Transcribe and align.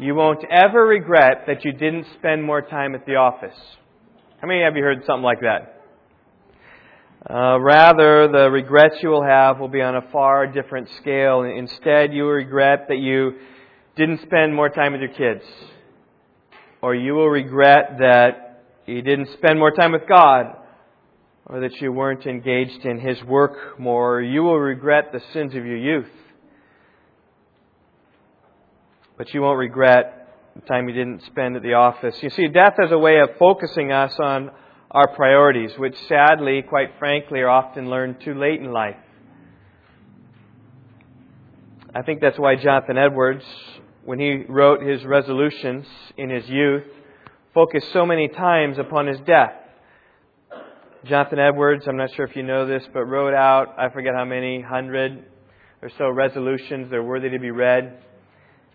you 0.00 0.14
won't 0.14 0.42
ever 0.50 0.86
regret 0.86 1.44
that 1.46 1.62
you 1.62 1.72
didn't 1.72 2.06
spend 2.18 2.42
more 2.42 2.62
time 2.62 2.94
at 2.94 3.04
the 3.04 3.16
office. 3.16 3.56
How 4.40 4.48
many 4.48 4.62
have 4.62 4.74
you 4.74 4.82
heard 4.82 5.04
something 5.06 5.22
like 5.22 5.40
that? 5.40 5.76
Uh, 7.28 7.60
rather, 7.60 8.26
the 8.32 8.50
regrets 8.50 8.96
you 9.02 9.10
will 9.10 9.22
have 9.22 9.58
will 9.58 9.68
be 9.68 9.82
on 9.82 9.96
a 9.96 10.10
far 10.10 10.46
different 10.46 10.88
scale. 11.02 11.42
Instead, 11.42 12.14
you 12.14 12.22
will 12.22 12.30
regret 12.30 12.86
that 12.88 12.96
you 12.96 13.32
didn't 13.94 14.22
spend 14.22 14.54
more 14.54 14.70
time 14.70 14.92
with 14.92 15.02
your 15.02 15.10
kids. 15.10 15.44
Or 16.80 16.94
you 16.94 17.12
will 17.12 17.28
regret 17.28 17.98
that 17.98 18.62
you 18.86 19.02
didn't 19.02 19.28
spend 19.34 19.58
more 19.58 19.70
time 19.70 19.92
with 19.92 20.08
God. 20.08 20.56
Or 21.44 21.60
that 21.60 21.78
you 21.82 21.92
weren't 21.92 22.24
engaged 22.24 22.86
in 22.86 23.00
His 23.00 23.22
work 23.24 23.78
more. 23.78 24.16
Or 24.16 24.22
you 24.22 24.42
will 24.42 24.58
regret 24.58 25.12
the 25.12 25.20
sins 25.34 25.54
of 25.54 25.66
your 25.66 25.76
youth. 25.76 26.08
But 29.20 29.34
you 29.34 29.42
won't 29.42 29.58
regret 29.58 30.34
the 30.54 30.62
time 30.62 30.88
you 30.88 30.94
didn't 30.94 31.22
spend 31.26 31.54
at 31.54 31.62
the 31.62 31.74
office. 31.74 32.16
You 32.22 32.30
see, 32.30 32.48
death 32.48 32.76
has 32.80 32.90
a 32.90 32.96
way 32.96 33.20
of 33.20 33.28
focusing 33.38 33.92
us 33.92 34.14
on 34.18 34.50
our 34.90 35.14
priorities, 35.14 35.72
which 35.76 35.94
sadly, 36.08 36.62
quite 36.66 36.92
frankly, 36.98 37.40
are 37.40 37.50
often 37.50 37.90
learned 37.90 38.22
too 38.22 38.32
late 38.32 38.62
in 38.62 38.72
life. 38.72 38.96
I 41.94 42.00
think 42.00 42.22
that's 42.22 42.38
why 42.38 42.56
Jonathan 42.56 42.96
Edwards, 42.96 43.44
when 44.06 44.18
he 44.18 44.44
wrote 44.48 44.80
his 44.80 45.04
resolutions 45.04 45.84
in 46.16 46.30
his 46.30 46.48
youth, 46.48 46.84
focused 47.52 47.92
so 47.92 48.06
many 48.06 48.26
times 48.26 48.78
upon 48.78 49.06
his 49.06 49.20
death. 49.26 49.52
Jonathan 51.04 51.40
Edwards, 51.40 51.84
I'm 51.86 51.98
not 51.98 52.08
sure 52.14 52.24
if 52.24 52.34
you 52.36 52.42
know 52.42 52.66
this, 52.66 52.84
but 52.94 53.04
wrote 53.04 53.34
out, 53.34 53.74
I 53.76 53.90
forget 53.90 54.14
how 54.14 54.24
many, 54.24 54.62
hundred 54.62 55.26
or 55.82 55.90
so 55.98 56.08
resolutions. 56.08 56.88
They're 56.90 57.02
worthy 57.02 57.28
to 57.28 57.38
be 57.38 57.50
read. 57.50 58.04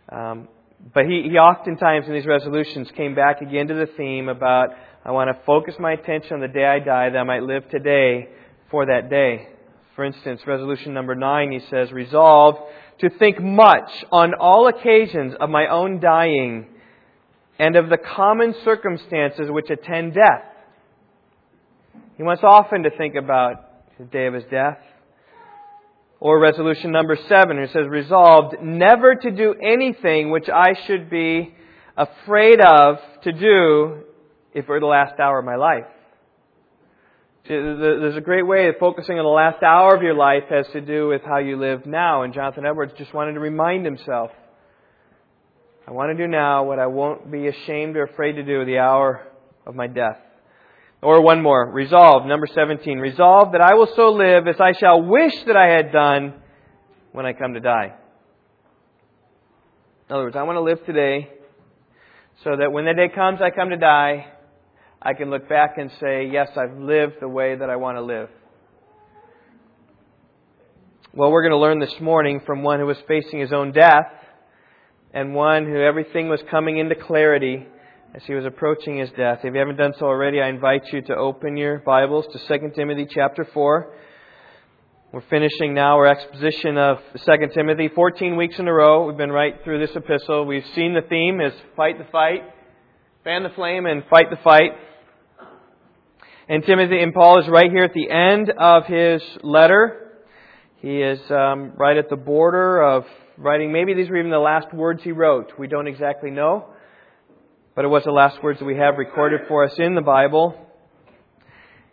Um, 0.10 0.48
but 0.94 1.06
he, 1.06 1.24
he 1.30 1.38
oftentimes 1.38 2.08
in 2.08 2.14
these 2.14 2.26
resolutions 2.26 2.90
came 2.96 3.16
back 3.16 3.42
again 3.42 3.68
to 3.68 3.74
the 3.74 3.88
theme 3.98 4.30
about 4.30 4.70
I 5.04 5.12
want 5.12 5.36
to 5.36 5.44
focus 5.46 5.76
my 5.80 5.94
attention 5.94 6.34
on 6.34 6.40
the 6.42 6.48
day 6.48 6.66
I 6.66 6.80
die 6.80 7.10
that 7.10 7.18
I 7.18 7.24
might 7.24 7.44
live 7.44 7.70
today 7.70 8.30
for 8.72 8.86
that 8.86 9.10
day. 9.10 9.50
For 9.96 10.04
instance, 10.04 10.42
resolution 10.46 10.94
number 10.94 11.16
nine, 11.16 11.52
he 11.52 11.60
says, 11.70 11.92
resolved 11.92 12.60
to 13.00 13.10
think 13.10 13.40
much 13.40 13.90
on 14.12 14.34
all 14.40 14.68
occasions 14.68 15.34
of 15.40 15.50
my 15.50 15.68
own 15.68 16.00
dying 16.00 16.68
and 17.60 17.76
of 17.76 17.90
the 17.90 17.98
common 17.98 18.54
circumstances 18.64 19.50
which 19.50 19.70
attend 19.70 20.14
death. 20.14 20.44
He 22.18 22.24
wants 22.24 22.44
often 22.44 22.84
to 22.84 22.90
think 22.90 23.16
about 23.16 23.98
the 23.98 24.06
day 24.06 24.28
of 24.28 24.34
his 24.34 24.44
death. 24.46 24.80
Or 26.20 26.40
resolution 26.40 26.92
number 26.92 27.18
seven, 27.28 27.60
it 27.60 27.72
says, 27.72 27.88
resolved 27.88 28.56
never 28.62 29.16
to 29.16 29.32
do 29.32 29.54
anything 29.54 30.32
which 30.32 30.50
I 30.50 30.74
should 30.88 31.10
be 31.10 31.54
afraid 31.98 32.60
of 32.62 32.98
to 33.24 33.32
do 33.32 34.04
if 34.54 34.64
it 34.64 34.70
were 34.70 34.80
the 34.80 34.86
last 34.86 35.20
hour 35.20 35.40
of 35.40 35.46
my 35.46 35.56
life. 35.56 35.86
There's 37.48 38.16
a 38.16 38.22
great 38.22 38.48
way 38.48 38.70
of 38.70 38.76
focusing 38.80 39.20
on 39.20 39.26
the 39.26 39.30
last 39.30 39.62
hour 39.62 39.96
of 39.96 40.02
your 40.02 40.16
life 40.16 40.46
has 40.50 40.66
to 40.74 40.82
do 40.82 41.10
with 41.10 41.22
how 41.22 41.38
you 41.38 41.60
live 41.60 41.86
now. 41.86 42.24
And 42.24 42.34
Jonathan 42.34 42.66
Edwards 42.66 42.94
just 42.98 43.14
wanted 43.14 43.34
to 43.34 43.40
remind 43.40 43.86
himself 43.86 44.32
I 45.88 45.92
want 45.92 46.18
to 46.18 46.24
do 46.24 46.28
now 46.28 46.64
what 46.64 46.80
I 46.80 46.88
won't 46.88 47.32
be 47.32 47.48
ashamed 47.48 47.96
or 47.96 48.04
afraid 48.04 48.34
to 48.34 48.44
do 48.44 48.66
the 48.66 48.80
hour 48.80 49.28
of 49.68 49.76
my 49.76 49.86
death. 49.86 50.18
Or 51.06 51.22
one 51.22 51.44
more. 51.44 51.70
Resolve. 51.70 52.26
Number 52.26 52.48
17. 52.48 52.98
Resolve 52.98 53.52
that 53.52 53.62
I 53.62 53.76
will 53.76 53.88
so 53.96 54.10
live 54.10 54.48
as 54.48 54.60
I 54.60 54.72
shall 54.72 55.04
wish 55.04 55.36
that 55.46 55.56
I 55.56 55.68
had 55.68 55.92
done 55.92 56.34
when 57.12 57.28
I 57.28 57.34
come 57.34 57.54
to 57.54 57.60
die. 57.60 57.94
In 60.10 60.16
other 60.16 60.24
words, 60.24 60.36
I 60.36 60.42
want 60.42 60.56
to 60.56 60.62
live 60.62 60.84
today 60.84 61.30
so 62.44 62.56
that 62.58 62.72
when 62.72 62.86
the 62.86 62.96
day 62.96 63.10
comes 63.14 63.40
I 63.40 63.52
come 63.52 63.70
to 63.70 63.78
die, 63.78 64.32
I 65.00 65.14
can 65.14 65.30
look 65.30 65.48
back 65.48 65.78
and 65.78 65.92
say, 66.00 66.28
yes, 66.34 66.50
I've 66.58 66.80
lived 66.80 67.18
the 67.22 67.30
way 67.30 67.56
that 67.56 67.70
I 67.70 67.76
want 67.76 67.98
to 67.98 68.02
live. 68.02 68.30
Well, 71.14 71.32
we're 71.32 71.44
going 71.44 71.52
to 71.52 71.60
learn 71.60 71.80
this 71.80 72.02
morning 72.02 72.42
from 72.48 72.64
one 72.64 72.80
who 72.80 72.88
was 72.88 72.98
facing 73.08 73.40
his 73.40 73.54
own 73.54 73.74
death 73.74 74.12
and 75.14 75.36
one 75.36 75.66
who 75.66 75.80
everything 75.80 76.30
was 76.30 76.42
coming 76.50 76.80
into 76.80 76.96
clarity 76.96 77.68
as 78.16 78.24
he 78.24 78.34
was 78.34 78.46
approaching 78.46 78.98
his 78.98 79.10
death. 79.18 79.40
If 79.44 79.54
you 79.54 79.60
haven't 79.60 79.76
done 79.76 79.94
so 80.00 80.06
already, 80.06 80.40
I 80.40 80.48
invite 80.48 80.84
you 80.94 81.02
to 81.02 81.16
open 81.18 81.58
your 81.58 81.80
Bibles 81.80 82.26
to 82.32 82.60
2 82.60 82.72
Timothy 82.74 83.08
chapter 83.10 83.44
4. 83.44 83.94
We're 85.12 85.22
finishing 85.30 85.74
now 85.74 85.98
our 85.98 86.08
exposition 86.08 86.78
of 86.78 87.00
2 87.26 87.32
Timothy. 87.54 87.90
14 87.90 88.38
weeks 88.38 88.58
in 88.58 88.70
a 88.70 88.74
row, 88.74 89.06
we've 89.06 89.18
been 89.18 89.34
right 89.34 89.56
through 89.66 89.86
this 89.86 89.94
epistle. 89.98 90.46
We've 90.46 90.66
seen 90.76 90.94
the 90.94 91.02
theme 91.02 91.42
is 91.42 91.52
fight 91.76 91.98
the 91.98 92.10
fight, 92.10 92.44
fan 93.26 93.44
the 93.44 93.50
flame, 93.50 93.86
and 93.86 94.02
fight 94.10 94.30
the 94.30 94.40
fight. 94.42 94.72
And 96.48 96.64
Timothy 96.64 97.02
and 97.02 97.14
Paul 97.14 97.42
is 97.42 97.50
right 97.50 97.70
here 97.70 97.84
at 97.84 97.94
the 97.94 98.10
end 98.10 98.50
of 98.50 98.86
his 98.86 99.22
letter. 99.44 100.22
He 100.78 101.02
is 101.02 101.20
um, 101.30 101.74
right 101.76 101.98
at 101.98 102.10
the 102.10 102.16
border 102.16 102.82
of 102.82 103.04
writing. 103.38 103.74
Maybe 103.74 103.94
these 103.94 104.10
were 104.10 104.18
even 104.18 104.32
the 104.32 104.40
last 104.40 104.74
words 104.74 105.04
he 105.04 105.12
wrote. 105.12 105.52
We 105.60 105.68
don't 105.68 105.88
exactly 105.88 106.32
know. 106.32 106.70
But 107.76 107.84
it 107.84 107.90
was 107.90 108.06
the 108.06 108.12
last 108.12 108.42
words 108.42 108.60
that 108.60 108.66
we 108.66 108.78
have 108.78 108.98
recorded 108.98 109.42
for 109.50 109.66
us 109.66 109.74
in 109.78 109.96
the 109.96 110.02
Bible. 110.02 110.56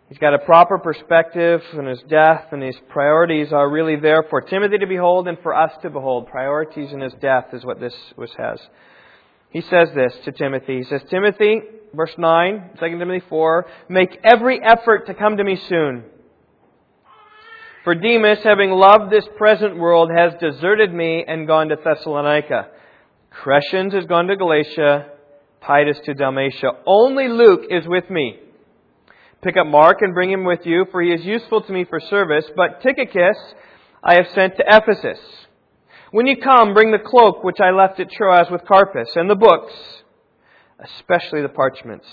He's 0.07 0.17
got 0.17 0.33
a 0.33 0.39
proper 0.39 0.77
perspective 0.77 1.61
on 1.73 1.87
his 1.87 2.01
death, 2.07 2.45
and 2.51 2.63
his 2.63 2.77
priorities 2.87 3.51
are 3.51 3.69
really 3.69 3.97
there 3.97 4.23
for 4.29 4.39
Timothy 4.39 4.77
to 4.77 4.87
behold 4.87 5.27
and 5.27 5.37
for 5.43 5.53
us 5.53 5.73
to 5.81 5.89
behold. 5.89 6.27
Priorities 6.27 6.93
in 6.93 7.01
his 7.01 7.13
death 7.21 7.47
is 7.51 7.65
what 7.65 7.81
this 7.81 7.93
was 8.15 8.31
has. 8.37 8.61
He 9.49 9.59
says 9.59 9.89
this 9.93 10.13
to 10.23 10.31
Timothy. 10.31 10.77
He 10.77 10.83
says, 10.83 11.01
Timothy, 11.09 11.59
verse 11.93 12.13
9, 12.17 12.77
2 12.79 12.99
Timothy 12.99 13.25
4, 13.27 13.65
make 13.89 14.17
every 14.23 14.61
effort 14.63 15.07
to 15.07 15.13
come 15.13 15.35
to 15.35 15.43
me 15.43 15.57
soon. 15.67 16.05
For 17.83 17.93
Demas, 17.93 18.39
having 18.41 18.71
loved 18.71 19.11
this 19.11 19.27
present 19.37 19.77
world, 19.77 20.09
has 20.15 20.33
deserted 20.39 20.93
me 20.93 21.25
and 21.27 21.45
gone 21.45 21.67
to 21.67 21.75
Thessalonica. 21.75 22.69
Crescens 23.33 23.93
has 23.93 24.05
gone 24.05 24.27
to 24.27 24.37
Galatia, 24.37 25.09
Titus 25.65 25.99
to 26.05 26.13
Dalmatia. 26.13 26.71
Only 26.85 27.27
Luke 27.29 27.61
is 27.69 27.87
with 27.87 28.09
me. 28.09 28.37
Pick 29.41 29.57
up 29.57 29.67
Mark 29.67 29.97
and 30.01 30.13
bring 30.13 30.31
him 30.31 30.45
with 30.45 30.61
you, 30.65 30.85
for 30.91 31.01
he 31.01 31.11
is 31.11 31.25
useful 31.25 31.61
to 31.61 31.71
me 31.71 31.85
for 31.85 31.99
service. 31.99 32.45
But 32.55 32.81
Tychicus 32.81 33.37
I 34.03 34.15
have 34.15 34.27
sent 34.33 34.57
to 34.57 34.63
Ephesus. 34.67 35.19
When 36.11 36.27
you 36.27 36.37
come, 36.37 36.73
bring 36.73 36.91
the 36.91 36.99
cloak 36.99 37.43
which 37.43 37.59
I 37.59 37.71
left 37.71 37.99
at 37.99 38.11
Troas 38.11 38.47
with 38.51 38.65
Carpus, 38.65 39.09
and 39.15 39.29
the 39.29 39.35
books, 39.35 39.73
especially 40.79 41.41
the 41.41 41.49
parchments. 41.49 42.07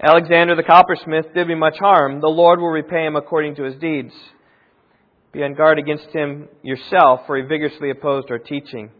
Alexander 0.00 0.56
the 0.56 0.62
coppersmith 0.62 1.34
did 1.34 1.48
me 1.48 1.54
much 1.54 1.78
harm. 1.78 2.20
The 2.20 2.28
Lord 2.28 2.60
will 2.60 2.70
repay 2.70 3.06
him 3.06 3.16
according 3.16 3.56
to 3.56 3.64
his 3.64 3.76
deeds. 3.76 4.12
Be 5.32 5.42
on 5.42 5.54
guard 5.54 5.78
against 5.78 6.08
him 6.10 6.48
yourself, 6.62 7.20
for 7.26 7.36
he 7.36 7.42
vigorously 7.42 7.90
opposed 7.90 8.30
our 8.30 8.38
teaching. 8.38 8.90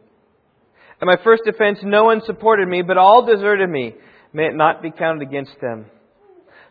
At 1.00 1.06
my 1.06 1.16
first 1.22 1.42
offense, 1.46 1.78
no 1.82 2.04
one 2.04 2.22
supported 2.24 2.68
me, 2.68 2.82
but 2.82 2.98
all 2.98 3.26
deserted 3.26 3.68
me. 3.68 3.94
May 4.32 4.46
it 4.46 4.54
not 4.54 4.82
be 4.82 4.90
counted 4.90 5.22
against 5.22 5.60
them. 5.60 5.86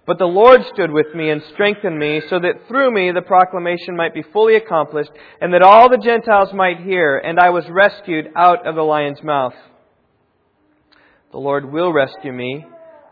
But 0.05 0.17
the 0.17 0.25
Lord 0.25 0.61
stood 0.73 0.91
with 0.91 1.15
me 1.15 1.29
and 1.29 1.41
strengthened 1.53 1.97
me, 1.97 2.21
so 2.29 2.39
that 2.39 2.67
through 2.67 2.91
me 2.91 3.11
the 3.11 3.21
proclamation 3.21 3.95
might 3.95 4.13
be 4.13 4.23
fully 4.33 4.55
accomplished, 4.55 5.11
and 5.39 5.53
that 5.53 5.61
all 5.61 5.89
the 5.89 5.97
Gentiles 5.97 6.49
might 6.53 6.81
hear, 6.81 7.17
and 7.17 7.39
I 7.39 7.51
was 7.51 7.63
rescued 7.69 8.27
out 8.35 8.67
of 8.67 8.75
the 8.75 8.81
lion's 8.81 9.23
mouth. 9.23 9.53
The 11.31 11.37
Lord 11.37 11.71
will 11.71 11.93
rescue 11.93 12.33
me 12.33 12.65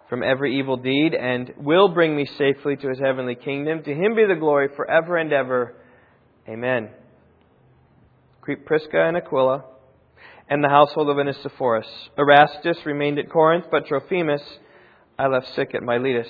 from 0.09 0.21
every 0.21 0.59
evil 0.59 0.75
deed 0.75 1.15
and 1.15 1.53
will 1.57 1.87
bring 1.87 2.15
me 2.15 2.25
safely 2.37 2.75
to 2.75 2.89
his 2.89 2.99
heavenly 2.99 3.35
kingdom. 3.35 3.81
To 3.83 3.93
him 3.93 4.13
be 4.13 4.25
the 4.25 4.35
glory 4.35 4.67
forever 4.75 5.15
and 5.15 5.31
ever. 5.31 5.73
Amen. 6.47 6.89
Greet 8.41 8.65
Prisca 8.65 9.01
and 9.07 9.15
Aquila 9.15 9.63
and 10.51 10.61
the 10.61 10.69
household 10.69 11.09
of 11.09 11.17
Onesiphorus. 11.17 11.87
Erastus 12.17 12.85
remained 12.85 13.17
at 13.17 13.29
Corinth, 13.29 13.67
but 13.71 13.87
Trophimus 13.87 14.41
I 15.17 15.27
left 15.27 15.47
sick 15.55 15.73
at 15.73 15.81
Miletus. 15.81 16.27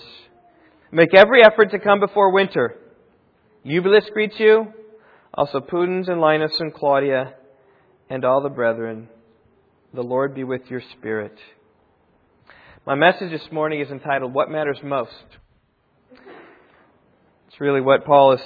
Make 0.92 1.16
every 1.16 1.44
effort 1.44 1.72
to 1.72 1.80
come 1.80 2.00
before 2.00 2.32
winter. 2.32 2.78
Eubulus 3.64 4.06
greets 4.14 4.36
you, 4.38 4.68
also 5.34 5.60
Pudens 5.60 6.08
and 6.08 6.22
Linus 6.22 6.52
and 6.60 6.72
Claudia, 6.72 7.34
and 8.12 8.24
all 8.24 8.44
the 8.44 8.50
brethren. 8.50 9.10
The 9.92 10.04
Lord 10.04 10.36
be 10.36 10.44
with 10.44 10.70
your 10.70 10.84
spirit. 11.00 11.36
My 12.86 12.94
message 12.94 13.32
this 13.32 13.52
morning 13.52 13.82
is 13.82 13.90
entitled, 13.90 14.36
What 14.36 14.52
Matters 14.52 14.80
Most? 14.84 15.10
It's 17.48 17.60
really 17.60 17.82
what 17.82 18.06
Paul 18.06 18.34
is 18.34 18.42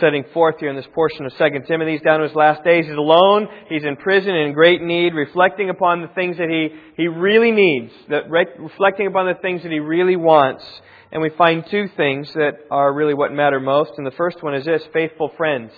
setting 0.00 0.24
forth 0.32 0.56
here 0.58 0.70
in 0.70 0.76
this 0.76 0.88
portion 0.94 1.24
of 1.24 1.32
2 1.36 1.44
Timothy. 1.66 1.92
He's 1.92 2.02
down 2.02 2.20
to 2.20 2.26
his 2.26 2.34
last 2.34 2.64
days. 2.64 2.86
He's 2.86 2.96
alone. 2.96 3.48
He's 3.68 3.84
in 3.84 3.96
prison 3.96 4.34
in 4.34 4.52
great 4.52 4.82
need, 4.82 5.14
reflecting 5.14 5.70
upon 5.70 6.02
the 6.02 6.08
things 6.08 6.36
that 6.38 6.48
he, 6.48 6.76
he 6.96 7.08
really 7.08 7.52
needs, 7.52 7.92
that 8.08 8.28
reflecting 8.30 9.06
upon 9.06 9.26
the 9.26 9.40
things 9.40 9.62
that 9.62 9.70
he 9.70 9.78
really 9.78 10.16
wants. 10.16 10.64
And 11.12 11.22
we 11.22 11.30
find 11.30 11.64
two 11.66 11.88
things 11.96 12.32
that 12.34 12.54
are 12.70 12.92
really 12.92 13.14
what 13.14 13.32
matter 13.32 13.60
most. 13.60 13.92
And 13.96 14.06
the 14.06 14.10
first 14.12 14.42
one 14.42 14.54
is 14.54 14.64
this 14.64 14.82
faithful 14.92 15.30
friends. 15.36 15.70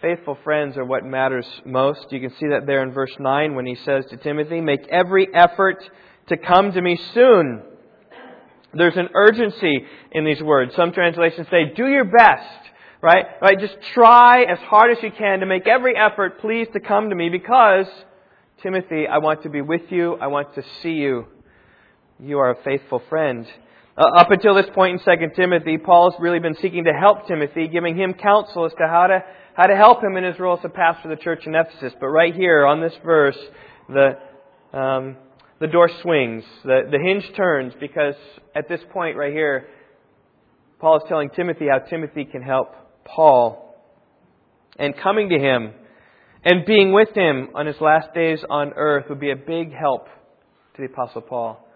Faithful 0.00 0.38
friends 0.44 0.76
are 0.76 0.84
what 0.84 1.04
matters 1.04 1.46
most. 1.64 2.06
You 2.12 2.20
can 2.20 2.30
see 2.30 2.48
that 2.50 2.66
there 2.66 2.82
in 2.82 2.92
verse 2.92 3.14
9 3.18 3.54
when 3.54 3.66
he 3.66 3.74
says 3.74 4.04
to 4.10 4.16
Timothy, 4.18 4.60
Make 4.60 4.86
every 4.88 5.26
effort 5.34 5.82
to 6.28 6.36
come 6.36 6.70
to 6.72 6.80
me 6.80 6.96
soon. 7.12 7.62
There's 8.74 8.96
an 8.96 9.08
urgency 9.14 9.84
in 10.12 10.24
these 10.24 10.42
words. 10.42 10.76
Some 10.76 10.92
translations 10.92 11.48
say, 11.50 11.72
Do 11.74 11.88
your 11.88 12.04
best. 12.04 12.70
Right? 13.02 13.26
Right? 13.42 13.58
Just 13.60 13.76
try 13.94 14.42
as 14.44 14.58
hard 14.60 14.96
as 14.96 15.02
you 15.02 15.10
can 15.10 15.40
to 15.40 15.46
make 15.46 15.66
every 15.66 15.94
effort, 15.96 16.40
please, 16.40 16.66
to 16.72 16.80
come 16.80 17.10
to 17.10 17.14
me 17.14 17.28
because, 17.28 17.86
Timothy, 18.62 19.06
I 19.06 19.18
want 19.18 19.42
to 19.42 19.50
be 19.50 19.60
with 19.60 19.82
you. 19.90 20.14
I 20.14 20.28
want 20.28 20.54
to 20.54 20.62
see 20.82 20.92
you. 20.92 21.26
You 22.18 22.38
are 22.38 22.52
a 22.52 22.62
faithful 22.62 23.02
friend. 23.10 23.46
Uh, 23.98 24.04
up 24.18 24.30
until 24.30 24.54
this 24.54 24.66
point 24.74 25.00
in 25.06 25.18
2 25.18 25.26
Timothy, 25.36 25.78
Paul's 25.78 26.14
really 26.18 26.38
been 26.38 26.54
seeking 26.54 26.84
to 26.84 26.92
help 26.92 27.26
Timothy, 27.26 27.68
giving 27.68 27.96
him 27.96 28.14
counsel 28.14 28.64
as 28.64 28.72
to 28.72 28.86
how 28.86 29.06
to, 29.06 29.20
how 29.54 29.64
to 29.64 29.76
help 29.76 30.02
him 30.02 30.16
in 30.16 30.24
his 30.24 30.38
role 30.38 30.58
as 30.58 30.64
a 30.64 30.68
pastor 30.68 31.10
of 31.10 31.18
the 31.18 31.22
church 31.22 31.46
in 31.46 31.54
Ephesus. 31.54 31.92
But 32.00 32.08
right 32.08 32.34
here 32.34 32.66
on 32.66 32.80
this 32.80 32.94
verse, 33.04 33.38
the, 33.88 34.18
um, 34.72 35.16
the 35.60 35.66
door 35.66 35.90
swings, 36.02 36.44
the, 36.64 36.88
the 36.90 36.98
hinge 36.98 37.30
turns, 37.36 37.74
because 37.80 38.14
at 38.54 38.68
this 38.68 38.80
point 38.92 39.16
right 39.16 39.32
here, 39.32 39.68
Paul 40.78 40.98
is 40.98 41.02
telling 41.08 41.30
Timothy 41.30 41.66
how 41.70 41.78
Timothy 41.78 42.24
can 42.24 42.42
help 42.42 42.74
Paul. 43.14 43.74
And 44.78 44.94
coming 45.02 45.30
to 45.30 45.38
him 45.38 45.72
and 46.44 46.66
being 46.66 46.92
with 46.92 47.08
him 47.14 47.48
on 47.54 47.66
his 47.66 47.76
last 47.80 48.14
days 48.14 48.40
on 48.48 48.72
earth 48.76 49.06
would 49.08 49.20
be 49.20 49.30
a 49.30 49.36
big 49.36 49.72
help 49.72 50.06
to 50.74 50.82
the 50.82 50.84
Apostle 50.84 51.22
Paul. 51.22 51.66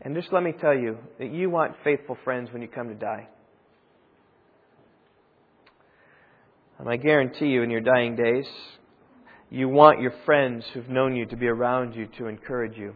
And 0.00 0.14
just 0.14 0.32
let 0.32 0.42
me 0.42 0.52
tell 0.52 0.74
you 0.74 0.98
that 1.18 1.32
you 1.32 1.50
want 1.50 1.74
faithful 1.84 2.16
friends 2.24 2.48
when 2.52 2.62
you 2.62 2.68
come 2.68 2.88
to 2.88 2.94
die. 2.94 3.28
And 6.78 6.88
I 6.88 6.96
guarantee 6.96 7.46
you, 7.46 7.62
in 7.62 7.70
your 7.70 7.80
dying 7.80 8.16
days, 8.16 8.46
you 9.50 9.68
want 9.68 10.00
your 10.00 10.12
friends 10.24 10.64
who've 10.74 10.88
known 10.88 11.16
you 11.16 11.26
to 11.26 11.36
be 11.36 11.46
around 11.46 11.94
you 11.94 12.06
to 12.18 12.26
encourage 12.26 12.76
you. 12.76 12.94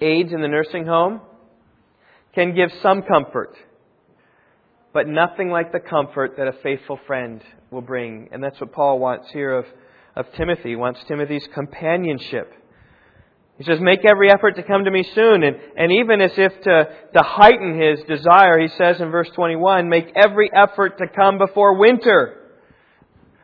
Aides 0.00 0.32
in 0.32 0.40
the 0.40 0.48
nursing 0.48 0.86
home 0.86 1.20
can 2.34 2.54
give 2.54 2.70
some 2.82 3.02
comfort, 3.02 3.56
but 4.92 5.06
nothing 5.06 5.50
like 5.50 5.72
the 5.72 5.80
comfort 5.80 6.34
that 6.36 6.48
a 6.48 6.52
faithful 6.62 6.98
friend 7.06 7.42
will 7.70 7.82
bring. 7.82 8.28
And 8.32 8.42
that's 8.42 8.60
what 8.60 8.72
Paul 8.72 8.98
wants 8.98 9.28
here 9.32 9.58
of, 9.58 9.66
of 10.16 10.26
Timothy. 10.36 10.70
He 10.70 10.76
wants 10.76 11.00
Timothy's 11.06 11.46
companionship. 11.54 12.52
He 13.58 13.64
says, 13.64 13.80
Make 13.80 14.04
every 14.04 14.30
effort 14.30 14.56
to 14.56 14.62
come 14.62 14.84
to 14.84 14.90
me 14.90 15.04
soon. 15.14 15.42
And, 15.42 15.56
and 15.76 15.92
even 15.92 16.20
as 16.20 16.32
if 16.36 16.52
to, 16.62 16.88
to 17.14 17.22
heighten 17.22 17.80
his 17.80 18.00
desire, 18.06 18.58
he 18.60 18.68
says 18.68 19.00
in 19.00 19.10
verse 19.10 19.28
21, 19.34 19.88
Make 19.88 20.12
every 20.14 20.50
effort 20.54 20.98
to 20.98 21.06
come 21.08 21.38
before 21.38 21.74
winter. 21.74 22.38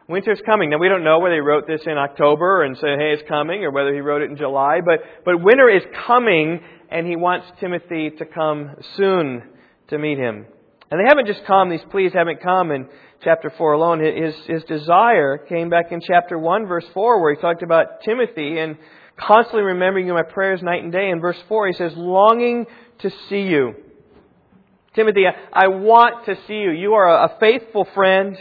Winter's 0.08 0.40
coming. 0.44 0.70
Now, 0.70 0.78
we 0.78 0.88
don't 0.88 1.02
know 1.02 1.18
whether 1.18 1.34
he 1.34 1.40
wrote 1.40 1.66
this 1.66 1.80
in 1.86 1.96
October 1.96 2.62
and 2.62 2.76
said, 2.76 2.98
hey, 2.98 3.12
it's 3.12 3.26
coming, 3.26 3.64
or 3.64 3.70
whether 3.70 3.92
he 3.94 4.00
wrote 4.00 4.20
it 4.20 4.30
in 4.30 4.36
July, 4.36 4.80
but, 4.84 5.00
but 5.24 5.42
winter 5.42 5.70
is 5.70 5.82
coming, 6.06 6.60
and 6.90 7.06
he 7.06 7.16
wants 7.16 7.46
Timothy 7.58 8.10
to 8.18 8.26
come 8.26 8.76
soon 8.96 9.42
to 9.88 9.98
meet 9.98 10.18
him. 10.18 10.44
And 10.90 11.00
they 11.00 11.08
haven't 11.08 11.26
just 11.26 11.44
come, 11.46 11.70
these 11.70 11.84
pleas 11.90 12.12
haven't 12.12 12.42
come 12.42 12.70
in 12.70 12.88
chapter 13.22 13.52
4 13.56 13.72
alone. 13.72 14.00
His, 14.00 14.34
his 14.46 14.64
desire 14.64 15.38
came 15.38 15.70
back 15.70 15.92
in 15.92 16.00
chapter 16.00 16.38
1, 16.38 16.66
verse 16.66 16.84
4, 16.92 17.20
where 17.20 17.34
he 17.34 17.40
talked 17.40 17.62
about 17.62 18.02
Timothy 18.04 18.58
and 18.58 18.76
constantly 19.16 19.62
remembering 19.62 20.06
you 20.06 20.16
in 20.16 20.16
my 20.16 20.30
prayers 20.30 20.62
night 20.62 20.82
and 20.82 20.92
day. 20.92 21.10
In 21.10 21.20
verse 21.20 21.38
4, 21.48 21.68
he 21.68 21.72
says, 21.72 21.92
longing 21.96 22.66
to 23.00 23.10
see 23.28 23.42
you. 23.42 23.74
Timothy, 24.94 25.24
I 25.52 25.68
want 25.68 26.26
to 26.26 26.36
see 26.46 26.54
you. 26.54 26.70
You 26.70 26.94
are 26.94 27.24
a 27.24 27.36
faithful 27.40 27.86
friend. 27.94 28.36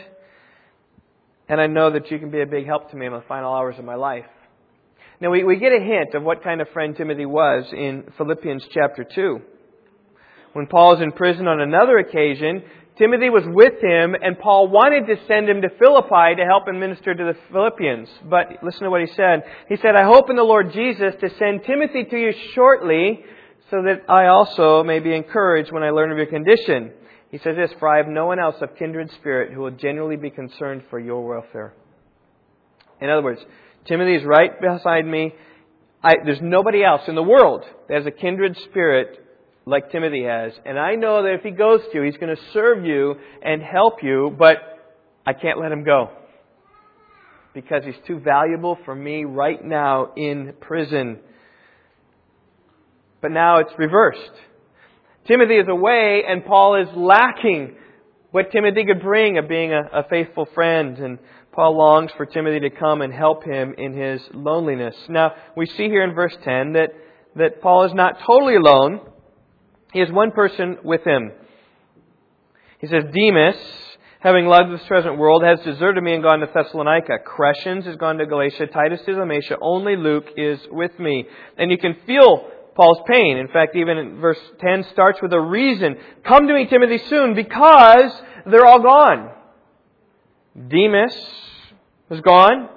And 1.50 1.60
I 1.60 1.68
know 1.68 1.92
that 1.92 2.12
you 2.12 2.20
can 2.20 2.30
be 2.30 2.42
a 2.42 2.46
big 2.46 2.66
help 2.66 2.92
to 2.92 2.98
me 2.98 3.06
in 3.06 3.14
the 3.14 3.24
final 3.28 3.54
hours 3.54 3.76
of 3.80 3.86
my 3.86 3.96
life. 3.96 4.26
Now, 5.20 5.30
we, 5.30 5.44
we 5.44 5.58
get 5.58 5.72
a 5.72 5.80
hint 5.80 6.16
of 6.16 6.24
what 6.24 6.44
kind 6.44 6.62
of 6.62 6.68
friend 6.70 6.96
Timothy 6.96 7.26
was 7.26 7.66
in 7.72 8.12
Philippians 8.18 8.66
chapter 8.72 9.04
2. 9.04 9.42
When 10.54 10.68
Paul 10.68 10.96
is 10.96 11.02
in 11.02 11.12
prison 11.12 11.48
on 11.48 11.60
another 11.60 11.98
occasion, 11.98 12.64
Timothy 12.98 13.32
was 13.32 13.44
with 13.48 13.82
him, 13.82 14.16
and 14.22 14.38
Paul 14.38 14.68
wanted 14.68 15.08
to 15.08 15.26
send 15.26 15.50
him 15.50 15.64
to 15.64 15.70
Philippi 15.80 16.36
to 16.38 16.46
help 16.46 16.68
him 16.68 16.80
minister 16.80 17.14
to 17.14 17.24
the 17.24 17.36
Philippians. 17.52 18.08
But 18.30 18.64
listen 18.64 18.84
to 18.84 18.92
what 18.92 19.02
he 19.02 19.08
said. 19.16 19.44
He 19.68 19.78
said, 19.78 19.96
I 19.96 20.04
hope 20.04 20.30
in 20.30 20.36
the 20.36 20.44
Lord 20.44 20.72
Jesus 20.72 21.16
to 21.20 21.30
send 21.40 21.64
Timothy 21.64 22.04
to 22.04 22.18
you 22.18 22.34
shortly, 22.54 23.22
so 23.72 23.82
that 23.82 24.04
I 24.08 24.28
also 24.28 24.84
may 24.84 25.00
be 25.00 25.16
encouraged 25.16 25.72
when 25.72 25.82
I 25.82 25.90
learn 25.90 26.12
of 26.12 26.18
your 26.18 26.28
condition. 26.28 26.92
He 27.32 27.40
says 27.40 27.56
this, 27.56 27.72
For 27.80 27.88
I 27.88 27.98
have 27.98 28.08
no 28.08 28.28
one 28.28 28.40
else 28.40 28.58
of 28.62 28.76
kindred 28.78 29.10
spirit 29.14 29.52
who 29.52 29.62
will 29.62 29.72
genuinely 29.72 30.18
be 30.18 30.30
concerned 30.30 30.84
for 30.92 31.00
your 31.00 31.28
welfare. 31.28 31.74
In 33.02 33.10
other 33.10 33.24
words, 33.24 33.42
Timothy 33.86 34.18
is 34.18 34.24
right 34.24 34.52
beside 34.62 35.08
me. 35.08 35.34
I, 36.04 36.14
there's 36.24 36.42
nobody 36.42 36.84
else 36.84 37.02
in 37.08 37.16
the 37.16 37.24
world 37.24 37.64
that 37.90 37.98
has 37.98 38.06
a 38.06 38.12
kindred 38.12 38.56
spirit 38.70 39.23
like 39.66 39.92
Timothy 39.92 40.24
has. 40.24 40.54
And 40.66 40.78
I 40.78 40.96
know 40.96 41.24
that 41.24 41.34
if 41.34 41.42
he 41.42 41.52
goes 41.52 41.82
to 41.92 41.98
you, 41.98 42.04
he's 42.04 42.18
going 42.18 42.36
to 42.36 42.42
serve 42.54 42.86
you 42.86 43.16
and 43.42 43.62
help 43.62 44.04
you, 44.04 44.36
but 44.38 44.58
I 45.26 45.34
can't 45.34 45.60
let 45.60 45.72
him 45.72 45.84
go. 45.84 46.12
Because 47.54 47.84
he's 47.86 47.96
too 48.08 48.20
valuable 48.20 48.78
for 48.84 48.96
me 48.96 49.26
right 49.26 49.64
now 49.64 50.14
in 50.16 50.54
prison. 50.60 51.20
But 53.22 53.32
now 53.32 53.60
it's 53.60 53.72
reversed. 53.78 54.32
Timothy 55.28 55.56
is 55.56 55.68
away, 55.70 56.24
and 56.28 56.44
Paul 56.44 56.82
is 56.82 56.88
lacking 56.96 57.76
what 58.32 58.52
Timothy 58.52 58.84
could 58.84 59.02
bring 59.02 59.38
of 59.38 59.48
being 59.48 59.72
a, 59.72 59.84
a, 59.94 60.04
faithful 60.10 60.48
friend. 60.54 60.98
And 60.98 61.20
Paul 61.54 61.78
longs 61.78 62.12
for 62.18 62.26
Timothy 62.26 62.62
to 62.62 62.70
come 62.72 63.02
and 63.02 63.14
help 63.14 63.46
him 63.46 63.76
in 63.78 63.96
his 63.96 64.22
loneliness. 64.34 64.96
Now, 65.08 65.36
we 65.56 65.68
see 65.68 65.88
here 65.88 66.04
in 66.04 66.16
verse 66.16 66.36
10 66.44 66.74
that, 66.74 66.90
that 67.36 67.62
Paul 67.62 67.86
is 67.86 67.94
not 67.94 68.18
totally 68.26 68.56
alone. 68.56 69.02
He 69.94 70.00
has 70.00 70.12
one 70.12 70.32
person 70.32 70.78
with 70.84 71.06
him. 71.06 71.32
He 72.80 72.88
says, 72.88 73.04
Demas, 73.14 73.56
having 74.20 74.46
loved 74.48 74.74
this 74.74 74.86
present 74.88 75.18
world, 75.20 75.44
has 75.44 75.60
deserted 75.62 76.04
me 76.04 76.16
and 76.16 76.24
gone 76.24 76.40
to 76.40 76.48
Thessalonica. 76.52 77.20
Crescens 77.26 77.86
has 77.86 77.96
gone 77.96 78.18
to 78.18 78.26
Galatia. 78.26 78.68
Titus 78.68 79.02
to 79.06 79.14
Dalmatia. 79.14 79.58
Only 79.62 79.96
Luke 79.96 80.26
is 80.36 80.60
with 80.72 80.98
me. 81.00 81.26
And 81.58 81.72
you 81.72 81.78
can 81.78 81.96
feel 82.08 82.50
Paul's 82.76 83.04
pain. 83.08 83.38
In 83.38 83.48
fact, 83.50 83.76
even 83.76 84.00
in 84.00 84.20
verse 84.20 84.40
10 84.60 84.86
starts 84.92 85.20
with 85.22 85.32
a 85.32 85.40
reason. 85.40 85.96
Come 86.26 86.48
to 86.48 86.54
me, 86.54 86.66
Timothy, 86.66 86.98
soon, 87.08 87.36
because 87.36 88.12
they're 88.48 88.66
all 88.66 88.82
gone. 88.82 89.30
Demas 90.68 91.16
is 92.10 92.22
gone. 92.22 92.70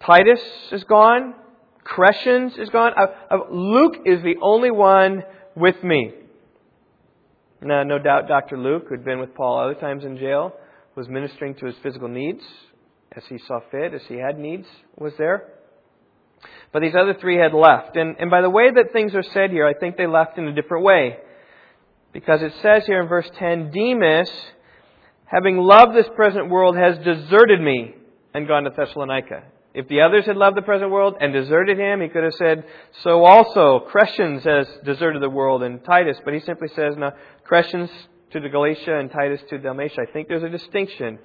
Titus 0.00 0.42
is 0.70 0.84
gone. 0.84 1.34
Crescens 1.84 2.58
is 2.58 2.68
gone. 2.70 2.92
Uh, 2.96 3.06
uh, 3.30 3.36
Luke 3.50 3.96
is 4.06 4.22
the 4.22 4.36
only 4.42 4.70
one 4.70 5.22
with 5.54 5.82
me. 5.84 6.12
Now, 7.60 7.82
no 7.82 7.98
doubt 7.98 8.28
Dr. 8.28 8.58
Luke, 8.58 8.84
who 8.88 8.94
had 8.94 9.04
been 9.04 9.20
with 9.20 9.34
Paul 9.34 9.58
other 9.58 9.74
times 9.74 10.04
in 10.04 10.18
jail, 10.18 10.52
was 10.96 11.08
ministering 11.08 11.54
to 11.56 11.66
his 11.66 11.74
physical 11.82 12.08
needs 12.08 12.42
as 13.16 13.22
he 13.28 13.38
saw 13.46 13.60
fit, 13.70 13.94
as 13.94 14.02
he 14.08 14.16
had 14.16 14.38
needs, 14.38 14.66
was 14.96 15.12
there. 15.18 15.48
But 16.72 16.82
these 16.82 16.94
other 16.98 17.14
three 17.20 17.36
had 17.38 17.54
left. 17.54 17.96
And, 17.96 18.16
and 18.18 18.30
by 18.30 18.42
the 18.42 18.50
way 18.50 18.70
that 18.70 18.92
things 18.92 19.14
are 19.14 19.22
said 19.22 19.50
here, 19.50 19.66
I 19.66 19.74
think 19.74 19.96
they 19.96 20.06
left 20.06 20.38
in 20.38 20.46
a 20.46 20.54
different 20.54 20.84
way. 20.84 21.18
Because 22.12 22.42
it 22.42 22.52
says 22.62 22.84
here 22.86 23.00
in 23.00 23.08
verse 23.08 23.30
10, 23.38 23.70
Demas, 23.70 24.30
having 25.26 25.58
loved 25.58 25.96
this 25.96 26.06
present 26.16 26.50
world, 26.50 26.76
has 26.76 26.96
deserted 26.98 27.60
me 27.60 27.94
and 28.34 28.48
gone 28.48 28.64
to 28.64 28.70
Thessalonica. 28.70 29.44
If 29.74 29.88
the 29.88 30.02
others 30.02 30.24
had 30.26 30.36
loved 30.36 30.56
the 30.56 30.62
present 30.62 30.92
world 30.92 31.16
and 31.20 31.32
deserted 31.32 31.78
him, 31.78 32.00
he 32.00 32.08
could 32.08 32.22
have 32.22 32.34
said, 32.34 32.64
so 33.02 33.24
also 33.24 33.84
Crescens 33.92 34.44
has 34.44 34.68
deserted 34.84 35.20
the 35.20 35.28
world 35.28 35.64
and 35.64 35.84
Titus. 35.84 36.16
But 36.24 36.32
he 36.32 36.40
simply 36.40 36.68
says, 36.68 36.94
no, 36.96 37.10
Crescens 37.50 37.90
to 38.30 38.38
the 38.38 38.48
Galatia 38.48 38.96
and 38.98 39.10
Titus 39.10 39.40
to 39.50 39.58
Dalmatia. 39.58 40.02
I 40.08 40.12
think 40.12 40.28
there's 40.28 40.44
a 40.44 40.48
distinction 40.48 41.18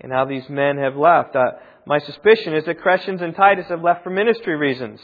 in 0.00 0.10
how 0.10 0.24
these 0.24 0.48
men 0.48 0.78
have 0.78 0.96
left. 0.96 1.36
Uh, 1.36 1.52
my 1.86 2.00
suspicion 2.00 2.54
is 2.56 2.64
that 2.64 2.80
Crescens 2.80 3.22
and 3.22 3.36
Titus 3.36 3.66
have 3.68 3.82
left 3.82 4.02
for 4.02 4.10
ministry 4.10 4.56
reasons. 4.56 5.00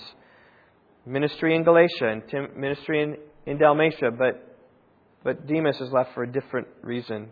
Ministry 1.06 1.54
in 1.54 1.62
Galatia 1.62 2.08
and 2.08 2.22
Tim, 2.28 2.48
ministry 2.56 3.02
in, 3.02 3.16
in 3.46 3.58
Dalmatia, 3.58 4.10
but, 4.10 4.56
but 5.22 5.46
Demas 5.46 5.80
is 5.80 5.92
left 5.92 6.14
for 6.14 6.24
a 6.24 6.30
different 6.30 6.66
reason. 6.82 7.30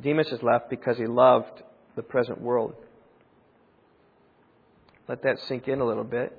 Demas 0.00 0.28
is 0.28 0.42
left 0.44 0.70
because 0.70 0.96
he 0.96 1.06
loved 1.06 1.62
the 1.96 2.02
present 2.02 2.40
world. 2.40 2.74
Let 5.08 5.22
that 5.22 5.38
sink 5.48 5.68
in 5.68 5.80
a 5.80 5.84
little 5.84 6.04
bit. 6.04 6.32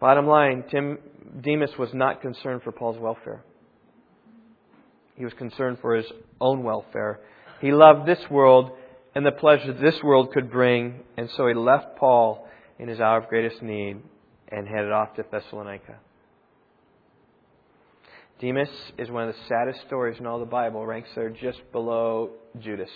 Bottom 0.00 0.26
line, 0.26 0.64
Tim, 0.70 0.98
Demas 1.40 1.70
was 1.78 1.90
not 1.92 2.20
concerned 2.20 2.62
for 2.62 2.72
Paul's 2.72 2.98
welfare. 2.98 3.42
He 5.16 5.24
was 5.24 5.34
concerned 5.34 5.78
for 5.80 5.96
his 5.96 6.06
own 6.40 6.62
welfare. 6.62 7.20
He 7.60 7.72
loved 7.72 8.06
this 8.06 8.20
world 8.30 8.70
and 9.14 9.26
the 9.26 9.32
pleasure 9.32 9.72
this 9.72 10.00
world 10.02 10.32
could 10.32 10.50
bring. 10.50 11.00
And 11.16 11.28
so 11.36 11.48
he 11.48 11.54
left 11.54 11.96
Paul 11.96 12.46
in 12.78 12.88
his 12.88 13.00
hour 13.00 13.18
of 13.18 13.28
greatest 13.28 13.62
need 13.62 13.96
and 14.48 14.68
headed 14.68 14.92
off 14.92 15.14
to 15.16 15.24
Thessalonica. 15.28 15.96
Demas 18.40 18.68
is 18.96 19.10
one 19.10 19.28
of 19.28 19.34
the 19.34 19.40
saddest 19.48 19.80
stories 19.86 20.20
in 20.20 20.26
all 20.26 20.38
the 20.38 20.46
Bible, 20.46 20.86
ranks 20.86 21.08
there 21.16 21.30
just 21.30 21.60
below 21.72 22.30
Judas. 22.60 22.90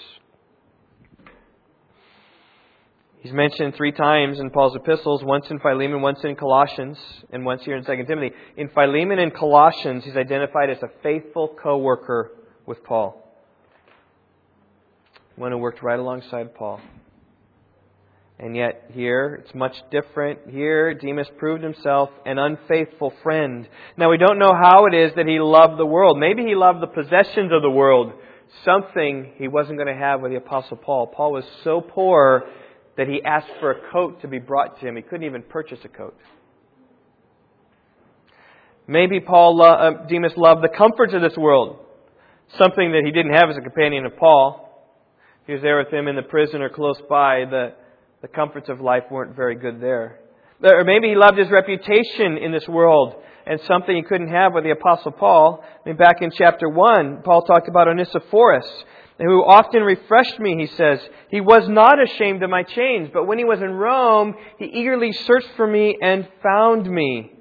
He's 3.23 3.33
mentioned 3.33 3.77
three 3.77 3.93
times 3.93 4.41
in 4.41 4.51
Paul's 4.51 4.75
epistles, 4.75 5.23
once 5.23 5.47
in 5.49 5.61
Philemon, 5.61 6.03
once 6.03 6.19
in 6.25 6.35
Colossians, 6.35 6.99
and 7.31 7.45
once 7.45 7.63
here 7.63 7.77
in 7.77 7.85
2 7.85 8.05
Timothy. 8.05 8.35
In 8.57 8.69
Philemon 8.71 9.21
and 9.21 9.33
Colossians, 9.33 10.03
he's 10.05 10.17
identified 10.17 10.71
as 10.71 10.83
a 10.83 10.91
faithful 11.05 11.57
co 11.63 11.79
worker 11.79 12.33
with 12.67 12.83
Paul. 12.83 13.23
One 15.37 15.53
who 15.53 15.59
worked 15.59 15.85
right 15.85 16.01
alongside 16.01 16.53
Paul. 16.57 16.81
And 18.41 18.57
yet, 18.57 18.91
here, 18.93 19.41
it's 19.45 19.55
much 19.55 19.77
different. 19.93 20.41
Here, 20.51 20.93
Demas 20.93 21.29
proved 21.39 21.63
himself 21.63 22.11
an 22.27 22.41
unfaithful 22.41 23.13
friend. 23.23 23.69
Now, 23.97 24.11
we 24.11 24.17
don't 24.17 24.41
know 24.41 24.53
how 24.53 24.87
it 24.87 24.95
is 24.95 25.13
that 25.15 25.29
he 25.29 25.39
loved 25.39 25.79
the 25.79 25.87
world. 25.87 26.19
Maybe 26.19 26.43
he 26.43 26.57
loved 26.57 26.83
the 26.83 26.89
possessions 26.89 27.53
of 27.53 27.63
the 27.63 27.71
world, 27.71 28.15
something 28.65 29.35
he 29.37 29.47
wasn't 29.47 29.79
going 29.79 29.95
to 29.95 30.01
have 30.01 30.21
with 30.23 30.33
the 30.33 30.39
Apostle 30.39 30.77
Paul. 30.77 31.07
Paul 31.07 31.31
was 31.31 31.45
so 31.63 31.81
poor 31.81 32.47
that 32.97 33.09
he 33.09 33.23
asked 33.23 33.51
for 33.61 33.71
a 33.71 33.93
coat 33.93 34.21
to 34.23 34.29
be 34.29 34.39
brought 34.39 34.79
to 34.81 34.87
him. 34.87 34.97
He 34.97 35.03
couldn't 35.03 35.25
even 35.25 35.43
purchase 35.43 35.79
a 35.85 35.89
coat. 35.89 36.17
Maybe 38.87 39.21
Paul, 39.21 39.63
uh, 39.63 40.07
Demas 40.09 40.33
loved 40.37 40.63
the 40.63 40.77
comforts 40.77 41.15
of 41.15 41.23
this 41.23 41.37
world, 41.37 41.79
something 42.59 42.93
that 42.93 43.03
he 43.05 43.13
didn't 43.13 43.33
have 43.35 43.49
as 43.49 43.57
a 43.57 43.61
companion 43.61 44.05
of 44.05 44.17
Paul. 44.17 44.69
He 45.47 45.53
was 45.53 45.63
there 45.63 45.79
with 45.79 45.93
him 45.93 46.09
in 46.09 46.17
the 46.17 46.23
prison 46.23 46.63
or 46.63 46.69
close 46.69 47.01
by. 47.09 47.45
The, 47.49 47.75
the 48.21 48.29
comforts 48.29 48.69
of 48.69 48.81
life 48.81 49.05
weren't 49.11 49.35
very 49.35 49.55
good 49.55 49.81
there. 49.81 50.19
Or 50.63 50.85
maybe 50.85 51.09
he 51.09 51.17
loved 51.17 51.39
his 51.39 51.51
reputation 51.51 52.39
in 52.39 52.53
this 52.53 52.69
world 52.69 53.15
and 53.47 53.61
something 53.67 53.97
he 53.97 54.03
couldn't 54.03 54.29
have 54.29 54.53
with 54.55 54.65
the 54.65 54.71
Apostle 54.71 55.13
Paul. 55.13 55.65
I 55.65 55.89
mean, 55.89 55.97
back 55.97 56.23
in 56.23 56.31
chapter 56.31 56.69
1, 56.69 57.23
Paul 57.25 57.43
talked 57.43 57.69
about 57.69 57.89
Onesiphorus 57.89 58.67
who 59.29 59.45
often 59.45 59.83
refreshed 59.83 60.39
me, 60.41 60.57
he 60.59 60.67
says. 60.67 61.01
He 61.31 61.41
was 61.41 61.69
not 61.69 62.03
ashamed 62.03 62.43
of 62.43 62.51
my 62.51 62.63
chains, 62.63 63.11
but 63.13 63.27
when 63.27 63.39
he 63.39 63.45
was 63.45 63.61
in 63.61 63.71
Rome, 63.71 64.35
he 64.59 64.67
eagerly 64.67 65.13
searched 65.13 65.51
for 65.57 65.67
me 65.67 65.97
and 66.01 66.29
found 66.43 66.91
me. 66.91 67.33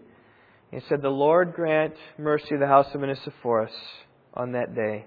He 0.71 0.79
said, 0.87 1.01
The 1.01 1.09
Lord 1.09 1.53
grant 1.53 1.95
mercy 2.17 2.49
to 2.49 2.57
the 2.57 2.67
house 2.67 2.93
of 2.93 3.01
Onesiphorus 3.01 3.73
on 4.33 4.53
that 4.53 4.75
day. 4.75 5.05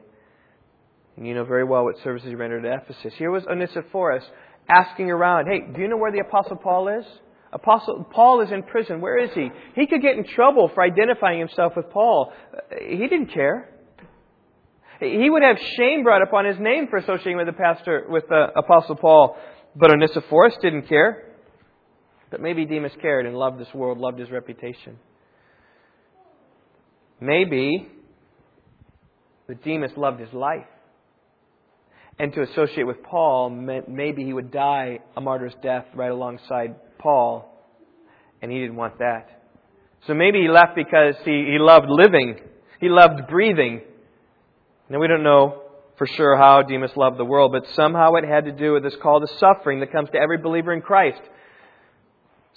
And 1.17 1.27
you 1.27 1.35
know 1.35 1.45
very 1.45 1.65
well 1.65 1.85
what 1.85 1.99
services 2.03 2.29
he 2.29 2.35
rendered 2.35 2.67
at 2.67 2.83
Ephesus. 2.83 3.15
Here 3.15 3.31
was 3.31 3.45
Onesiphorus 3.47 4.25
asking 4.69 5.11
around, 5.11 5.47
Hey, 5.47 5.61
do 5.73 5.81
you 5.81 5.89
know 5.89 5.97
where 5.97 6.13
the 6.13 6.21
Apostle 6.21 6.57
Paul 6.57 6.89
is? 6.89 7.05
Apostle 7.53 8.05
Paul 8.11 8.41
is 8.41 8.51
in 8.51 8.65
prison. 8.65 9.01
Where 9.01 9.17
is 9.17 9.31
he? 9.33 9.49
He 9.77 9.87
could 9.87 10.03
get 10.03 10.17
in 10.17 10.25
trouble 10.25 10.71
for 10.75 10.83
identifying 10.83 11.39
himself 11.39 11.75
with 11.77 11.89
Paul. 11.91 12.33
Uh, 12.53 12.77
he 12.81 13.07
didn't 13.07 13.29
care. 13.29 13.71
He 15.01 15.29
would 15.29 15.43
have 15.43 15.57
shame 15.77 16.03
brought 16.03 16.23
upon 16.23 16.45
his 16.45 16.57
name 16.59 16.87
for 16.89 16.99
associating 16.99 17.37
with 17.37 17.47
the 17.47 17.53
pastor, 17.53 18.07
with 18.09 18.25
the 18.29 18.47
Apostle 18.57 18.97
Paul. 18.97 19.37
But 19.77 19.91
Onesiphorus 19.91 20.55
didn't 20.63 20.89
care. 20.89 21.33
But 22.31 22.41
maybe 22.41 22.65
Demas 22.65 22.93
cared 23.01 23.27
and 23.27 23.37
loved 23.37 23.61
this 23.61 23.73
world, 23.75 23.99
loved 23.99 24.19
his 24.19 24.31
reputation. 24.31 24.99
Maybe 27.21 27.89
but 29.47 29.63
Demas 29.63 29.93
loved 29.97 30.21
his 30.21 30.33
life. 30.33 30.67
And 32.19 32.33
to 32.33 32.43
associate 32.43 32.87
with 32.87 33.03
Paul 33.03 33.51
meant 33.51 33.89
maybe 33.89 34.25
he 34.25 34.33
would 34.33 34.51
die 34.51 35.01
a 35.17 35.21
martyr's 35.21 35.55
death 35.63 35.87
right 35.95 36.11
alongside 36.11 36.77
Paul. 36.99 37.51
And 38.41 38.51
he 38.51 38.61
didn't 38.61 38.77
want 38.77 38.99
that. 38.99 39.43
So 40.07 40.15
maybe 40.15 40.41
he 40.41 40.49
left 40.49 40.77
because 40.77 41.15
he, 41.25 41.49
he 41.53 41.57
loved 41.59 41.87
living. 41.89 42.39
He 42.81 42.89
loved 42.89 43.27
breathing. 43.29 43.83
Now, 44.89 44.99
we 44.99 45.09
don't 45.09 45.23
know 45.23 45.63
for 45.97 46.07
sure 46.07 46.37
how 46.37 46.63
Demas 46.63 46.97
loved 46.97 47.19
the 47.19 47.25
world, 47.25 47.53
but 47.53 47.67
somehow 47.75 48.15
it 48.15 48.25
had 48.25 48.45
to 48.47 48.53
do 48.53 48.73
with 48.73 48.83
this 48.83 48.97
call 48.97 49.21
to 49.21 49.27
suffering 49.39 49.81
that 49.81 49.93
comes 49.93 50.11
to 50.11 50.19
every 50.19 50.39
believer 50.39 50.73
in 50.73 50.83
Christ. 50.83 51.21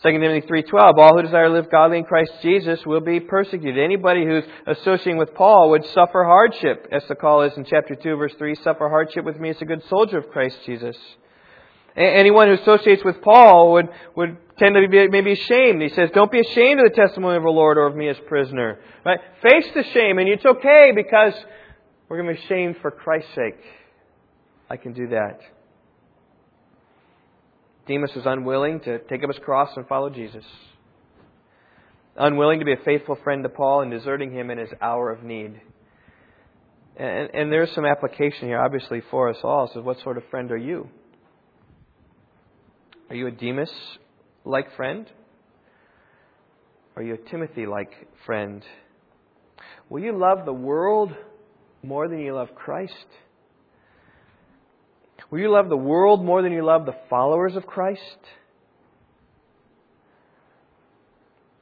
2 0.03 0.11
Timothy 0.11 0.45
3.12, 0.47 0.97
all 0.97 1.15
who 1.15 1.23
desire 1.23 1.47
to 1.47 1.53
live 1.53 1.71
godly 1.71 1.97
in 1.97 2.03
Christ 2.03 2.31
Jesus 2.43 2.85
will 2.85 2.99
be 2.99 3.19
persecuted. 3.19 3.83
Anybody 3.83 4.25
who's 4.25 4.43
associating 4.67 5.17
with 5.17 5.33
Paul 5.33 5.71
would 5.71 5.85
suffer 5.85 6.23
hardship, 6.23 6.87
as 6.91 7.03
the 7.07 7.15
call 7.15 7.41
is 7.43 7.53
in 7.57 7.65
chapter 7.65 7.95
2, 7.95 8.15
verse 8.15 8.33
3, 8.37 8.55
suffer 8.55 8.89
hardship 8.89 9.25
with 9.25 9.39
me 9.39 9.49
as 9.49 9.61
a 9.61 9.65
good 9.65 9.83
soldier 9.87 10.19
of 10.19 10.29
Christ 10.29 10.57
Jesus. 10.65 10.95
Anyone 11.95 12.47
who 12.47 12.53
associates 12.53 13.03
with 13.03 13.21
Paul 13.23 13.71
would, 13.73 13.89
would 14.15 14.37
tend 14.59 14.75
to 14.75 14.87
be 14.87 15.07
maybe 15.07 15.31
ashamed. 15.31 15.81
He 15.81 15.89
says, 15.89 16.11
don't 16.13 16.31
be 16.31 16.41
ashamed 16.41 16.79
of 16.79 16.91
the 16.91 16.95
testimony 16.95 17.37
of 17.37 17.43
the 17.43 17.49
Lord 17.49 17.79
or 17.79 17.87
of 17.87 17.95
me 17.95 18.07
as 18.07 18.17
prisoner. 18.27 18.77
Right? 19.03 19.19
Face 19.41 19.65
the 19.73 19.83
shame, 19.83 20.19
and 20.19 20.29
it's 20.29 20.45
okay 20.45 20.91
because 20.95 21.33
we're 22.07 22.21
going 22.21 22.35
to 22.35 22.39
be 22.39 22.45
ashamed 22.45 22.77
for 22.81 22.91
Christ's 22.91 23.33
sake. 23.35 23.59
I 24.69 24.77
can 24.77 24.93
do 24.93 25.09
that. 25.09 25.39
Demas 27.87 28.11
was 28.15 28.25
unwilling 28.25 28.81
to 28.81 28.99
take 28.99 29.23
up 29.23 29.29
his 29.29 29.39
cross 29.43 29.69
and 29.75 29.87
follow 29.87 30.09
Jesus. 30.09 30.43
Unwilling 32.17 32.59
to 32.59 32.65
be 32.65 32.73
a 32.73 32.83
faithful 32.83 33.17
friend 33.23 33.43
to 33.43 33.49
Paul 33.49 33.81
and 33.81 33.91
deserting 33.91 34.31
him 34.31 34.49
in 34.49 34.57
his 34.57 34.69
hour 34.81 35.11
of 35.11 35.23
need. 35.23 35.59
And, 36.97 37.29
and 37.33 37.51
there's 37.51 37.71
some 37.75 37.85
application 37.85 38.47
here, 38.47 38.59
obviously, 38.59 39.01
for 39.11 39.29
us 39.29 39.37
all. 39.43 39.69
So, 39.73 39.81
what 39.81 40.01
sort 40.01 40.17
of 40.17 40.23
friend 40.31 40.51
are 40.51 40.57
you? 40.57 40.89
Are 43.09 43.15
you 43.15 43.27
a 43.27 43.31
Demas 43.31 43.71
like 44.43 44.75
friend? 44.75 45.05
Are 46.95 47.03
you 47.03 47.13
a 47.13 47.29
Timothy 47.29 47.67
like 47.67 47.91
friend? 48.25 48.63
Will 49.89 50.01
you 50.01 50.17
love 50.17 50.45
the 50.45 50.53
world 50.53 51.13
more 51.83 52.07
than 52.07 52.19
you 52.19 52.33
love 52.35 52.49
Christ? 52.55 52.93
Will 55.29 55.39
you 55.39 55.51
love 55.51 55.69
the 55.69 55.77
world 55.77 56.23
more 56.23 56.41
than 56.41 56.53
you 56.53 56.63
love 56.63 56.85
the 56.85 56.95
followers 57.09 57.55
of 57.55 57.65
Christ? 57.65 58.01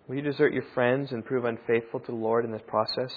Will 0.08 0.18
you 0.18 0.22
desert 0.22 0.54
your 0.54 0.66
friends 0.76 1.12
and 1.12 1.26
prove 1.26 1.46
unfaithful 1.46 2.00
to 2.02 2.12
the 2.12 2.18
Lord 2.18 2.46
in 2.46 2.52
this 2.52 2.62
process? 2.68 3.12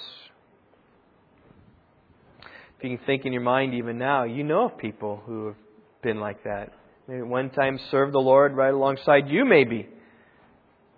If 2.77 2.83
you 2.83 2.97
can 2.97 3.05
think 3.05 3.25
in 3.25 3.33
your 3.33 3.43
mind 3.43 3.75
even 3.75 3.99
now, 3.99 4.23
you 4.23 4.43
know 4.43 4.65
of 4.65 4.77
people 4.77 5.21
who 5.25 5.47
have 5.47 5.55
been 6.01 6.19
like 6.19 6.43
that. 6.45 6.73
Maybe 7.07 7.21
one 7.21 7.49
time 7.51 7.79
served 7.91 8.13
the 8.13 8.19
Lord 8.19 8.55
right 8.55 8.73
alongside 8.73 9.27
you, 9.27 9.45
maybe. 9.45 9.87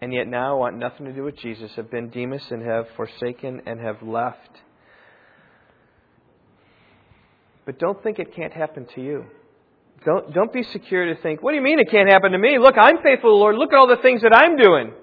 And 0.02 0.14
yet 0.14 0.28
now 0.28 0.58
want 0.58 0.78
nothing 0.78 1.06
to 1.08 1.14
do 1.14 1.24
with 1.24 1.38
Jesus, 1.38 1.72
have 1.76 1.92
been 1.92 2.10
Demas 2.10 2.44
and 2.52 2.66
have 2.66 2.86
forsaken 2.96 3.64
and 3.66 3.80
have 3.80 4.02
left. 4.02 4.50
But 7.66 7.80
don't 7.80 8.02
think 8.02 8.20
it 8.20 8.36
can't 8.36 8.54
happen 8.54 8.88
to 8.96 9.02
you. 9.02 9.26
Don't, 10.06 10.34
don't 10.34 10.52
be 10.52 10.64
secure 10.64 11.14
to 11.14 11.22
think, 11.22 11.44
what 11.44 11.52
do 11.52 11.58
you 11.58 11.62
mean 11.62 11.80
it 11.80 11.92
can't 11.92 12.12
happen 12.12 12.32
to 12.32 12.40
me? 12.40 12.58
Look, 12.58 12.76
I'm 12.78 12.98
faithful 13.04 13.30
to 13.30 13.34
the 13.34 13.40
Lord. 13.40 13.56
Look 13.56 13.72
at 13.72 13.78
all 13.78 13.88
the 13.88 14.02
things 14.02 14.22
that 14.24 14.36
I'm 14.36 14.58
doing. 14.58 14.94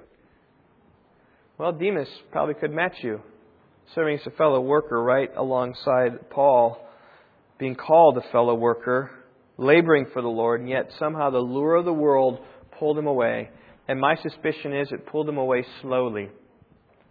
Well, 1.57 1.73
Demas 1.73 2.09
probably 2.33 2.55
could 2.55 2.73
match 2.73 2.97
you, 3.03 3.21
serving 3.95 4.19
as 4.19 4.27
a 4.27 4.31
fellow 4.31 4.61
worker 4.61 5.01
right 5.03 5.31
alongside 5.37 6.31
Paul, 6.31 6.85
being 7.59 7.77
called 7.77 8.17
a 8.17 8.33
fellow 8.33 8.55
worker, 8.55 9.11
laboring 9.57 10.07
for 10.13 10.23
the 10.23 10.29
Lord, 10.29 10.61
and 10.61 10.69
yet 10.69 10.91
somehow 10.99 11.31
the 11.31 11.39
lure 11.39 11.77
of 11.77 11.85
the 11.85 11.93
world 11.93 12.41
pulled 12.79 12.99
him 12.99 13.07
away. 13.07 13.51
And 13.89 14.01
my 14.01 14.17
suspicion 14.17 14.73
is 14.73 14.93
it 14.93 15.07
pulled 15.07 15.29
him 15.29 15.39
away 15.39 15.65
slowly, 15.81 16.29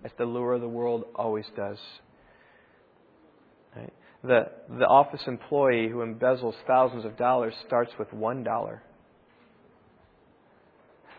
as 0.03 0.11
the 0.17 0.25
lure 0.25 0.53
of 0.53 0.61
the 0.61 0.67
world 0.67 1.05
always 1.15 1.45
does. 1.55 1.77
Right? 3.75 3.93
The, 4.23 4.49
the 4.79 4.85
office 4.85 5.21
employee 5.27 5.89
who 5.89 5.99
embezzles 5.99 6.55
thousands 6.65 7.05
of 7.05 7.17
dollars 7.17 7.53
starts 7.65 7.91
with 7.99 8.11
one 8.11 8.43
dollar. 8.43 8.81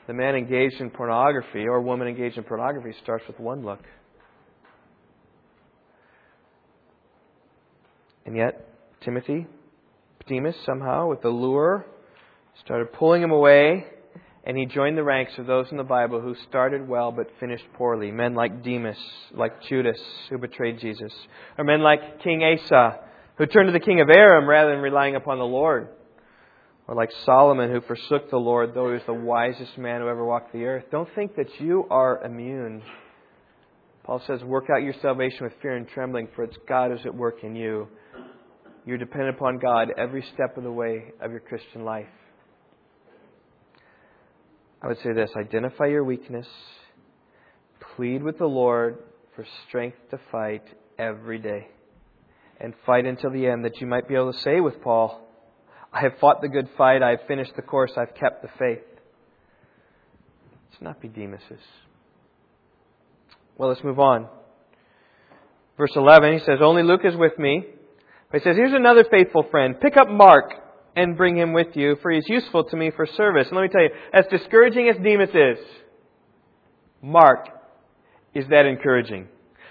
The 0.06 0.14
man 0.14 0.34
engaged 0.34 0.80
in 0.80 0.90
pornography 0.90 1.66
or 1.66 1.80
woman 1.80 2.08
engaged 2.08 2.38
in 2.38 2.44
pornography 2.44 2.94
starts 3.02 3.24
with 3.28 3.38
one 3.38 3.64
look. 3.64 3.82
And 8.24 8.36
yet, 8.36 8.68
Timothy, 9.04 9.46
Demas, 10.26 10.56
somehow, 10.66 11.08
with 11.08 11.22
the 11.22 11.28
lure, 11.28 11.86
started 12.64 12.92
pulling 12.92 13.22
him 13.22 13.30
away 13.30 13.86
and 14.44 14.56
he 14.56 14.66
joined 14.66 14.96
the 14.96 15.04
ranks 15.04 15.32
of 15.38 15.46
those 15.46 15.66
in 15.70 15.76
the 15.76 15.84
Bible 15.84 16.20
who 16.20 16.34
started 16.48 16.88
well 16.88 17.12
but 17.12 17.30
finished 17.40 17.64
poorly. 17.74 18.10
Men 18.10 18.34
like 18.34 18.62
Demas, 18.62 18.98
like 19.32 19.62
Judas, 19.62 20.00
who 20.30 20.38
betrayed 20.38 20.80
Jesus. 20.80 21.12
Or 21.56 21.64
men 21.64 21.82
like 21.82 22.22
King 22.22 22.42
Asa, 22.42 23.00
who 23.36 23.46
turned 23.46 23.68
to 23.68 23.72
the 23.72 23.84
king 23.84 24.00
of 24.00 24.08
Aram 24.08 24.48
rather 24.48 24.70
than 24.70 24.80
relying 24.80 25.16
upon 25.16 25.38
the 25.38 25.44
Lord. 25.44 25.88
Or 26.86 26.94
like 26.94 27.10
Solomon, 27.26 27.70
who 27.70 27.82
forsook 27.82 28.30
the 28.30 28.38
Lord, 28.38 28.72
though 28.74 28.86
he 28.86 28.94
was 28.94 29.02
the 29.06 29.12
wisest 29.12 29.76
man 29.76 30.00
who 30.00 30.08
ever 30.08 30.24
walked 30.24 30.52
the 30.52 30.64
earth. 30.64 30.84
Don't 30.90 31.08
think 31.14 31.36
that 31.36 31.60
you 31.60 31.86
are 31.90 32.24
immune. 32.24 32.82
Paul 34.04 34.22
says, 34.26 34.42
Work 34.42 34.70
out 34.74 34.82
your 34.82 34.94
salvation 35.02 35.44
with 35.44 35.52
fear 35.60 35.76
and 35.76 35.86
trembling, 35.86 36.28
for 36.34 36.44
it's 36.44 36.56
God 36.66 36.90
who's 36.90 37.04
at 37.04 37.14
work 37.14 37.44
in 37.44 37.54
you. 37.54 37.88
You're 38.86 38.96
dependent 38.96 39.36
upon 39.36 39.58
God 39.58 39.88
every 39.98 40.22
step 40.32 40.56
of 40.56 40.62
the 40.62 40.72
way 40.72 41.12
of 41.20 41.30
your 41.30 41.40
Christian 41.40 41.84
life. 41.84 42.06
I 44.82 44.88
would 44.88 44.98
say 44.98 45.12
this 45.12 45.30
identify 45.36 45.86
your 45.86 46.04
weakness, 46.04 46.46
plead 47.96 48.22
with 48.22 48.38
the 48.38 48.46
Lord 48.46 48.98
for 49.34 49.44
strength 49.66 49.98
to 50.10 50.20
fight, 50.30 50.62
every 50.98 51.38
day 51.38 51.68
and 52.60 52.74
fight 52.84 53.06
until 53.06 53.30
the 53.30 53.46
end 53.46 53.64
that 53.64 53.80
you 53.80 53.86
might 53.86 54.08
be 54.08 54.14
able 54.14 54.32
to 54.32 54.38
say 54.40 54.60
with 54.60 54.82
Paul, 54.82 55.24
I 55.92 56.00
have 56.00 56.12
fought 56.20 56.40
the 56.42 56.48
good 56.48 56.68
fight, 56.76 57.02
I 57.02 57.10
have 57.10 57.20
finished 57.28 57.52
the 57.56 57.62
course, 57.62 57.92
I've 57.96 58.14
kept 58.14 58.42
the 58.42 58.48
faith. 58.58 58.84
Let's 60.70 60.82
not 60.82 61.00
be 61.00 61.08
Demas's. 61.08 61.62
Well, 63.56 63.68
let's 63.68 63.82
move 63.82 63.98
on. 63.98 64.28
Verse 65.76 65.92
11, 65.94 66.32
he 66.34 66.38
says, 66.40 66.58
Only 66.60 66.82
Luke 66.82 67.02
is 67.04 67.16
with 67.16 67.38
me. 67.38 67.64
But 68.30 68.40
he 68.40 68.44
says, 68.44 68.56
Here's 68.56 68.74
another 68.74 69.04
faithful 69.10 69.46
friend. 69.50 69.80
Pick 69.80 69.96
up 69.96 70.08
Mark 70.08 70.52
and 70.98 71.16
bring 71.16 71.36
him 71.36 71.52
with 71.52 71.68
you, 71.74 71.96
for 72.02 72.10
he 72.10 72.18
is 72.18 72.24
useful 72.28 72.64
to 72.64 72.76
me 72.76 72.90
for 72.94 73.06
service. 73.06 73.46
And 73.48 73.56
let 73.56 73.62
me 73.62 73.68
tell 73.68 73.82
you, 73.82 73.90
as 74.12 74.24
discouraging 74.30 74.88
as 74.88 74.96
Demas 75.02 75.30
is, 75.30 75.64
Mark 77.00 77.46
is 78.34 78.44
that 78.50 78.66
encouraging. 78.66 79.28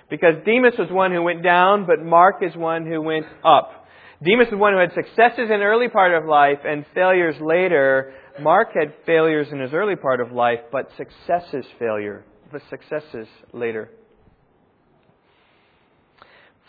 Because 0.10 0.36
Demas 0.46 0.76
was 0.80 0.88
one 0.90 1.12
who 1.12 1.22
went 1.22 1.44
down, 1.44 1.86
but 1.86 2.02
Mark 2.02 2.38
is 2.42 2.56
one 2.56 2.86
who 2.86 3.02
went 3.02 3.26
up. 3.44 3.86
Demas 4.24 4.48
is 4.48 4.54
one 4.58 4.74
who 4.74 4.80
had 4.80 4.94
successes 4.94 5.50
in 5.54 5.62
early 5.62 5.90
part 5.90 6.14
of 6.14 6.28
life 6.28 6.60
and 6.66 6.86
failures 6.96 7.36
later. 7.42 8.14
Mark 8.40 8.70
had 8.74 8.94
failures 9.06 9.48
in 9.52 9.60
his 9.60 9.74
early 9.74 9.98
part 9.98 10.22
of 10.22 10.32
life, 10.32 10.60
but 10.72 10.90
successes 10.96 11.66
failure, 11.78 12.24
but 12.52 12.62
successes 12.70 13.28
later. 13.52 13.90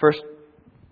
First 0.01 0.21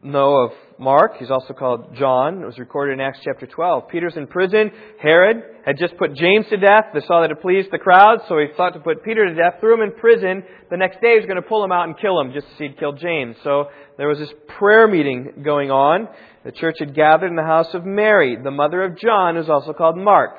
know 0.05 0.37
of 0.45 0.51
Mark. 0.79 1.17
He's 1.19 1.31
also 1.31 1.55
called 1.55 1.95
John. 1.97 2.43
It 2.43 2.47
was 2.47 2.59
recorded 2.59 2.95
in 2.95 3.01
Acts 3.01 3.21
chapter 3.25 3.47
12. 3.47 3.89
Peter's 3.89 4.17
in 4.17 4.27
prison. 4.27 4.71
Herod 5.01 5.43
had 5.65 5.79
just 5.79 5.97
put 5.97 6.15
James 6.15 6.47
to 6.51 6.57
death. 6.57 6.87
They 6.93 7.01
saw 7.01 7.23
that 7.23 7.31
it 7.31 7.41
pleased 7.41 7.69
the 7.71 7.79
crowd, 7.79 8.21
so 8.29 8.39
he 8.39 8.47
thought 8.57 8.75
to 8.75 8.81
put 8.81 9.03
Peter 9.03 9.27
to 9.27 9.35
death, 9.35 9.55
threw 9.61 9.75
him 9.75 9.81
in 9.81 9.93
prison. 9.93 10.43
The 10.71 10.77
next 10.77 11.01
day 11.01 11.13
he 11.13 11.17
was 11.19 11.27
going 11.27 11.41
to 11.41 11.49
pull 11.49 11.65
him 11.65 11.73
out 11.73 11.89
and 11.89 11.99
kill 11.99 12.21
him, 12.21 12.33
just 12.33 12.47
as 12.47 12.59
he'd 12.59 12.79
killed 12.79 12.99
James. 13.01 13.37
So 13.43 13.67
there 13.99 14.09
was 14.09 14.19
this 14.19 14.33
prayer 14.59 14.87
meeting 14.87 15.43
going 15.45 15.71
on. 15.71 16.09
The 16.45 16.53
church 16.53 16.77
had 16.79 16.95
gathered 16.95 17.29
in 17.29 17.37
the 17.37 17.43
house 17.43 17.75
of 17.75 17.85
Mary, 17.85 18.37
the 18.37 18.51
mother 18.51 18.83
of 18.83 18.99
John, 18.99 19.37
who's 19.37 19.49
also 19.49 19.73
called 19.73 19.97
Mark. 19.97 20.37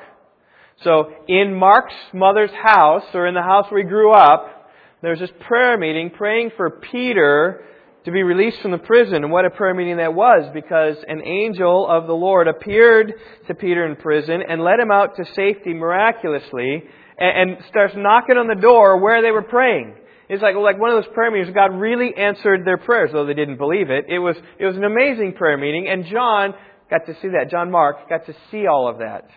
So 0.84 1.10
in 1.26 1.54
Mark's 1.54 1.94
mother's 2.14 2.52
house, 2.52 3.04
or 3.12 3.26
in 3.26 3.34
the 3.34 3.42
house 3.42 3.66
where 3.70 3.82
he 3.82 3.88
grew 3.88 4.12
up, 4.12 4.70
there 5.02 5.10
was 5.10 5.20
this 5.20 5.30
prayer 5.40 5.76
meeting 5.76 6.10
praying 6.10 6.52
for 6.56 6.70
Peter 6.70 7.64
to 8.04 8.12
be 8.12 8.22
released 8.22 8.60
from 8.62 8.70
the 8.70 8.78
prison. 8.78 9.16
And 9.16 9.30
what 9.30 9.44
a 9.44 9.50
prayer 9.50 9.74
meeting 9.74 9.98
that 9.98 10.14
was 10.14 10.50
because 10.54 10.96
an 11.06 11.22
angel 11.24 11.86
of 11.88 12.06
the 12.06 12.12
Lord 12.12 12.48
appeared 12.48 13.12
to 13.46 13.54
Peter 13.54 13.86
in 13.86 13.96
prison 13.96 14.42
and 14.48 14.62
led 14.62 14.78
him 14.80 14.90
out 14.90 15.16
to 15.16 15.24
safety 15.34 15.74
miraculously 15.74 16.84
and, 17.18 17.52
and 17.52 17.64
starts 17.68 17.94
knocking 17.96 18.36
on 18.36 18.46
the 18.46 18.60
door 18.60 19.02
where 19.02 19.22
they 19.22 19.30
were 19.30 19.42
praying. 19.42 19.94
It's 20.28 20.42
like, 20.42 20.54
like 20.56 20.78
one 20.78 20.90
of 20.90 21.02
those 21.02 21.12
prayer 21.14 21.30
meetings. 21.30 21.54
God 21.54 21.74
really 21.74 22.14
answered 22.14 22.64
their 22.64 22.76
prayers, 22.76 23.10
though 23.12 23.26
they 23.26 23.34
didn't 23.34 23.56
believe 23.56 23.90
it. 23.90 24.04
It 24.08 24.18
was, 24.18 24.36
it 24.58 24.66
was 24.66 24.76
an 24.76 24.84
amazing 24.84 25.32
prayer 25.32 25.56
meeting, 25.56 25.88
and 25.88 26.04
John 26.04 26.52
got 26.90 27.06
to 27.06 27.14
see 27.22 27.28
that. 27.28 27.50
John 27.50 27.70
Mark 27.70 28.08
got 28.08 28.26
to 28.26 28.34
see 28.50 28.66
all 28.66 28.88
of 28.88 28.98
that. 28.98 29.28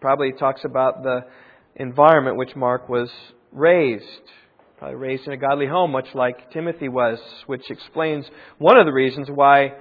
Probably 0.00 0.32
talks 0.32 0.62
about 0.64 1.04
the 1.04 1.20
environment 1.76 2.36
which 2.36 2.56
Mark 2.56 2.88
was 2.88 3.10
raised 3.52 4.04
probably 4.82 4.98
raised 4.98 5.28
in 5.28 5.32
a 5.32 5.36
godly 5.36 5.68
home, 5.68 5.92
much 5.92 6.08
like 6.12 6.50
Timothy 6.50 6.88
was, 6.88 7.20
which 7.46 7.70
explains 7.70 8.26
one 8.58 8.76
of 8.76 8.84
the 8.84 8.92
reasons 8.92 9.28
why 9.32 9.74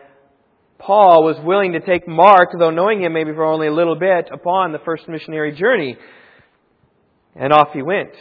Paul 0.77 1.23
was 1.23 1.37
willing 1.43 1.71
to 1.71 1.79
take 1.79 2.07
Mark, 2.07 2.49
though 2.59 2.69
knowing 2.69 3.01
him 3.01 3.11
maybe 3.11 3.31
for 3.33 3.43
only 3.43 3.65
a 3.65 3.73
little 3.73 3.95
bit, 3.95 4.29
upon 4.31 4.71
the 4.71 4.77
first 4.85 5.07
missionary 5.07 5.53
journey. 5.53 5.97
And 7.35 7.51
off 7.51 7.69
he 7.73 7.81
went 7.81 8.11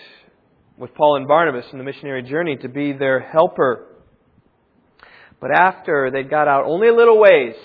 with 0.79 0.95
Paul 0.95 1.17
and 1.17 1.29
Barnabas 1.29 1.67
in 1.71 1.77
the 1.77 1.85
missionary 1.85 2.23
journey 2.23 2.57
to 2.57 2.69
be 2.71 2.95
their 2.95 3.21
helper. 3.21 3.87
But 5.39 5.51
after 5.51 6.11
they'd 6.11 6.31
got 6.31 6.49
out 6.49 6.65
only 6.65 6.89
a 6.89 6.95
little 6.95 7.21
ways, 7.21 7.57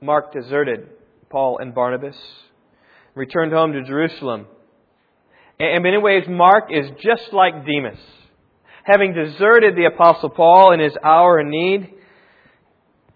Mark 0.00 0.32
deserted 0.32 0.88
Paul 1.30 1.58
and 1.58 1.74
Barnabas, 1.74 2.16
returned 3.16 3.52
home 3.52 3.72
to 3.72 3.82
Jerusalem 3.82 4.46
in 5.58 5.82
many 5.82 5.98
ways, 5.98 6.24
Mark 6.28 6.70
is 6.70 6.86
just 7.02 7.32
like 7.32 7.66
Demas. 7.66 7.98
Having 8.84 9.14
deserted 9.14 9.76
the 9.76 9.86
Apostle 9.86 10.30
Paul 10.30 10.72
in 10.72 10.80
his 10.80 10.96
hour 11.02 11.40
of 11.40 11.46
need, 11.46 11.94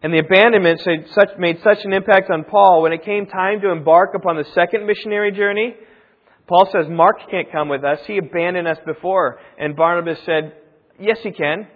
and 0.03 0.13
the 0.13 0.19
abandonment 0.19 0.81
made 1.39 1.61
such 1.63 1.85
an 1.85 1.93
impact 1.93 2.31
on 2.31 2.45
Paul, 2.45 2.83
when 2.83 2.93
it 2.93 3.05
came 3.05 3.27
time 3.27 3.61
to 3.61 3.71
embark 3.71 4.11
upon 4.17 4.37
the 4.37 4.45
second 4.55 4.87
missionary 4.87 5.31
journey, 5.31 5.75
Paul 6.49 6.69
says, 6.73 6.87
Mark 6.91 7.31
can't 7.31 7.51
come 7.53 7.69
with 7.69 7.85
us. 7.85 8.01
He 8.07 8.19
abandoned 8.19 8.67
us 8.67 8.79
before. 8.85 9.39
And 9.59 9.77
Barnabas 9.77 10.19
said, 10.27 10.55
Yes, 10.99 11.19
he 11.23 11.31
can. 11.31 11.69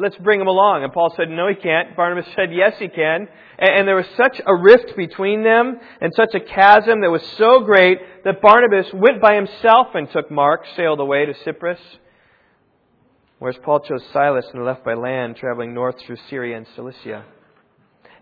Let's 0.00 0.16
bring 0.18 0.40
him 0.40 0.46
along. 0.46 0.84
And 0.84 0.92
Paul 0.92 1.12
said, 1.16 1.28
No, 1.28 1.48
he 1.48 1.56
can't. 1.56 1.96
Barnabas 1.96 2.32
said, 2.36 2.52
Yes, 2.52 2.74
he 2.78 2.88
can. 2.88 3.26
And, 3.58 3.88
there 3.88 3.96
was 3.96 4.06
such 4.16 4.40
a 4.46 4.54
rift 4.54 4.96
between 4.96 5.42
them 5.42 5.80
and 6.00 6.14
such 6.14 6.32
a 6.34 6.40
chasm 6.40 7.00
that 7.00 7.10
was 7.10 7.22
so 7.36 7.60
great 7.60 7.98
that 8.24 8.40
Barnabas 8.40 8.92
went 8.94 9.20
by 9.20 9.34
himself 9.34 9.88
and 9.94 10.08
took 10.12 10.30
Mark, 10.30 10.64
sailed 10.76 11.00
away 11.00 11.26
to 11.26 11.34
Cyprus. 11.44 11.80
Whereas 13.40 13.56
Paul 13.64 13.80
chose 13.80 14.04
Silas 14.12 14.46
and 14.54 14.64
left 14.64 14.84
by 14.84 14.94
land, 14.94 15.36
traveling 15.36 15.74
north 15.74 15.96
through 16.06 16.18
Syria 16.30 16.56
and 16.56 16.66
Cilicia. 16.76 17.24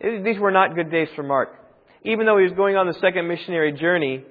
These 0.02 0.38
were 0.38 0.50
not 0.50 0.74
good 0.74 0.90
days 0.90 1.08
for 1.14 1.22
Mark. 1.22 1.50
Even 2.04 2.24
though 2.24 2.38
he 2.38 2.44
was 2.44 2.52
going 2.52 2.76
on 2.76 2.86
the 2.86 2.98
second 3.00 3.28
missionary 3.28 3.72
journey, 3.72 4.24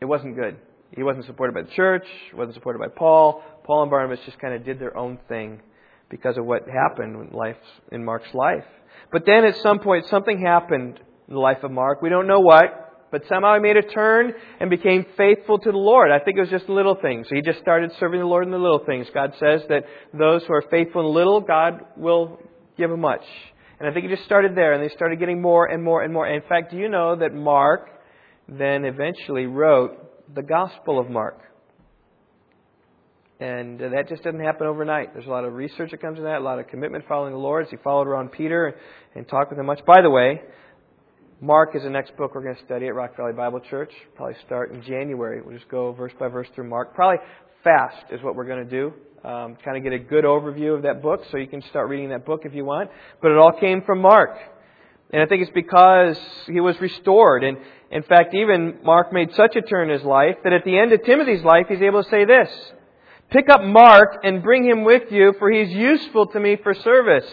it 0.00 0.04
wasn't 0.04 0.36
good. 0.36 0.58
He 0.94 1.02
wasn't 1.02 1.26
supported 1.26 1.54
by 1.54 1.62
the 1.62 1.74
church, 1.74 2.06
wasn't 2.34 2.54
supported 2.54 2.78
by 2.78 2.88
Paul. 2.88 3.42
Paul 3.64 3.82
and 3.82 3.90
Barnabas 3.90 4.24
just 4.24 4.38
kind 4.38 4.54
of 4.54 4.64
did 4.64 4.78
their 4.78 4.96
own 4.96 5.18
thing 5.28 5.60
because 6.08 6.38
of 6.38 6.44
what 6.46 6.62
happened 6.68 7.28
in 7.30 7.36
life 7.36 7.56
in 7.92 8.04
Mark's 8.04 8.32
life. 8.32 8.64
But 9.12 9.26
then 9.26 9.44
at 9.44 9.56
some 9.56 9.80
point 9.80 10.06
something 10.06 10.40
happened 10.40 10.98
in 11.28 11.34
the 11.34 11.40
life 11.40 11.62
of 11.62 11.70
Mark. 11.70 12.00
We 12.00 12.08
don't 12.08 12.26
know 12.26 12.40
what, 12.40 13.08
but 13.10 13.26
somehow 13.28 13.54
he 13.54 13.60
made 13.60 13.76
a 13.76 13.82
turn 13.82 14.32
and 14.60 14.70
became 14.70 15.04
faithful 15.16 15.58
to 15.58 15.70
the 15.70 15.78
Lord. 15.78 16.10
I 16.10 16.18
think 16.18 16.38
it 16.38 16.40
was 16.40 16.50
just 16.50 16.68
little 16.68 16.94
things. 16.94 17.26
He 17.30 17.42
just 17.42 17.58
started 17.60 17.92
serving 18.00 18.20
the 18.20 18.26
Lord 18.26 18.44
in 18.44 18.50
the 18.50 18.58
little 18.58 18.84
things. 18.84 19.06
God 19.12 19.34
says 19.38 19.62
that 19.68 19.84
those 20.12 20.44
who 20.44 20.54
are 20.54 20.64
faithful 20.70 21.06
in 21.06 21.14
little, 21.14 21.40
God 21.40 21.80
will 21.96 22.38
give 22.76 22.90
them 22.90 23.00
much. 23.00 23.24
And 23.78 23.88
I 23.88 23.92
think 23.92 24.06
he 24.06 24.10
just 24.10 24.24
started 24.24 24.56
there, 24.56 24.72
and 24.72 24.82
they 24.82 24.92
started 24.94 25.18
getting 25.18 25.40
more 25.40 25.66
and 25.66 25.84
more 25.84 26.02
and 26.02 26.12
more. 26.12 26.26
And 26.26 26.42
in 26.42 26.48
fact, 26.48 26.72
do 26.72 26.76
you 26.76 26.88
know 26.88 27.16
that 27.16 27.32
Mark 27.32 27.88
then 28.48 28.84
eventually 28.84 29.46
wrote 29.46 30.07
the 30.34 30.42
Gospel 30.42 30.98
of 30.98 31.10
Mark? 31.10 31.40
And 33.40 33.78
that 33.78 34.08
just 34.08 34.24
doesn't 34.24 34.40
happen 34.40 34.66
overnight. 34.66 35.14
There's 35.14 35.26
a 35.26 35.30
lot 35.30 35.44
of 35.44 35.54
research 35.54 35.92
that 35.92 36.00
comes 36.00 36.18
in 36.18 36.24
that, 36.24 36.38
a 36.38 36.44
lot 36.44 36.58
of 36.58 36.66
commitment 36.66 37.04
following 37.06 37.32
the 37.32 37.38
Lord. 37.38 37.66
He 37.70 37.76
followed 37.76 38.08
around 38.08 38.32
Peter 38.32 38.76
and 39.14 39.28
talked 39.28 39.50
with 39.50 39.60
him 39.60 39.66
much. 39.66 39.84
By 39.86 40.02
the 40.02 40.10
way, 40.10 40.42
Mark 41.40 41.76
is 41.76 41.84
the 41.84 41.90
next 41.90 42.16
book 42.16 42.34
we're 42.34 42.42
going 42.42 42.56
to 42.56 42.64
study 42.64 42.88
at 42.88 42.94
Rock 42.96 43.16
Valley 43.16 43.32
Bible 43.32 43.60
Church. 43.60 43.92
Probably 44.16 44.34
start 44.44 44.72
in 44.72 44.82
January. 44.82 45.40
We'll 45.40 45.56
just 45.56 45.68
go 45.68 45.92
verse 45.92 46.12
by 46.18 46.26
verse 46.26 46.48
through 46.56 46.68
Mark. 46.68 46.96
Probably 46.96 47.18
fast 47.62 48.06
is 48.10 48.20
what 48.22 48.34
we're 48.34 48.46
going 48.46 48.68
to 48.68 48.70
do. 48.70 48.92
Um, 49.24 49.56
kind 49.64 49.76
of 49.76 49.84
get 49.84 49.92
a 49.92 50.00
good 50.00 50.24
overview 50.24 50.74
of 50.74 50.82
that 50.82 51.00
book 51.00 51.20
so 51.30 51.36
you 51.36 51.46
can 51.46 51.62
start 51.62 51.88
reading 51.88 52.08
that 52.08 52.26
book 52.26 52.42
if 52.44 52.54
you 52.54 52.64
want. 52.64 52.90
But 53.22 53.30
it 53.30 53.38
all 53.38 53.52
came 53.52 53.82
from 53.82 54.00
Mark. 54.00 54.36
And 55.12 55.22
I 55.22 55.26
think 55.26 55.42
it's 55.42 55.52
because 55.52 56.18
he 56.46 56.60
was 56.60 56.80
restored. 56.80 57.44
And 57.44 57.58
in 57.90 58.02
fact, 58.02 58.34
even 58.34 58.78
Mark 58.84 59.12
made 59.12 59.30
such 59.34 59.56
a 59.56 59.62
turn 59.62 59.90
in 59.90 59.98
his 59.98 60.06
life 60.06 60.36
that 60.44 60.52
at 60.52 60.64
the 60.64 60.78
end 60.78 60.92
of 60.92 61.02
Timothy's 61.04 61.42
life, 61.42 61.66
he's 61.68 61.80
able 61.80 62.02
to 62.02 62.10
say 62.10 62.24
this 62.24 62.48
Pick 63.30 63.48
up 63.48 63.62
Mark 63.62 64.20
and 64.24 64.42
bring 64.42 64.64
him 64.64 64.84
with 64.84 65.10
you, 65.10 65.34
for 65.38 65.50
he's 65.50 65.70
useful 65.70 66.26
to 66.28 66.40
me 66.40 66.56
for 66.62 66.74
service. 66.74 67.26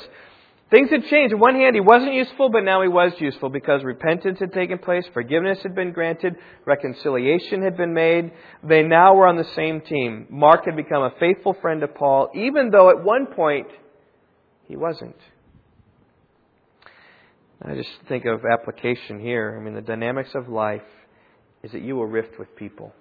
Things 0.72 0.90
had 0.90 1.06
changed. 1.06 1.34
On 1.34 1.40
one 1.40 1.56
hand, 1.56 1.76
he 1.76 1.80
wasn't 1.80 2.14
useful, 2.14 2.50
but 2.50 2.64
now 2.64 2.82
he 2.82 2.88
was 2.88 3.14
useful 3.20 3.50
because 3.50 3.84
repentance 3.84 4.40
had 4.40 4.52
taken 4.52 4.80
place, 4.80 5.06
forgiveness 5.14 5.60
had 5.62 5.76
been 5.76 5.92
granted, 5.92 6.36
reconciliation 6.66 7.62
had 7.62 7.78
been 7.78 7.94
made. 7.94 8.32
They 8.64 8.82
now 8.82 9.14
were 9.14 9.28
on 9.28 9.38
the 9.38 9.48
same 9.56 9.82
team. 9.82 10.26
Mark 10.30 10.66
had 10.66 10.76
become 10.76 11.04
a 11.04 11.14
faithful 11.20 11.56
friend 11.62 11.84
of 11.84 11.94
Paul, 11.94 12.30
even 12.34 12.72
though 12.72 12.90
at 12.90 13.04
one 13.04 13.28
point 13.28 13.68
he 14.68 14.76
wasn't. 14.76 15.16
I 17.68 17.74
just 17.74 17.90
think 18.08 18.26
of 18.26 18.42
application 18.46 19.20
here. 19.20 19.58
I 19.60 19.64
mean, 19.64 19.74
the 19.74 19.82
dynamics 19.82 20.30
of 20.36 20.48
life 20.48 20.84
is 21.64 21.72
that 21.72 21.82
you 21.82 21.96
will 21.96 22.06
rift 22.06 22.38
with 22.38 22.56
people. 22.56 22.94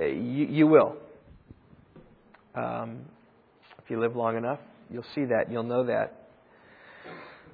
Uh, 0.00 0.04
you, 0.04 0.46
you 0.46 0.66
will. 0.66 0.96
Um, 2.54 3.06
if 3.82 3.90
you 3.90 3.98
live 3.98 4.14
long 4.14 4.36
enough, 4.36 4.58
you'll 4.90 5.06
see 5.14 5.24
that. 5.24 5.50
You'll 5.50 5.62
know 5.62 5.86
that. 5.86 6.28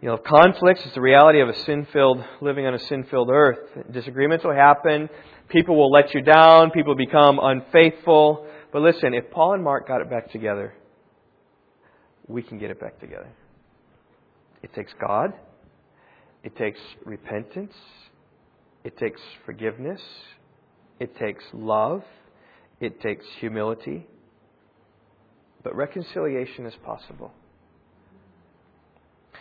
You 0.01 0.09
know, 0.09 0.17
conflicts 0.17 0.85
is 0.85 0.93
the 0.95 1.01
reality 1.01 1.41
of 1.41 1.49
a 1.49 1.57
sin-filled, 1.57 2.25
living 2.41 2.67
on 2.67 2.75
a 2.75 2.79
sin-filled 2.81 3.31
earth. 3.31 3.61
Disagreements 3.93 4.45
will 4.45 4.55
happen. 4.55 5.09
People 5.49 5.77
will 5.77 5.93
let 5.93 6.13
you 6.15 6.23
down. 6.23 6.73
People 6.73 6.97
become 6.97 7.39
unfaithful. 7.41 8.49
But 8.73 8.83
listen, 8.83 9.15
if 9.15 9.31
Paul 9.31 9.55
and 9.55 9.63
Mark 9.63 9.87
got 9.87 10.01
it 10.01 10.11
back 10.11 10.33
together, 10.33 10.75
we 12.27 12.43
can 12.43 12.59
get 12.59 12.73
it 12.73 12.81
back 12.81 12.99
together. 12.99 13.29
It 14.63 14.73
takes 14.75 14.93
God. 15.01 15.33
It 16.43 16.57
takes 16.57 16.81
repentance. 17.05 17.75
It 18.85 18.97
takes 18.97 19.21
forgiveness. 19.45 20.01
It 20.99 21.17
takes 21.19 21.45
love. 21.53 22.03
It 22.81 23.01
takes 23.01 23.25
humility. 23.39 24.07
But 25.63 25.77
reconciliation 25.77 26.67
is 26.67 26.75
possible. 26.85 27.33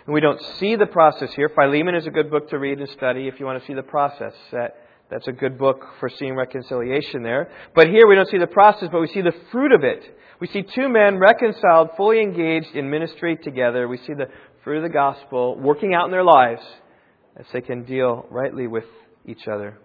And 0.06 0.14
we 0.14 0.22
don't 0.22 0.42
see 0.60 0.76
the 0.76 0.86
process 0.86 1.32
here. 1.36 1.50
Philemon 1.50 1.96
is 1.96 2.08
a 2.08 2.12
good 2.12 2.32
book 2.32 2.50
to 2.50 2.58
read 2.58 2.80
and 2.80 2.90
study 2.90 3.28
if 3.28 3.40
you 3.40 3.46
want 3.46 3.62
to 3.62 3.68
see 3.68 3.74
the 3.74 3.84
process. 3.84 4.34
That, 4.52 4.78
that's 5.10 5.28
a 5.28 5.32
good 5.32 5.58
book 5.58 5.84
for 6.00 6.10
seeing 6.10 6.36
reconciliation 6.36 7.22
there. 7.22 7.50
But 7.76 7.88
here 7.88 8.08
we 8.08 8.16
don't 8.16 8.30
see 8.30 8.40
the 8.40 8.48
process, 8.48 8.90
but 8.92 9.02
we 9.02 9.08
see 9.08 9.22
the 9.22 9.36
fruit 9.52 9.72
of 9.72 9.84
it. 9.84 10.18
We 10.40 10.48
see 10.48 10.64
two 10.64 10.90
men 10.90 11.20
reconciled, 11.20 11.92
fully 11.98 12.20
engaged 12.22 12.76
in 12.76 12.90
ministry 12.90 13.38
together. 13.38 13.88
We 13.88 13.98
see 13.98 14.14
the 14.14 14.28
of 14.66 14.84
the 14.84 14.90
gospel 14.90 15.58
working 15.58 15.94
out 15.94 16.06
in 16.06 16.12
their 16.12 16.24
lives 16.24 16.62
as 17.38 17.46
they 17.54 17.62
can 17.62 17.84
deal 17.84 18.26
rightly 18.30 18.68
with 18.68 18.86
each 19.26 19.48
other. 19.52 19.78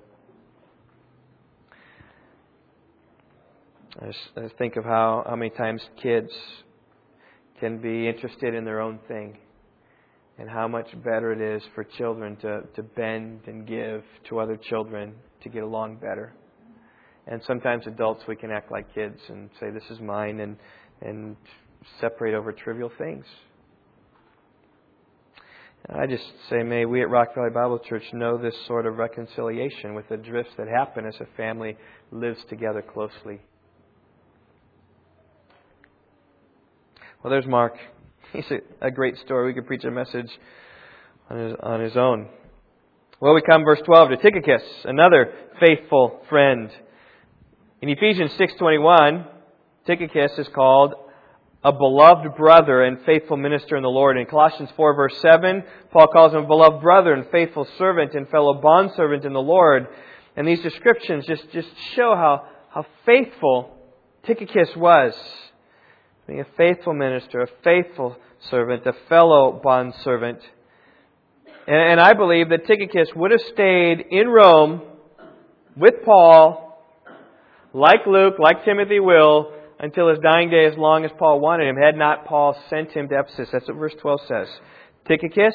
I 4.01 4.07
just, 4.07 4.19
I 4.37 4.41
just 4.43 4.59
think 4.59 4.77
of 4.77 4.85
how, 4.85 5.25
how 5.27 5.37
many 5.37 5.51
times 5.51 5.83
kids 6.03 6.31
can 7.61 7.79
be 7.81 8.07
interested 8.07 8.55
in 8.55 8.65
their 8.65 8.81
own 8.81 8.99
thing 9.09 9.39
and 10.39 10.51
how 10.51 10.69
much 10.69 10.89
better 11.03 11.33
it 11.33 11.41
is 11.41 11.63
for 11.75 11.83
children 11.83 12.37
to, 12.37 12.63
to 12.75 12.83
bend 12.83 13.41
and 13.47 13.67
give 13.67 14.03
to 14.29 14.39
other 14.39 14.59
children 14.69 15.15
to 15.43 15.49
get 15.49 15.63
along 15.63 15.97
better. 15.97 16.35
And 17.27 17.41
sometimes 17.47 17.87
adults 17.87 18.23
we 18.29 18.37
can 18.37 18.51
act 18.51 18.71
like 18.71 18.95
kids 18.95 19.19
and 19.29 19.49
say 19.59 19.71
this 19.71 19.83
is 19.91 20.01
mine 20.01 20.41
and 20.41 20.57
and 21.01 21.37
separate 22.01 22.35
over 22.35 22.53
trivial 22.53 22.91
things. 22.99 23.25
I 25.89 26.07
just 26.07 26.25
say, 26.51 26.63
may 26.63 26.85
we 26.85 27.01
at 27.03 27.11
Rock 27.11 27.35
Valley 27.35 27.51
Bible 27.51 27.79
Church 27.79 28.03
know 28.13 28.37
this 28.39 28.55
sort 28.67 28.87
of 28.87 28.97
reconciliation 28.97 29.95
with 29.95 30.09
the 30.09 30.17
drifts 30.17 30.53
that 30.59 30.67
happen 30.67 31.07
as 31.07 31.15
a 31.21 31.37
family 31.37 31.77
lives 32.11 32.41
together 32.49 32.83
closely. 32.83 33.41
Well, 37.23 37.31
there's 37.31 37.47
Mark. 37.47 37.75
He's 38.33 38.51
a, 38.51 38.87
a 38.87 38.91
great 38.91 39.17
story. 39.25 39.47
We 39.47 39.55
could 39.55 39.67
preach 39.67 39.85
a 39.85 39.91
message 39.91 40.31
on 41.31 41.39
his, 41.39 41.57
on 41.63 41.81
his 41.81 41.97
own. 41.97 42.29
Well, 43.21 43.35
we 43.35 43.43
come 43.43 43.65
verse 43.65 43.81
12 43.87 44.11
to 44.11 44.17
Tychicus, 44.17 44.63
another 44.85 45.33
faithful 45.59 46.21
friend. 46.29 46.71
In 47.81 47.89
Ephesians 47.89 48.33
6:21, 48.39 49.27
Tychicus 49.87 50.33
is 50.39 50.49
called 50.55 50.95
a 51.67 51.73
beloved 51.73 52.37
brother 52.37 52.85
and 52.85 53.05
faithful 53.05 53.37
minister 53.37 53.77
in 53.77 53.83
the 53.83 53.89
Lord. 53.89 54.17
In 54.17 54.25
Colossians 54.27 54.71
4 54.77 54.95
verse 54.95 55.19
7, 55.21 55.65
Paul 55.91 56.07
calls 56.07 56.33
him 56.33 56.45
a 56.45 56.47
beloved 56.47 56.81
brother 56.81 57.13
and 57.13 57.27
faithful 57.33 57.67
servant 57.77 58.15
and 58.15 58.29
fellow 58.29 58.55
bondservant 58.55 59.25
in 59.25 59.33
the 59.33 59.43
Lord. 59.43 59.89
And 60.37 60.47
these 60.47 60.63
descriptions 60.63 61.27
just, 61.27 61.51
just 61.51 61.69
show 61.97 62.15
how, 62.15 62.47
how 62.71 62.87
faithful 63.05 63.77
Tychicus 64.25 64.77
was 64.77 65.13
being 66.29 66.39
a 66.39 66.47
faithful 66.57 66.95
minister, 66.95 67.41
a 67.41 67.49
faithful 67.65 68.17
servant, 68.49 68.87
a 68.87 68.93
fellow 69.09 69.61
bondservant. 69.61 70.39
And, 71.67 71.77
and 71.77 72.01
I 72.01 72.13
believe 72.13 72.51
that 72.51 72.69
Tychicus 72.69 73.09
would 73.17 73.33
have 73.33 73.43
stayed 73.53 74.05
in 74.13 74.29
Rome 74.29 74.83
with 75.77 75.95
Paul, 76.05 76.81
like 77.73 78.07
Luke, 78.07 78.35
like 78.39 78.65
Timothy 78.65 79.01
will, 79.01 79.53
until 79.79 80.09
his 80.09 80.19
dying 80.21 80.51
day 80.51 80.67
as 80.67 80.77
long 80.77 81.05
as 81.05 81.11
Paul 81.19 81.41
wanted 81.41 81.69
him, 81.69 81.77
had 81.77 81.97
not 81.97 82.25
Paul 82.25 82.57
sent 82.71 82.93
him 82.93 83.09
to 83.09 83.19
Ephesus. 83.19 83.49
That's 83.53 83.69
what 83.69 83.77
verse 83.77 83.95
12 84.01 84.21
says. 84.27 84.49
Tychicus, 85.07 85.55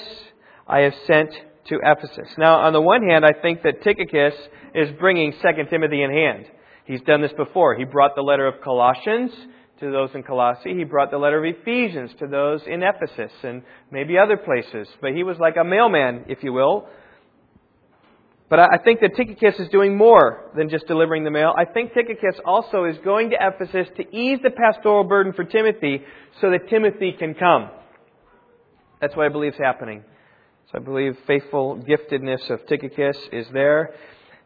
I 0.68 0.80
have 0.82 0.94
sent 1.06 1.32
to 1.66 1.80
Ephesus. 1.84 2.30
Now, 2.38 2.60
on 2.60 2.74
the 2.74 2.82
one 2.82 3.08
hand, 3.08 3.26
I 3.26 3.34
think 3.42 3.64
that 3.64 3.84
Tychicus 3.84 4.34
is 4.74 4.90
bringing 5.00 5.34
2 5.34 5.40
Timothy 5.70 6.04
in 6.04 6.12
hand. 6.12 6.46
He's 6.86 7.02
done 7.02 7.22
this 7.22 7.34
before. 7.34 7.76
He 7.76 7.84
brought 7.84 8.16
the 8.16 8.22
letter 8.22 8.48
of 8.48 8.62
Colossians 8.62 9.32
to 9.80 9.92
those 9.92 10.10
in 10.14 10.24
Colossae. 10.24 10.76
He 10.76 10.84
brought 10.84 11.12
the 11.12 11.18
letter 11.18 11.44
of 11.44 11.56
Ephesians 11.58 12.12
to 12.20 12.28
those 12.28 12.62
in 12.68 12.84
Ephesus 12.84 13.32
and 13.44 13.64
maybe 13.92 14.18
other 14.18 14.38
places. 14.38 14.88
But 15.02 15.12
he 15.14 15.24
was 15.24 15.38
like 15.40 15.56
a 15.60 15.64
mailman, 15.64 16.26
if 16.28 16.44
you 16.44 16.54
will. 16.54 16.88
But 18.52 18.60
I 18.60 18.80
think 18.84 19.00
that 19.00 19.16
Tychicus 19.16 19.58
is 19.62 19.70
doing 19.70 19.96
more 19.96 20.52
than 20.58 20.68
just 20.68 20.86
delivering 20.86 21.24
the 21.24 21.32
mail. 21.32 21.54
I 21.58 21.64
think 21.64 21.94
Tychicus 21.94 22.36
also 22.44 22.84
is 22.84 22.98
going 22.98 23.30
to 23.30 23.38
Ephesus 23.40 23.88
to 23.96 24.04
ease 24.14 24.40
the 24.44 24.50
pastoral 24.50 25.06
burden 25.06 25.32
for 25.32 25.46
Timothy 25.46 26.02
so 26.42 26.50
that 26.50 26.70
Timothy 26.70 27.14
can 27.18 27.34
come. 27.34 27.70
That's 29.00 29.16
what 29.16 29.26
I 29.26 29.30
believe 29.30 29.54
is 29.54 29.58
happening. 29.58 30.04
So 30.70 30.80
I 30.80 30.84
believe 30.84 31.18
faithful 31.26 31.78
giftedness 31.78 32.50
of 32.50 32.68
Tychicus 32.68 33.16
is 33.32 33.48
there. 33.54 33.96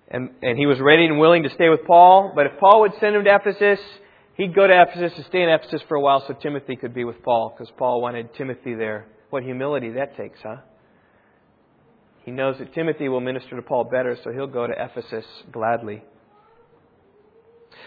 And, 0.08 0.30
and 0.44 0.56
he 0.56 0.68
was 0.68 0.80
ready 0.80 1.06
and 1.06 1.18
willing 1.18 1.41
to 1.41 1.50
stay 1.50 1.70
with 1.70 1.84
Paul. 1.88 2.32
But 2.36 2.46
if 2.46 2.60
Paul 2.60 2.82
would 2.82 2.94
send 3.00 3.15
him 3.15 3.24
to 3.24 3.36
Ephesus, 3.36 3.84
he'd 4.36 4.54
go 4.54 4.68
to 4.68 4.84
Ephesus 4.84 5.18
and 5.18 5.26
stay 5.26 5.41
in 5.41 5.50
Ephesus 5.50 5.82
for 5.88 5.96
a 5.96 6.02
while 6.02 6.24
so 6.28 6.36
Timothy 6.36 6.76
could 6.76 6.94
be 6.94 7.06
with 7.06 7.24
Paul, 7.24 7.56
because 7.58 7.74
Paul 7.76 8.02
wanted 8.04 8.36
Timothy 8.36 8.76
there. 8.76 9.08
What 9.32 9.41
humility 9.41 9.94
that 9.94 10.15
takes, 10.15 10.38
huh? 10.44 10.58
He 12.25 12.31
knows 12.31 12.57
that 12.57 12.73
Timothy 12.73 13.07
will 13.07 13.21
minister 13.21 13.55
to 13.55 13.61
Paul 13.61 13.83
better, 13.83 14.17
so 14.23 14.31
he'll 14.31 14.47
go 14.47 14.65
to 14.65 14.73
Ephesus 14.73 15.25
gladly. 15.51 16.03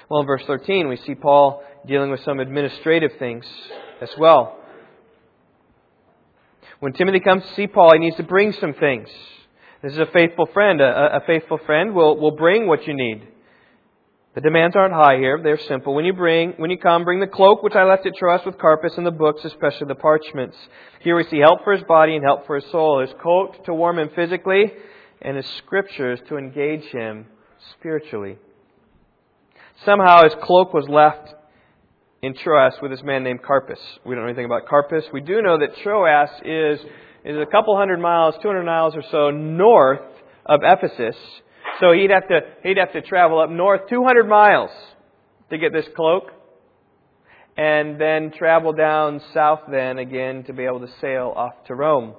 Well, 0.09 0.21
in 0.21 0.27
verse 0.27 0.45
13, 0.47 0.89
we 0.89 0.97
see 0.97 1.17
Paul 1.17 1.63
dealing 1.87 2.11
with 2.13 2.21
some 2.25 2.39
administrative 2.39 3.11
things 3.19 3.45
as 4.01 4.11
well. 4.17 4.57
When 6.79 6.93
Timothy 6.93 7.19
comes 7.19 7.43
to 7.43 7.55
see 7.55 7.67
Paul, 7.67 7.93
he 7.95 7.99
needs 7.99 8.17
to 8.17 8.23
bring 8.23 8.53
some 8.53 8.75
things. 8.75 9.09
This 9.83 9.93
is 9.93 9.99
a 9.99 10.07
faithful 10.07 10.47
friend. 10.47 10.81
A, 10.81 11.17
a 11.17 11.21
faithful 11.27 11.59
friend 11.67 11.93
will, 11.93 12.17
will 12.17 12.37
bring 12.37 12.69
what 12.69 12.87
you 12.87 12.95
need. 12.95 13.27
The 14.35 14.41
demands 14.43 14.77
aren't 14.77 14.95
high 14.95 15.17
here. 15.17 15.41
They're 15.43 15.59
simple. 15.59 15.95
When 15.95 16.05
you 16.05 16.13
bring, 16.13 16.53
when 16.59 16.71
you 16.71 16.79
come, 16.79 17.05
bring 17.05 17.21
the 17.21 17.27
cloak 17.27 17.63
which 17.63 17.75
I 17.75 17.85
left 17.85 18.07
at 18.07 18.15
Troas 18.15 18.43
with 18.45 18.59
Carpus 18.59 18.97
and 18.97 19.07
the 19.07 19.11
books, 19.11 19.45
especially 19.45 19.89
the 19.89 19.95
parchments. 19.95 20.57
Here 21.01 21.17
we 21.17 21.25
see 21.25 21.39
help 21.39 21.65
for 21.65 21.73
his 21.73 21.83
body 21.85 22.15
and 22.15 22.25
help 22.25 22.47
for 22.47 22.57
his 22.57 22.71
soul. 22.71 23.01
His 23.01 23.11
coat 23.23 23.65
to 23.65 23.75
warm 23.75 23.99
him 23.99 24.11
physically 24.15 24.73
and 25.23 25.37
his 25.37 25.47
scriptures 25.59 26.21
to 26.29 26.37
engage 26.37 26.85
him 26.93 27.27
spiritually. 27.73 28.37
Somehow 29.85 30.25
his 30.25 30.35
cloak 30.43 30.75
was 30.75 30.89
left 30.89 31.35
in 32.23 32.35
Troas 32.35 32.75
with 32.83 32.91
this 32.91 33.03
man 33.03 33.23
named 33.23 33.43
Carpus. 33.43 33.79
We 34.05 34.15
don't 34.15 34.25
know 34.25 34.29
anything 34.29 34.45
about 34.45 34.67
Carpus. 34.67 35.05
We 35.13 35.21
do 35.21 35.41
know 35.41 35.59
that 35.59 35.77
Troas 35.83 36.31
is, 36.45 36.81
is 37.25 37.37
a 37.37 37.47
couple 37.47 37.77
hundred 37.77 38.01
miles, 38.01 38.35
200 38.43 38.65
miles 38.65 38.95
or 38.97 39.03
so 39.11 39.31
north 39.31 40.01
of 40.45 40.61
Ephesus. 40.63 41.17
So 41.81 41.93
he'd 41.93 42.11
have 42.11 42.27
to, 42.29 42.41
he'd 42.63 42.79
have 42.79 42.93
to 42.93 43.03
travel 43.03 43.41
up 43.41 43.51
north 43.51 43.83
200 43.89 44.29
miles 44.29 44.71
to 45.51 45.59
get 45.59 45.73
this 45.73 45.87
cloak 45.95 46.31
and 47.57 48.01
then 48.01 48.33
travel 48.37 48.73
down 48.73 49.21
south 49.33 49.61
then 49.71 49.99
again 49.99 50.45
to 50.45 50.53
be 50.53 50.65
able 50.65 50.81
to 50.81 50.93
sail 51.01 51.33
off 51.35 51.53
to 51.67 51.75
Rome. 51.75 52.15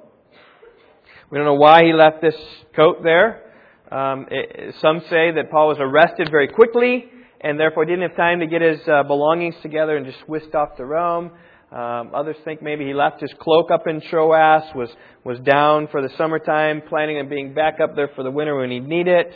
We 1.30 1.38
don't 1.38 1.46
know 1.46 1.54
why 1.56 1.84
he 1.84 1.94
left 1.94 2.22
this 2.22 2.36
coat 2.76 3.04
there. 3.04 3.44
Um, 3.92 4.28
it, 4.32 4.76
some 4.82 5.02
say 5.10 5.32
that 5.32 5.50
Paul 5.52 5.70
was 5.70 5.78
arrested 5.80 6.30
very 6.32 6.48
quickly 6.48 7.06
and 7.42 7.60
therefore 7.60 7.86
didn't 7.86 8.02
have 8.02 8.18
time 8.18 8.40
to 8.40 8.48
get 8.48 8.62
his 8.62 8.80
uh, 8.88 9.04
belongings 9.04 9.56
together 9.62 9.96
and 9.96 10.06
just 10.06 10.28
whisked 10.28 10.56
off 10.56 10.76
to 10.78 10.86
Rome. 10.86 11.32
Um, 11.72 12.12
others 12.16 12.36
think 12.46 12.62
maybe 12.62 12.86
he 12.86 12.94
left 12.94 13.22
his 13.22 13.32
cloak 13.40 13.70
up 13.72 13.86
in 13.88 14.02
Troas, 14.02 14.64
was 14.76 14.90
was 15.24 15.40
down 15.42 15.88
for 15.92 16.02
the 16.02 16.10
summertime, 16.18 16.82
planning 16.88 17.18
on 17.18 17.30
being 17.30 17.54
back 17.54 17.80
up 17.80 17.96
there 17.96 18.10
for 18.16 18.24
the 18.24 18.32
winter 18.32 18.58
when 18.58 18.72
he'd 18.72 18.88
need 18.88 19.08
it 19.08 19.32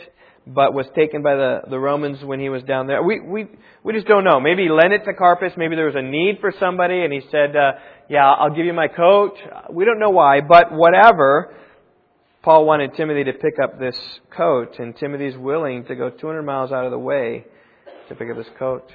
but 0.46 0.74
was 0.74 0.86
taken 0.94 1.22
by 1.22 1.34
the, 1.34 1.60
the 1.70 1.78
Romans 1.78 2.22
when 2.22 2.38
he 2.38 2.48
was 2.48 2.62
down 2.64 2.86
there. 2.86 3.02
We, 3.02 3.20
we, 3.20 3.46
we 3.82 3.92
just 3.94 4.06
don't 4.06 4.24
know. 4.24 4.40
Maybe 4.40 4.64
he 4.64 4.68
lent 4.68 4.92
it 4.92 5.04
to 5.06 5.14
Carpus. 5.14 5.52
Maybe 5.56 5.74
there 5.74 5.86
was 5.86 5.94
a 5.94 6.02
need 6.02 6.38
for 6.40 6.52
somebody 6.60 7.02
and 7.02 7.12
he 7.12 7.22
said, 7.30 7.56
uh, 7.56 7.72
yeah, 8.10 8.30
I'll 8.30 8.54
give 8.54 8.66
you 8.66 8.74
my 8.74 8.88
coat. 8.88 9.36
We 9.70 9.84
don't 9.84 9.98
know 9.98 10.10
why, 10.10 10.40
but 10.42 10.72
whatever. 10.72 11.54
Paul 12.42 12.66
wanted 12.66 12.94
Timothy 12.94 13.24
to 13.24 13.32
pick 13.32 13.54
up 13.62 13.78
this 13.78 13.96
coat 14.36 14.78
and 14.78 14.94
Timothy's 14.94 15.36
willing 15.36 15.86
to 15.86 15.94
go 15.94 16.10
200 16.10 16.42
miles 16.42 16.72
out 16.72 16.84
of 16.84 16.90
the 16.90 16.98
way 16.98 17.46
to 18.10 18.14
pick 18.14 18.30
up 18.30 18.36
this 18.36 18.50
coat. 18.58 18.92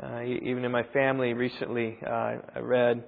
Uh, 0.00 0.22
even 0.22 0.64
in 0.64 0.70
my 0.70 0.84
family 0.92 1.32
recently, 1.32 1.98
uh, 2.06 2.36
I 2.54 2.60
read 2.60 3.02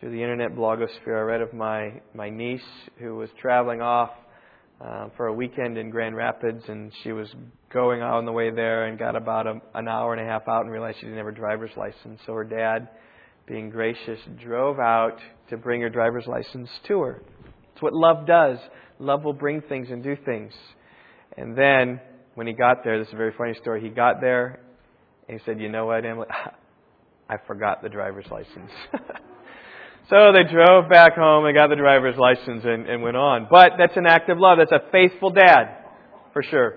through 0.00 0.10
the 0.10 0.20
internet 0.20 0.56
blogosphere, 0.56 1.16
I 1.16 1.20
read 1.20 1.40
of 1.40 1.52
my, 1.54 2.00
my 2.12 2.28
niece 2.28 2.60
who 2.98 3.14
was 3.14 3.28
traveling 3.40 3.80
off 3.80 4.10
uh, 4.80 5.10
for 5.16 5.28
a 5.28 5.32
weekend 5.32 5.78
in 5.78 5.90
Grand 5.90 6.16
Rapids, 6.16 6.64
and 6.66 6.90
she 7.04 7.12
was 7.12 7.28
going 7.72 8.02
on 8.02 8.24
the 8.24 8.32
way 8.32 8.50
there 8.50 8.86
and 8.86 8.98
got 8.98 9.14
about 9.14 9.46
a, 9.46 9.60
an 9.74 9.86
hour 9.86 10.12
and 10.12 10.20
a 10.20 10.24
half 10.28 10.48
out 10.48 10.62
and 10.62 10.72
realized 10.72 10.96
she 10.98 11.06
didn't 11.06 11.18
have 11.18 11.26
her 11.26 11.32
driver's 11.32 11.70
license. 11.76 12.20
So 12.26 12.32
her 12.34 12.44
dad, 12.44 12.88
being 13.46 13.70
gracious, 13.70 14.18
drove 14.42 14.80
out 14.80 15.18
to 15.50 15.56
bring 15.56 15.82
her 15.82 15.88
driver's 15.88 16.26
license 16.26 16.68
to 16.88 17.00
her. 17.02 17.22
It's 17.72 17.80
what 17.80 17.92
love 17.92 18.26
does. 18.26 18.58
Love 18.98 19.22
will 19.22 19.32
bring 19.34 19.60
things 19.60 19.86
and 19.88 20.02
do 20.02 20.16
things. 20.24 20.52
And 21.36 21.56
then 21.56 22.00
when 22.34 22.48
he 22.48 22.54
got 22.54 22.82
there, 22.82 22.98
this 22.98 23.06
is 23.06 23.14
a 23.14 23.16
very 23.16 23.32
funny 23.38 23.54
story. 23.60 23.80
He 23.80 23.88
got 23.88 24.20
there 24.20 24.63
and 25.28 25.38
he 25.38 25.44
said, 25.44 25.60
"You 25.60 25.68
know 25.68 25.86
what, 25.86 26.04
Emily? 26.04 26.28
I 27.28 27.36
forgot 27.46 27.82
the 27.82 27.88
driver's 27.88 28.26
license." 28.30 28.70
So 30.10 30.32
they 30.32 30.42
drove 30.52 30.90
back 30.90 31.14
home 31.14 31.46
and 31.46 31.56
got 31.56 31.68
the 31.68 31.76
driver's 31.76 32.16
license 32.18 32.62
and, 32.64 32.86
and 32.86 33.02
went 33.02 33.16
on. 33.16 33.46
But 33.50 33.72
that's 33.78 33.96
an 33.96 34.06
act 34.06 34.28
of 34.28 34.38
love. 34.38 34.58
That's 34.58 34.72
a 34.72 34.90
faithful 34.92 35.30
dad, 35.30 35.78
for 36.34 36.42
sure. 36.42 36.76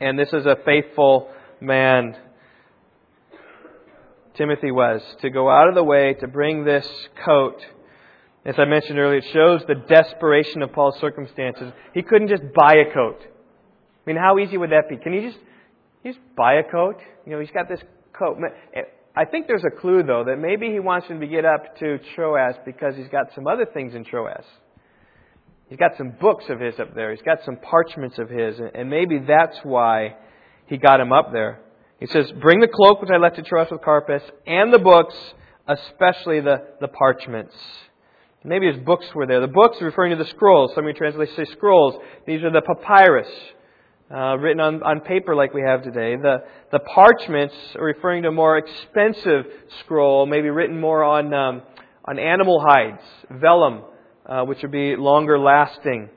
And 0.00 0.18
this 0.18 0.28
is 0.32 0.46
a 0.46 0.56
faithful 0.64 1.30
man. 1.60 2.16
Timothy 4.36 4.70
was, 4.70 5.02
to 5.20 5.28
go 5.28 5.50
out 5.50 5.68
of 5.68 5.74
the 5.74 5.84
way 5.84 6.14
to 6.20 6.26
bring 6.26 6.64
this 6.64 6.88
coat. 7.26 7.60
As 8.46 8.54
I 8.56 8.64
mentioned 8.64 8.98
earlier, 8.98 9.18
it 9.18 9.26
shows 9.30 9.60
the 9.68 9.74
desperation 9.74 10.62
of 10.62 10.72
Paul's 10.72 10.98
circumstances. 10.98 11.74
He 11.92 12.02
couldn't 12.02 12.28
just 12.28 12.42
buy 12.54 12.72
a 12.88 12.92
coat. 12.92 13.20
I 13.20 14.10
mean, 14.10 14.16
how 14.16 14.38
easy 14.38 14.56
would 14.56 14.70
that 14.70 14.88
be? 14.88 14.96
Can 14.96 15.12
you 15.12 15.30
just, 15.30 15.38
just 16.04 16.18
buy 16.36 16.54
a 16.54 16.62
coat? 16.62 16.96
You 17.26 17.32
know, 17.32 17.40
he's 17.40 17.50
got 17.50 17.68
this 17.68 17.80
coat. 18.18 18.38
Eh, 18.74 18.80
I 19.14 19.24
think 19.24 19.46
there's 19.46 19.64
a 19.64 19.80
clue, 19.80 20.02
though, 20.02 20.24
that 20.26 20.38
maybe 20.38 20.70
he 20.70 20.80
wants 20.80 21.06
him 21.06 21.20
to 21.20 21.26
get 21.26 21.44
up 21.44 21.76
to 21.78 21.98
Troas 22.14 22.54
because 22.64 22.96
he's 22.96 23.08
got 23.08 23.26
some 23.34 23.46
other 23.46 23.66
things 23.66 23.94
in 23.94 24.04
Troas. 24.04 24.44
He's 25.68 25.78
got 25.78 25.96
some 25.96 26.14
books 26.20 26.44
of 26.48 26.60
his 26.60 26.78
up 26.78 26.94
there. 26.94 27.10
He's 27.12 27.22
got 27.22 27.38
some 27.44 27.56
parchments 27.56 28.18
of 28.18 28.28
his. 28.28 28.56
And 28.74 28.90
maybe 28.90 29.18
that's 29.18 29.58
why 29.62 30.16
he 30.66 30.76
got 30.76 31.00
him 31.00 31.12
up 31.12 31.32
there. 31.32 31.60
He 32.00 32.06
says, 32.06 32.30
Bring 32.40 32.60
the 32.60 32.68
cloak 32.68 33.00
which 33.00 33.10
I 33.10 33.18
left 33.18 33.36
to 33.36 33.42
Troas 33.42 33.68
with 33.70 33.82
Carpus, 33.82 34.22
and 34.46 34.72
the 34.72 34.78
books, 34.78 35.14
especially 35.68 36.40
the, 36.40 36.56
the 36.80 36.88
parchments. 36.88 37.54
Maybe 38.44 38.66
his 38.66 38.82
books 38.84 39.06
were 39.14 39.26
there. 39.26 39.40
The 39.40 39.46
books 39.46 39.80
referring 39.80 40.16
to 40.16 40.22
the 40.22 40.28
scrolls. 40.30 40.72
Some 40.74 40.84
of 40.84 40.88
your 40.88 40.94
translations 40.94 41.36
say 41.36 41.52
scrolls. 41.52 41.94
These 42.26 42.42
are 42.42 42.50
the 42.50 42.60
papyrus 42.60 43.28
uh, 44.12 44.36
written 44.36 44.60
on, 44.60 44.82
on 44.82 45.00
paper 45.00 45.34
like 45.34 45.54
we 45.54 45.62
have 45.62 45.82
today. 45.82 46.16
The, 46.16 46.44
the 46.70 46.80
parchments 46.80 47.54
referring 47.74 48.24
to 48.24 48.28
a 48.28 48.32
more 48.32 48.58
expensive 48.58 49.46
scroll, 49.80 50.26
maybe 50.26 50.50
written 50.50 50.78
more 50.78 51.02
on, 51.02 51.32
um, 51.32 51.62
on 52.04 52.18
animal 52.18 52.60
hides, 52.60 53.02
vellum, 53.30 53.82
uh, 54.26 54.44
which 54.44 54.60
would 54.62 54.70
be 54.70 54.96
longer 54.96 55.38
lasting. 55.38 56.10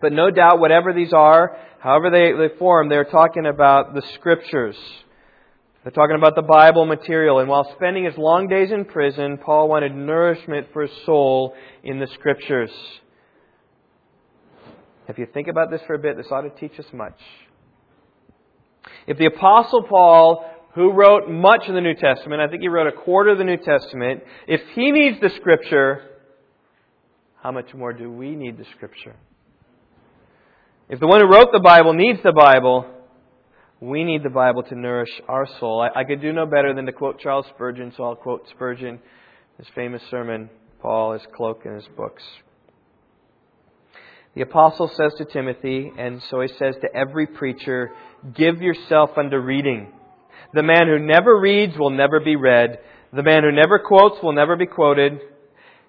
But 0.00 0.12
no 0.12 0.30
doubt, 0.30 0.60
whatever 0.60 0.92
these 0.92 1.12
are, 1.12 1.56
however 1.80 2.10
they, 2.10 2.32
they 2.32 2.56
form, 2.58 2.88
they're 2.88 3.04
talking 3.04 3.44
about 3.46 3.94
the 3.94 4.02
Scriptures. 4.14 4.76
They're 5.82 5.92
talking 5.92 6.16
about 6.16 6.36
the 6.36 6.42
Bible 6.42 6.86
material. 6.86 7.40
And 7.40 7.48
while 7.48 7.74
spending 7.74 8.04
his 8.04 8.16
long 8.16 8.48
days 8.48 8.70
in 8.70 8.84
prison, 8.84 9.38
Paul 9.38 9.68
wanted 9.68 9.94
nourishment 9.94 10.68
for 10.72 10.82
his 10.82 10.90
soul 11.06 11.54
in 11.82 11.98
the 11.98 12.06
Scriptures. 12.06 12.70
If 15.08 15.18
you 15.18 15.26
think 15.26 15.48
about 15.48 15.70
this 15.70 15.80
for 15.86 15.94
a 15.94 15.98
bit, 15.98 16.16
this 16.16 16.26
ought 16.30 16.42
to 16.42 16.50
teach 16.50 16.78
us 16.78 16.86
much. 16.92 17.18
If 19.06 19.18
the 19.18 19.26
Apostle 19.26 19.82
Paul, 19.82 20.44
who 20.74 20.92
wrote 20.92 21.28
much 21.28 21.66
of 21.68 21.74
the 21.74 21.80
New 21.80 21.94
Testament, 21.94 22.40
I 22.40 22.48
think 22.48 22.62
he 22.62 22.68
wrote 22.68 22.86
a 22.86 22.92
quarter 22.92 23.30
of 23.30 23.38
the 23.38 23.44
New 23.44 23.56
Testament, 23.56 24.22
if 24.46 24.60
he 24.74 24.92
needs 24.92 25.20
the 25.20 25.30
Scripture, 25.30 26.02
how 27.42 27.50
much 27.50 27.74
more 27.74 27.92
do 27.92 28.10
we 28.10 28.36
need 28.36 28.58
the 28.58 28.66
Scripture? 28.76 29.16
If 30.88 31.00
the 31.00 31.06
one 31.06 31.20
who 31.20 31.26
wrote 31.26 31.48
the 31.52 31.60
Bible 31.60 31.92
needs 31.92 32.20
the 32.22 32.32
Bible, 32.32 32.86
we 33.80 34.04
need 34.04 34.22
the 34.22 34.30
Bible 34.30 34.62
to 34.64 34.74
nourish 34.74 35.10
our 35.28 35.46
soul. 35.58 35.80
I, 35.80 36.00
I 36.00 36.04
could 36.04 36.20
do 36.20 36.32
no 36.32 36.46
better 36.46 36.74
than 36.74 36.86
to 36.86 36.92
quote 36.92 37.18
Charles 37.18 37.46
Spurgeon, 37.54 37.92
so 37.96 38.04
I'll 38.04 38.16
quote 38.16 38.46
Spurgeon, 38.50 39.00
his 39.56 39.66
famous 39.74 40.02
sermon, 40.10 40.50
Paul, 40.82 41.14
his 41.14 41.22
cloak, 41.34 41.62
and 41.64 41.76
his 41.76 41.88
books. 41.96 42.22
The 44.34 44.42
apostle 44.42 44.88
says 44.88 45.12
to 45.18 45.24
Timothy, 45.24 45.90
and 45.98 46.22
so 46.30 46.40
he 46.40 46.48
says 46.48 46.76
to 46.82 46.94
every 46.94 47.26
preacher, 47.26 47.90
give 48.34 48.62
yourself 48.62 49.10
unto 49.16 49.36
reading. 49.36 49.92
The 50.54 50.62
man 50.62 50.86
who 50.86 50.98
never 50.98 51.38
reads 51.38 51.76
will 51.76 51.90
never 51.90 52.20
be 52.20 52.36
read. 52.36 52.78
The 53.12 53.22
man 53.22 53.42
who 53.42 53.52
never 53.52 53.80
quotes 53.80 54.22
will 54.22 54.32
never 54.32 54.56
be 54.56 54.66
quoted. 54.66 55.20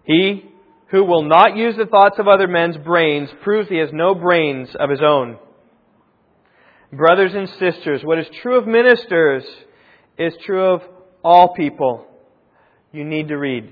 He 0.06 0.46
who 0.88 1.04
will 1.06 1.24
not 1.24 1.56
use 1.56 1.76
the 1.78 1.86
thoughts 1.86 2.20
of 2.20 2.28
other 2.28 2.48
men's 2.48 2.78
brains 2.78 3.30
proves 3.44 3.70
he 3.70 3.78
has 3.78 3.90
no 3.94 4.14
brains 4.14 4.70
of 4.78 4.90
his 4.90 5.02
own. 5.02 5.38
Brothers 6.92 7.32
and 7.34 7.48
sisters, 7.48 8.02
what 8.04 8.20
is 8.20 8.28
true 8.42 8.58
of 8.58 8.68
ministers 8.68 9.46
is 10.18 10.34
true 10.46 10.74
of 10.74 10.82
all 11.24 11.54
people. 11.54 12.06
You 12.92 13.06
need 13.06 13.30
to 13.30 13.38
read. 13.38 13.72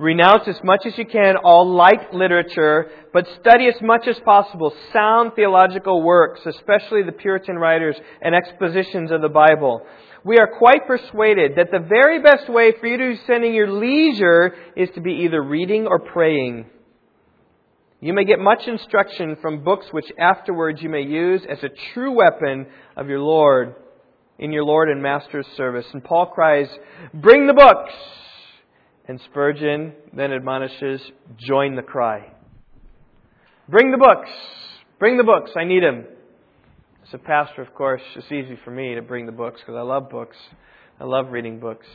Renounce 0.00 0.44
as 0.48 0.58
much 0.64 0.86
as 0.86 0.96
you 0.96 1.04
can 1.04 1.36
all 1.36 1.74
light 1.74 2.14
literature, 2.14 2.86
but 3.12 3.26
study 3.38 3.68
as 3.68 3.82
much 3.82 4.08
as 4.08 4.18
possible 4.24 4.72
sound 4.94 5.32
theological 5.36 6.02
works, 6.02 6.40
especially 6.46 7.02
the 7.02 7.12
Puritan 7.12 7.56
writers 7.56 7.96
and 8.22 8.34
expositions 8.34 9.10
of 9.10 9.20
the 9.20 9.28
Bible. 9.28 9.82
We 10.24 10.38
are 10.38 10.56
quite 10.58 10.86
persuaded 10.86 11.52
that 11.56 11.70
the 11.70 11.86
very 11.86 12.22
best 12.22 12.48
way 12.48 12.72
for 12.80 12.86
you 12.86 12.96
to 12.96 13.10
be 13.10 13.20
spending 13.24 13.52
your 13.52 13.70
leisure 13.70 14.54
is 14.74 14.88
to 14.94 15.02
be 15.02 15.24
either 15.26 15.42
reading 15.42 15.86
or 15.86 15.98
praying. 15.98 16.64
You 18.00 18.14
may 18.14 18.24
get 18.24 18.38
much 18.38 18.66
instruction 18.66 19.36
from 19.42 19.64
books 19.64 19.84
which 19.90 20.10
afterwards 20.18 20.80
you 20.80 20.88
may 20.88 21.02
use 21.02 21.42
as 21.46 21.58
a 21.62 21.92
true 21.92 22.12
weapon 22.16 22.68
of 22.96 23.10
your 23.10 23.20
Lord 23.20 23.74
in 24.38 24.50
your 24.50 24.64
Lord 24.64 24.88
and 24.88 25.02
Master's 25.02 25.46
service. 25.58 25.84
And 25.92 26.02
Paul 26.02 26.28
cries, 26.28 26.68
Bring 27.12 27.46
the 27.46 27.52
books! 27.52 27.92
And 29.10 29.20
Spurgeon 29.22 29.92
then 30.12 30.32
admonishes, 30.32 31.00
join 31.36 31.74
the 31.74 31.82
cry. 31.82 32.30
Bring 33.68 33.90
the 33.90 33.98
books. 33.98 34.30
Bring 35.00 35.16
the 35.16 35.24
books. 35.24 35.50
I 35.56 35.64
need 35.64 35.82
them. 35.82 36.04
As 37.02 37.14
a 37.14 37.18
pastor, 37.18 37.60
of 37.60 37.74
course, 37.74 38.02
it's 38.14 38.30
easy 38.30 38.56
for 38.64 38.70
me 38.70 38.94
to 38.94 39.02
bring 39.02 39.26
the 39.26 39.32
books 39.32 39.60
because 39.62 39.74
I 39.74 39.80
love 39.80 40.10
books. 40.10 40.36
I 41.00 41.06
love 41.06 41.32
reading 41.32 41.58
books. 41.58 41.88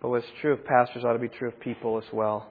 But 0.00 0.08
what's 0.08 0.24
true 0.40 0.54
of 0.54 0.64
pastors 0.64 1.04
ought 1.04 1.12
to 1.12 1.18
be 1.18 1.28
true 1.28 1.48
of 1.48 1.60
people 1.60 1.98
as 1.98 2.10
well. 2.14 2.50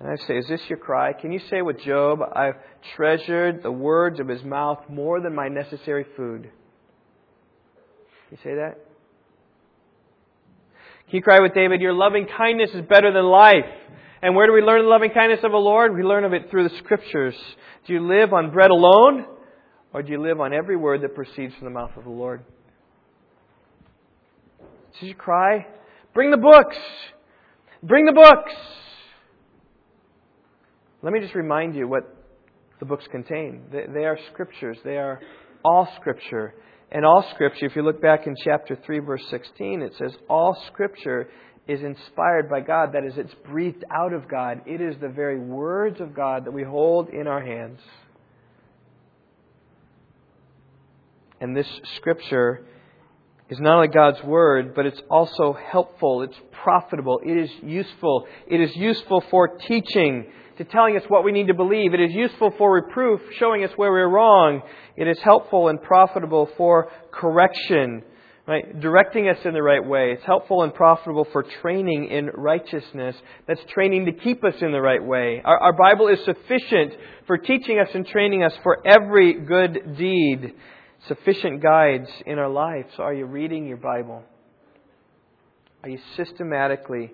And 0.00 0.08
I 0.08 0.16
say, 0.26 0.36
is 0.36 0.48
this 0.48 0.62
your 0.68 0.78
cry? 0.78 1.12
Can 1.12 1.30
you 1.30 1.42
say 1.48 1.62
with 1.62 1.78
Job, 1.84 2.18
I've 2.34 2.56
treasured 2.96 3.62
the 3.62 3.70
words 3.70 4.18
of 4.18 4.26
his 4.26 4.42
mouth 4.42 4.80
more 4.88 5.20
than 5.20 5.32
my 5.32 5.46
necessary 5.46 6.06
food? 6.16 6.50
You 8.32 8.38
say 8.42 8.56
that? 8.56 8.83
He 11.06 11.20
cried 11.20 11.40
with 11.40 11.54
David, 11.54 11.80
Your 11.80 11.92
loving 11.92 12.26
kindness 12.36 12.70
is 12.74 12.82
better 12.88 13.12
than 13.12 13.24
life. 13.24 13.64
And 14.22 14.34
where 14.34 14.46
do 14.46 14.52
we 14.52 14.62
learn 14.62 14.82
the 14.82 14.88
loving 14.88 15.10
kindness 15.10 15.40
of 15.42 15.52
the 15.52 15.58
Lord? 15.58 15.94
We 15.94 16.02
learn 16.02 16.24
of 16.24 16.32
it 16.32 16.50
through 16.50 16.68
the 16.68 16.76
Scriptures. 16.78 17.34
Do 17.86 17.92
you 17.92 18.06
live 18.06 18.32
on 18.32 18.50
bread 18.50 18.70
alone? 18.70 19.26
Or 19.92 20.02
do 20.02 20.10
you 20.10 20.20
live 20.20 20.40
on 20.40 20.52
every 20.52 20.76
word 20.76 21.02
that 21.02 21.14
proceeds 21.14 21.54
from 21.54 21.66
the 21.66 21.70
mouth 21.70 21.90
of 21.96 22.04
the 22.04 22.10
Lord? 22.10 22.42
Did 24.98 25.08
you 25.08 25.14
cry? 25.14 25.66
Bring 26.14 26.30
the 26.30 26.36
books! 26.36 26.76
Bring 27.82 28.06
the 28.06 28.12
books! 28.12 28.52
Let 31.02 31.12
me 31.12 31.20
just 31.20 31.34
remind 31.34 31.74
you 31.74 31.86
what 31.86 32.16
the 32.80 32.86
books 32.86 33.04
contain. 33.10 33.62
They 33.70 34.04
are 34.04 34.18
scriptures. 34.32 34.78
They 34.84 34.96
are 34.96 35.20
all 35.64 35.88
scripture. 36.00 36.54
And 36.94 37.04
all 37.04 37.28
Scripture, 37.34 37.66
if 37.66 37.74
you 37.74 37.82
look 37.82 38.00
back 38.00 38.28
in 38.28 38.36
chapter 38.44 38.78
3, 38.86 39.00
verse 39.00 39.24
16, 39.28 39.82
it 39.82 39.94
says, 39.98 40.16
All 40.30 40.56
Scripture 40.68 41.28
is 41.66 41.82
inspired 41.82 42.48
by 42.48 42.60
God. 42.60 42.92
That 42.92 43.04
is, 43.04 43.14
it's 43.18 43.34
breathed 43.44 43.82
out 43.92 44.12
of 44.12 44.28
God. 44.28 44.60
It 44.64 44.80
is 44.80 44.94
the 45.00 45.08
very 45.08 45.40
words 45.40 46.00
of 46.00 46.14
God 46.14 46.44
that 46.44 46.52
we 46.52 46.62
hold 46.62 47.08
in 47.08 47.26
our 47.26 47.44
hands. 47.44 47.80
And 51.40 51.56
this 51.56 51.66
Scripture 51.96 52.64
is 53.50 53.58
not 53.58 53.74
only 53.74 53.88
God's 53.88 54.22
Word, 54.22 54.72
but 54.76 54.86
it's 54.86 55.02
also 55.10 55.52
helpful, 55.52 56.22
it's 56.22 56.38
profitable, 56.62 57.20
it 57.26 57.36
is 57.36 57.50
useful. 57.60 58.28
It 58.46 58.60
is 58.60 58.74
useful 58.76 59.24
for 59.32 59.48
teaching 59.48 60.26
to 60.58 60.64
telling 60.64 60.96
us 60.96 61.02
what 61.08 61.24
we 61.24 61.32
need 61.32 61.48
to 61.48 61.54
believe. 61.54 61.94
It 61.94 62.00
is 62.00 62.12
useful 62.12 62.52
for 62.56 62.72
reproof, 62.72 63.20
showing 63.38 63.64
us 63.64 63.70
where 63.76 63.90
we're 63.90 64.08
wrong. 64.08 64.62
It 64.96 65.08
is 65.08 65.18
helpful 65.22 65.68
and 65.68 65.82
profitable 65.82 66.48
for 66.56 66.90
correction, 67.10 68.02
right? 68.46 68.80
Directing 68.80 69.28
us 69.28 69.38
in 69.44 69.52
the 69.52 69.62
right 69.62 69.84
way. 69.84 70.12
It's 70.12 70.24
helpful 70.24 70.62
and 70.62 70.72
profitable 70.72 71.26
for 71.32 71.44
training 71.62 72.08
in 72.08 72.26
righteousness. 72.34 73.16
That's 73.48 73.60
training 73.72 74.06
to 74.06 74.12
keep 74.12 74.44
us 74.44 74.54
in 74.60 74.70
the 74.70 74.80
right 74.80 75.02
way. 75.02 75.42
Our, 75.44 75.58
our 75.58 75.72
Bible 75.72 76.08
is 76.08 76.18
sufficient 76.24 76.92
for 77.26 77.36
teaching 77.36 77.80
us 77.80 77.88
and 77.94 78.06
training 78.06 78.44
us 78.44 78.52
for 78.62 78.78
every 78.86 79.40
good 79.40 79.96
deed. 79.96 80.54
Sufficient 81.08 81.62
guides 81.62 82.08
in 82.26 82.38
our 82.38 82.48
lives. 82.48 82.88
So 82.96 83.02
are 83.02 83.14
you 83.14 83.26
reading 83.26 83.66
your 83.66 83.76
Bible? 83.76 84.22
Are 85.82 85.88
you 85.88 85.98
systematically, 86.16 87.12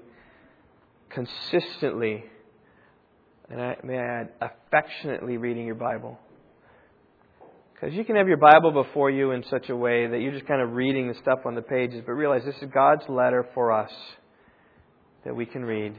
consistently 1.08 2.24
and 3.50 3.60
I, 3.60 3.76
may 3.82 3.98
I 3.98 4.20
add, 4.20 4.28
affectionately 4.40 5.36
reading 5.36 5.66
your 5.66 5.74
Bible. 5.74 6.18
Because 7.74 7.94
you 7.94 8.04
can 8.04 8.16
have 8.16 8.28
your 8.28 8.36
Bible 8.36 8.70
before 8.70 9.10
you 9.10 9.32
in 9.32 9.42
such 9.50 9.70
a 9.70 9.76
way 9.76 10.06
that 10.06 10.20
you're 10.20 10.32
just 10.32 10.46
kind 10.46 10.60
of 10.60 10.72
reading 10.72 11.08
the 11.08 11.14
stuff 11.14 11.40
on 11.46 11.54
the 11.54 11.62
pages, 11.62 12.02
but 12.06 12.12
realize 12.12 12.42
this 12.44 12.54
is 12.62 12.68
God's 12.72 13.02
letter 13.08 13.46
for 13.54 13.72
us 13.72 13.90
that 15.24 15.34
we 15.34 15.46
can 15.46 15.64
read. 15.64 15.94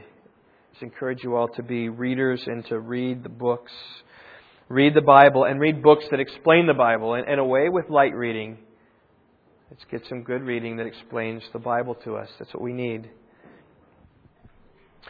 Just 0.72 0.82
encourage 0.82 1.22
you 1.22 1.36
all 1.36 1.48
to 1.48 1.62
be 1.62 1.88
readers 1.88 2.42
and 2.46 2.64
to 2.66 2.78
read 2.78 3.22
the 3.22 3.28
books. 3.28 3.72
Read 4.68 4.94
the 4.94 5.02
Bible 5.02 5.44
and 5.44 5.60
read 5.60 5.82
books 5.82 6.04
that 6.10 6.20
explain 6.20 6.66
the 6.66 6.74
Bible. 6.74 7.14
And, 7.14 7.28
and 7.28 7.38
away 7.38 7.68
with 7.68 7.90
light 7.90 8.14
reading. 8.14 8.58
Let's 9.70 9.84
get 9.90 10.02
some 10.08 10.22
good 10.22 10.42
reading 10.42 10.76
that 10.76 10.86
explains 10.86 11.42
the 11.52 11.58
Bible 11.58 11.96
to 12.04 12.16
us. 12.16 12.28
That's 12.38 12.54
what 12.54 12.62
we 12.62 12.72
need. 12.72 13.10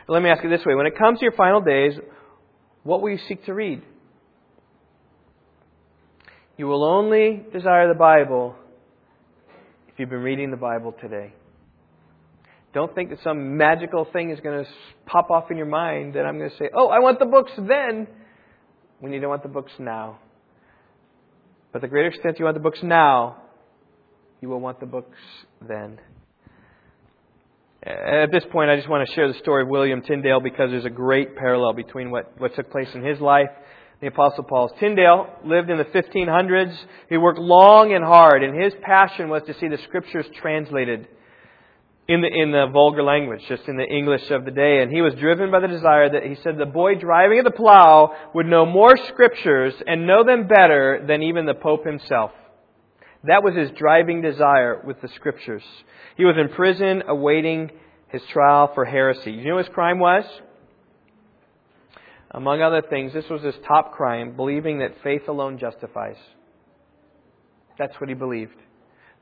Let 0.09 0.23
me 0.23 0.31
ask 0.31 0.43
you 0.43 0.51
this 0.51 0.65
way. 0.65 0.75
When 0.75 0.87
it 0.87 0.99
comes 0.99 1.19
to 1.21 1.25
your 1.25 1.33
final 1.33 1.61
days, 1.61 1.93
what 2.85 3.03
will 3.03 3.11
you 3.11 3.19
seek 3.29 3.45
to 3.47 3.55
read? 3.55 3.83
You 6.57 6.67
will 6.67 6.85
only 6.85 7.43
desire 7.53 7.89
the 7.89 7.99
Bible 7.99 8.55
if 9.89 9.99
you've 9.99 10.11
been 10.11 10.21
reading 10.21 10.51
the 10.51 10.57
Bible 10.57 10.95
today. 11.01 11.33
Don't 12.73 12.95
think 12.95 13.11
that 13.11 13.19
some 13.23 13.57
magical 13.57 14.07
thing 14.11 14.31
is 14.31 14.41
going 14.41 14.65
to 14.65 14.71
pop 15.07 15.31
off 15.31 15.51
in 15.51 15.57
your 15.57 15.67
mind 15.67 16.15
that 16.15 16.25
I'm 16.25 16.39
going 16.39 16.51
to 16.51 16.57
say, 16.57 16.71
oh, 16.75 16.89
I 16.89 17.01
want 17.01 17.19
the 17.19 17.27
books 17.27 17.53
then, 17.57 18.07
when 19.01 19.13
you 19.13 19.21
don't 19.21 19.29
want 19.29 19.43
the 19.43 19.49
books 19.49 19.73
now. 19.79 20.19
But 21.73 21.83
the 21.83 21.89
greater 21.89 22.09
extent 22.09 22.39
you 22.39 22.47
want 22.47 22.57
the 22.57 22.63
books 22.63 22.81
now, 22.83 23.37
you 24.41 24.49
will 24.49 24.61
want 24.61 24.81
the 24.81 24.87
books 24.87 25.19
then. 25.67 25.99
Uh, 27.85 27.91
at 27.91 28.31
this 28.31 28.45
point, 28.53 28.71
I 28.71 28.77
just 28.77 28.89
want 28.89 29.09
to 29.09 29.15
share 29.15 29.27
the 29.27 29.39
story 29.39 29.63
of 29.63 29.69
William 29.69 30.03
Tyndale 30.03 30.41
because 30.41 30.71
there's 30.71 30.85
a 30.85 30.91
great 30.91 31.37
parallel 31.37 31.73
between 31.73 32.11
what, 32.11 32.33
what 32.39 32.55
took 32.55 32.71
place 32.71 32.89
in 32.95 33.05
his 33.05 33.21
life 33.21 33.51
the 34.03 34.09
Apostle 34.09 34.43
Paul's. 34.43 34.73
Tyndale 34.81 35.29
lived 35.45 35.71
in 35.71 35.79
the 35.79 35.85
1500s. 35.85 36.77
He 37.09 37.17
worked 37.17 37.39
long 37.39 37.95
and 37.95 38.05
hard, 38.05 38.43
and 38.43 38.61
his 38.61 38.75
passion 38.83 39.29
was 39.29 39.43
to 39.47 39.55
see 39.55 39.69
the 39.69 39.79
Scriptures 39.85 40.27
translated 40.41 41.07
in 42.09 42.21
the, 42.21 42.27
in 42.27 42.51
the 42.51 42.67
vulgar 42.73 43.05
language, 43.05 43.41
just 43.49 43.63
in 43.69 43.77
the 43.77 43.87
English 43.87 44.29
of 44.33 44.45
the 44.45 44.51
day. 44.51 44.83
And 44.83 44.91
he 44.91 45.01
was 45.01 45.15
driven 45.15 45.53
by 45.53 45.61
the 45.61 45.69
desire 45.69 46.11
that 46.11 46.25
he 46.25 46.35
said 46.43 46.59
the 46.59 46.67
boy 46.67 46.97
driving 46.97 47.39
at 47.39 47.45
the 47.45 47.53
plow 47.53 48.13
would 48.35 48.47
know 48.47 48.67
more 48.67 48.97
Scriptures 49.09 49.75
and 49.87 50.05
know 50.05 50.25
them 50.25 50.49
better 50.49 51.05
than 51.07 51.23
even 51.23 51.47
the 51.47 51.55
Pope 51.55 51.87
himself. 51.87 52.33
That 53.25 53.43
was 53.43 53.55
his 53.55 53.71
driving 53.79 54.21
desire 54.21 54.81
with 54.85 55.01
the 55.01 55.09
Scriptures. 55.15 55.63
He 56.17 56.25
was 56.25 56.37
in 56.39 56.55
prison 56.55 57.03
awaiting 57.07 57.71
his 58.09 58.23
trial 58.33 58.71
for 58.75 58.85
heresy. 58.85 59.33
You 59.33 59.45
know 59.49 59.55
what 59.57 59.67
his 59.67 59.75
crime 59.75 59.99
was? 59.99 60.25
Among 62.33 62.63
other 62.63 62.83
things, 62.89 63.13
this 63.13 63.29
was 63.31 63.43
his 63.43 63.55
top 63.67 63.93
crime, 63.93 64.37
believing 64.37 64.79
that 64.79 65.03
faith 65.03 65.29
alone 65.29 65.59
justifies. 65.59 66.17
That's 67.79 67.95
what 68.01 68.09
he 68.09 68.15
believed. 68.15 68.57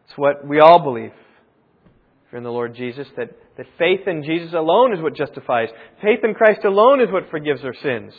It's 0.06 0.16
what 0.16 0.46
we 0.46 0.60
all 0.60 0.82
believe. 0.82 1.12
If 1.12 2.32
you're 2.32 2.38
in 2.38 2.44
the 2.44 2.50
Lord 2.50 2.74
Jesus, 2.74 3.08
that, 3.16 3.30
that 3.56 3.66
faith 3.78 4.06
in 4.06 4.22
Jesus 4.22 4.52
alone 4.52 4.94
is 4.94 5.02
what 5.02 5.16
justifies. 5.16 5.68
Faith 6.00 6.20
in 6.22 6.34
Christ 6.34 6.64
alone 6.64 7.00
is 7.00 7.10
what 7.10 7.30
forgives 7.30 7.64
our 7.64 7.74
sins. 7.74 8.12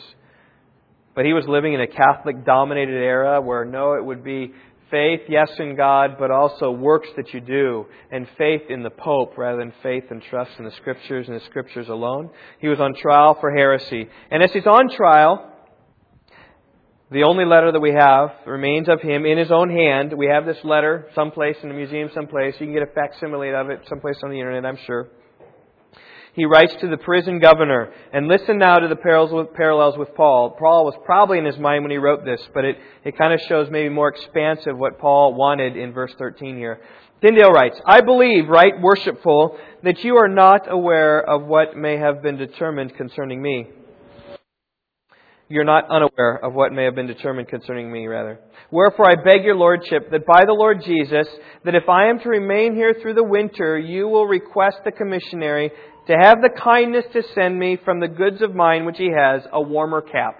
But 1.14 1.24
he 1.24 1.32
was 1.32 1.44
living 1.46 1.74
in 1.74 1.80
a 1.80 1.86
Catholic 1.86 2.44
dominated 2.44 2.96
era 2.96 3.40
where 3.40 3.64
no, 3.64 3.94
it 3.94 4.04
would 4.04 4.24
be 4.24 4.52
faith, 4.92 5.22
yes, 5.28 5.50
in 5.58 5.74
God, 5.74 6.16
but 6.18 6.30
also 6.30 6.70
works 6.70 7.08
that 7.16 7.34
you 7.34 7.40
do, 7.40 7.86
and 8.12 8.28
faith 8.38 8.62
in 8.68 8.84
the 8.84 8.90
Pope 8.90 9.36
rather 9.36 9.58
than 9.58 9.72
faith 9.82 10.04
and 10.10 10.22
trust 10.22 10.52
in 10.58 10.64
the 10.64 10.70
Scriptures 10.72 11.26
and 11.26 11.40
the 11.40 11.44
Scriptures 11.46 11.88
alone. 11.88 12.30
He 12.60 12.68
was 12.68 12.78
on 12.78 12.94
trial 12.94 13.36
for 13.40 13.50
heresy. 13.50 14.08
And 14.30 14.42
as 14.42 14.52
he's 14.52 14.66
on 14.66 14.88
trial, 14.94 15.50
the 17.10 17.24
only 17.24 17.44
letter 17.44 17.72
that 17.72 17.80
we 17.80 17.92
have 17.92 18.30
remains 18.46 18.88
of 18.88 19.00
him 19.00 19.26
in 19.26 19.36
his 19.36 19.50
own 19.50 19.68
hand. 19.68 20.12
We 20.16 20.28
have 20.28 20.46
this 20.46 20.62
letter 20.62 21.08
someplace 21.16 21.56
in 21.64 21.70
the 21.70 21.74
museum, 21.74 22.10
someplace. 22.14 22.54
You 22.60 22.66
can 22.66 22.74
get 22.74 22.82
a 22.82 22.92
facsimile 22.94 23.52
of 23.52 23.70
it 23.70 23.80
someplace 23.88 24.16
on 24.22 24.30
the 24.30 24.38
internet, 24.38 24.64
I'm 24.64 24.78
sure 24.86 25.08
he 26.34 26.46
writes 26.46 26.74
to 26.80 26.88
the 26.88 26.96
prison 26.96 27.38
governor. 27.38 27.92
And 28.12 28.26
listen 28.26 28.58
now 28.58 28.76
to 28.76 28.88
the 28.88 28.96
parallels 28.96 29.98
with 29.98 30.14
Paul. 30.14 30.56
Paul 30.58 30.84
was 30.84 30.94
probably 31.04 31.38
in 31.38 31.44
his 31.44 31.58
mind 31.58 31.84
when 31.84 31.90
he 31.90 31.98
wrote 31.98 32.24
this, 32.24 32.40
but 32.54 32.64
it, 32.64 32.78
it 33.04 33.18
kind 33.18 33.34
of 33.34 33.40
shows 33.48 33.68
maybe 33.70 33.90
more 33.90 34.08
expansive 34.08 34.76
what 34.76 34.98
Paul 34.98 35.34
wanted 35.34 35.76
in 35.76 35.92
verse 35.92 36.14
13 36.18 36.56
here. 36.56 36.80
Tyndale 37.20 37.52
writes, 37.52 37.80
I 37.86 38.00
believe, 38.00 38.48
right 38.48 38.80
worshipful, 38.80 39.58
that 39.84 40.02
you 40.02 40.16
are 40.16 40.28
not 40.28 40.72
aware 40.72 41.22
of 41.22 41.44
what 41.44 41.76
may 41.76 41.98
have 41.98 42.22
been 42.22 42.36
determined 42.36 42.96
concerning 42.96 43.40
me. 43.40 43.68
You're 45.48 45.64
not 45.64 45.90
unaware 45.90 46.42
of 46.42 46.54
what 46.54 46.72
may 46.72 46.84
have 46.84 46.94
been 46.94 47.06
determined 47.06 47.46
concerning 47.48 47.92
me, 47.92 48.06
rather. 48.06 48.40
Wherefore 48.70 49.10
I 49.10 49.22
beg 49.22 49.44
your 49.44 49.54
lordship 49.54 50.10
that 50.10 50.24
by 50.24 50.46
the 50.46 50.54
Lord 50.54 50.82
Jesus, 50.82 51.28
that 51.66 51.74
if 51.74 51.90
I 51.90 52.08
am 52.08 52.18
to 52.20 52.28
remain 52.30 52.74
here 52.74 52.94
through 52.94 53.12
the 53.14 53.22
winter, 53.22 53.78
you 53.78 54.08
will 54.08 54.26
request 54.26 54.78
the 54.82 54.92
commissary 54.92 55.70
to 56.06 56.16
have 56.16 56.40
the 56.42 56.50
kindness 56.50 57.04
to 57.12 57.22
send 57.34 57.58
me 57.58 57.78
from 57.84 58.00
the 58.00 58.08
goods 58.08 58.42
of 58.42 58.54
mine 58.54 58.84
which 58.84 58.98
he 58.98 59.10
has 59.10 59.42
a 59.52 59.60
warmer 59.60 60.00
cap. 60.00 60.38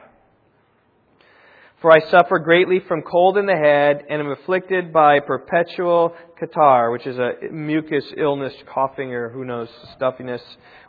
For 1.80 1.90
I 1.90 1.98
suffer 2.10 2.38
greatly 2.38 2.78
from 2.78 3.02
cold 3.02 3.36
in 3.36 3.46
the 3.46 3.56
head 3.56 4.04
and 4.08 4.20
am 4.20 4.30
afflicted 4.30 4.92
by 4.92 5.18
perpetual 5.18 6.14
catarrh, 6.38 6.92
which 6.92 7.06
is 7.08 7.18
a 7.18 7.32
mucus 7.50 8.04
illness, 8.16 8.54
coughing 8.72 9.12
or 9.12 9.30
who 9.30 9.44
knows, 9.44 9.68
stuffiness, 9.96 10.42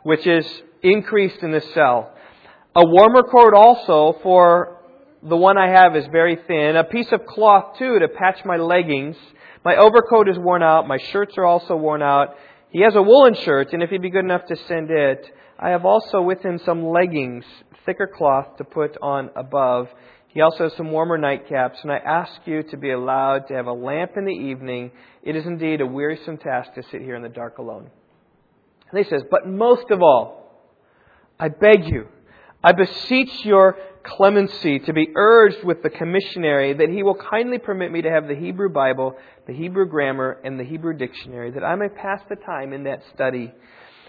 which 0.04 0.24
is 0.24 0.46
increased 0.82 1.42
in 1.42 1.50
this 1.50 1.66
cell. 1.74 2.12
A 2.76 2.86
warmer 2.86 3.24
coat 3.24 3.54
also, 3.54 4.18
for 4.22 4.80
the 5.20 5.36
one 5.36 5.58
I 5.58 5.68
have 5.68 5.96
is 5.96 6.06
very 6.12 6.38
thin. 6.46 6.76
A 6.76 6.84
piece 6.84 7.10
of 7.10 7.26
cloth 7.26 7.76
too 7.78 7.98
to 7.98 8.08
patch 8.08 8.44
my 8.44 8.56
leggings. 8.56 9.16
My 9.64 9.76
overcoat 9.76 10.28
is 10.28 10.38
worn 10.38 10.62
out. 10.62 10.86
My 10.86 10.98
shirts 10.98 11.34
are 11.38 11.44
also 11.44 11.74
worn 11.74 12.02
out. 12.02 12.36
He 12.74 12.80
has 12.80 12.96
a 12.96 13.02
woolen 13.02 13.34
shirt, 13.34 13.72
and 13.72 13.84
if 13.84 13.90
he'd 13.90 14.02
be 14.02 14.10
good 14.10 14.24
enough 14.24 14.46
to 14.46 14.56
send 14.66 14.90
it, 14.90 15.24
I 15.60 15.70
have 15.70 15.84
also 15.84 16.20
with 16.20 16.42
him 16.42 16.58
some 16.66 16.84
leggings, 16.84 17.44
thicker 17.86 18.10
cloth 18.12 18.56
to 18.56 18.64
put 18.64 18.96
on 19.00 19.30
above. 19.36 19.86
He 20.26 20.40
also 20.40 20.64
has 20.64 20.72
some 20.76 20.90
warmer 20.90 21.16
nightcaps, 21.16 21.76
and 21.84 21.92
I 21.92 21.98
ask 21.98 22.32
you 22.46 22.64
to 22.64 22.76
be 22.76 22.90
allowed 22.90 23.46
to 23.46 23.54
have 23.54 23.68
a 23.68 23.72
lamp 23.72 24.16
in 24.16 24.24
the 24.24 24.32
evening. 24.32 24.90
It 25.22 25.36
is 25.36 25.46
indeed 25.46 25.82
a 25.82 25.86
wearisome 25.86 26.36
task 26.36 26.74
to 26.74 26.82
sit 26.90 27.00
here 27.00 27.14
in 27.14 27.22
the 27.22 27.28
dark 27.28 27.58
alone. 27.58 27.92
And 28.90 28.98
he 28.98 29.08
says, 29.08 29.22
But 29.30 29.46
most 29.46 29.92
of 29.92 30.02
all, 30.02 30.66
I 31.38 31.50
beg 31.50 31.84
you, 31.84 32.08
I 32.64 32.72
beseech 32.72 33.44
your 33.44 33.76
clemency 34.04 34.78
to 34.78 34.94
be 34.94 35.08
urged 35.14 35.62
with 35.64 35.82
the 35.82 35.90
commissary 35.90 36.72
that 36.72 36.88
he 36.88 37.02
will 37.02 37.14
kindly 37.14 37.58
permit 37.58 37.92
me 37.92 38.00
to 38.00 38.10
have 38.10 38.26
the 38.26 38.34
Hebrew 38.34 38.70
Bible, 38.70 39.16
the 39.46 39.52
Hebrew 39.52 39.84
grammar, 39.84 40.38
and 40.42 40.58
the 40.58 40.64
Hebrew 40.64 40.94
dictionary, 40.94 41.50
that 41.50 41.62
I 41.62 41.74
may 41.74 41.90
pass 41.90 42.22
the 42.30 42.36
time 42.36 42.72
in 42.72 42.84
that 42.84 43.02
study. 43.14 43.52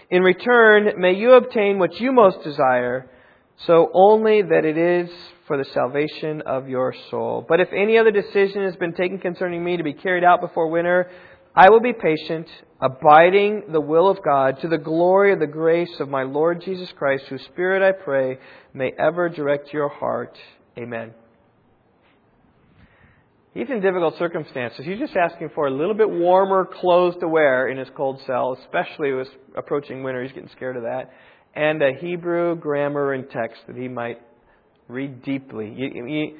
In 0.08 0.22
return, 0.22 0.98
may 0.98 1.12
you 1.12 1.34
obtain 1.34 1.78
what 1.78 2.00
you 2.00 2.12
most 2.12 2.42
desire, 2.44 3.10
so 3.66 3.90
only 3.92 4.40
that 4.40 4.64
it 4.64 4.78
is 4.78 5.10
for 5.46 5.58
the 5.58 5.64
salvation 5.64 6.40
of 6.40 6.66
your 6.66 6.94
soul. 7.10 7.44
But 7.46 7.60
if 7.60 7.68
any 7.74 7.98
other 7.98 8.10
decision 8.10 8.62
has 8.62 8.76
been 8.76 8.94
taken 8.94 9.18
concerning 9.18 9.62
me 9.62 9.76
to 9.76 9.82
be 9.82 9.92
carried 9.92 10.24
out 10.24 10.40
before 10.40 10.68
winter, 10.68 11.10
I 11.58 11.70
will 11.70 11.80
be 11.80 11.94
patient, 11.94 12.48
abiding 12.82 13.72
the 13.72 13.80
will 13.80 14.10
of 14.10 14.22
God, 14.22 14.60
to 14.60 14.68
the 14.68 14.76
glory 14.76 15.32
of 15.32 15.38
the 15.38 15.46
grace 15.46 16.00
of 16.00 16.10
my 16.10 16.22
Lord 16.22 16.60
Jesus 16.62 16.92
Christ, 16.98 17.24
whose 17.30 17.42
Spirit 17.46 17.82
I 17.82 17.92
pray 17.92 18.38
may 18.74 18.92
ever 18.98 19.30
direct 19.30 19.72
your 19.72 19.88
heart. 19.88 20.36
Amen. 20.76 21.14
He's 23.54 23.70
in 23.70 23.80
difficult 23.80 24.18
circumstances. 24.18 24.84
He's 24.84 24.98
just 24.98 25.16
asking 25.16 25.48
for 25.54 25.66
a 25.66 25.70
little 25.70 25.94
bit 25.94 26.10
warmer 26.10 26.66
clothes 26.66 27.14
to 27.20 27.28
wear 27.28 27.68
in 27.68 27.78
his 27.78 27.88
cold 27.96 28.20
cell, 28.26 28.58
especially 28.62 29.14
with 29.14 29.28
approaching 29.56 30.02
winter. 30.02 30.22
He's 30.22 30.32
getting 30.32 30.50
scared 30.50 30.76
of 30.76 30.82
that. 30.82 31.10
And 31.54 31.80
a 31.80 31.92
Hebrew 31.98 32.54
grammar 32.56 33.14
and 33.14 33.30
text 33.30 33.62
that 33.66 33.76
he 33.76 33.88
might 33.88 34.20
read 34.88 35.22
deeply. 35.22 35.72
You, 35.74 36.06
you, 36.06 36.36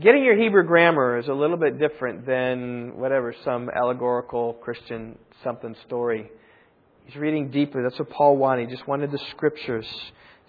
Getting 0.00 0.24
your 0.24 0.36
Hebrew 0.36 0.62
grammar 0.62 1.18
is 1.18 1.28
a 1.28 1.32
little 1.34 1.58
bit 1.58 1.78
different 1.78 2.24
than 2.24 2.96
whatever, 2.96 3.34
some 3.44 3.68
allegorical 3.68 4.54
Christian 4.54 5.18
something 5.44 5.76
story. 5.84 6.30
He's 7.04 7.16
reading 7.16 7.50
deeply. 7.50 7.82
That's 7.82 7.98
what 7.98 8.08
Paul 8.08 8.38
wanted. 8.38 8.70
He 8.70 8.74
just 8.74 8.88
wanted 8.88 9.10
the 9.10 9.20
scriptures 9.30 9.86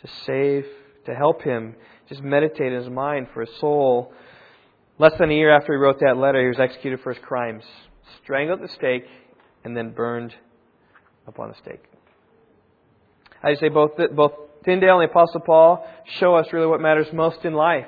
to 0.01 0.09
save, 0.25 0.65
to 1.05 1.13
help 1.13 1.41
him 1.41 1.75
just 2.07 2.21
meditate 2.21 2.71
in 2.71 2.79
his 2.81 2.89
mind 2.89 3.27
for 3.33 3.41
his 3.41 3.53
soul. 3.59 4.13
Less 4.99 5.13
than 5.19 5.29
a 5.29 5.33
year 5.33 5.53
after 5.53 5.73
he 5.73 5.77
wrote 5.77 5.99
that 5.99 6.15
letter, 6.15 6.41
he 6.41 6.47
was 6.47 6.59
executed 6.59 7.01
for 7.01 7.13
his 7.13 7.21
crimes, 7.21 7.63
strangled 8.23 8.61
at 8.61 8.69
the 8.69 8.73
stake, 8.75 9.05
and 9.65 9.75
then 9.75 9.91
burned 9.91 10.33
upon 11.27 11.49
the 11.49 11.55
stake. 11.55 11.83
I 13.43 13.55
say 13.55 13.67
both 13.67 13.97
both 14.15 14.31
Tyndale 14.63 14.99
and 14.99 15.09
the 15.09 15.11
Apostle 15.11 15.41
Paul 15.41 15.85
show 16.19 16.35
us 16.35 16.47
really 16.53 16.67
what 16.67 16.79
matters 16.79 17.07
most 17.11 17.43
in 17.43 17.53
life. 17.53 17.87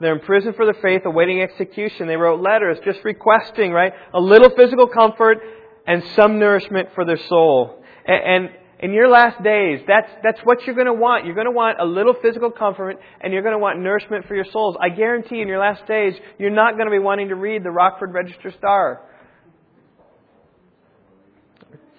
They're 0.00 0.14
in 0.14 0.20
prison 0.20 0.54
for 0.54 0.64
the 0.64 0.74
faith, 0.80 1.02
awaiting 1.04 1.42
execution. 1.42 2.06
They 2.06 2.16
wrote 2.16 2.40
letters 2.40 2.78
just 2.84 3.04
requesting, 3.04 3.70
right, 3.70 3.92
a 4.14 4.20
little 4.20 4.50
physical 4.56 4.86
comfort 4.86 5.38
and 5.86 6.02
some 6.16 6.38
nourishment 6.38 6.88
for 6.94 7.04
their 7.04 7.18
soul. 7.28 7.82
And, 8.06 8.46
and 8.46 8.54
in 8.80 8.92
your 8.94 9.08
last 9.08 9.42
days, 9.42 9.80
that's, 9.86 10.10
that's 10.22 10.40
what 10.40 10.64
you're 10.64 10.74
going 10.74 10.86
to 10.86 10.94
want. 10.94 11.26
You're 11.26 11.34
going 11.34 11.46
to 11.46 11.52
want 11.52 11.78
a 11.80 11.84
little 11.84 12.14
physical 12.22 12.50
comfort 12.50 12.98
and 13.20 13.30
you're 13.30 13.42
going 13.42 13.54
to 13.54 13.58
want 13.58 13.78
nourishment 13.80 14.26
for 14.26 14.34
your 14.34 14.46
souls. 14.46 14.76
I 14.80 14.88
guarantee 14.88 15.42
in 15.42 15.48
your 15.48 15.60
last 15.60 15.86
days, 15.86 16.14
you're 16.38 16.48
not 16.48 16.76
going 16.76 16.86
to 16.86 16.90
be 16.90 16.98
wanting 16.98 17.28
to 17.28 17.34
read 17.34 17.62
the 17.62 17.70
Rockford 17.70 18.14
Register 18.14 18.52
Star. 18.56 19.02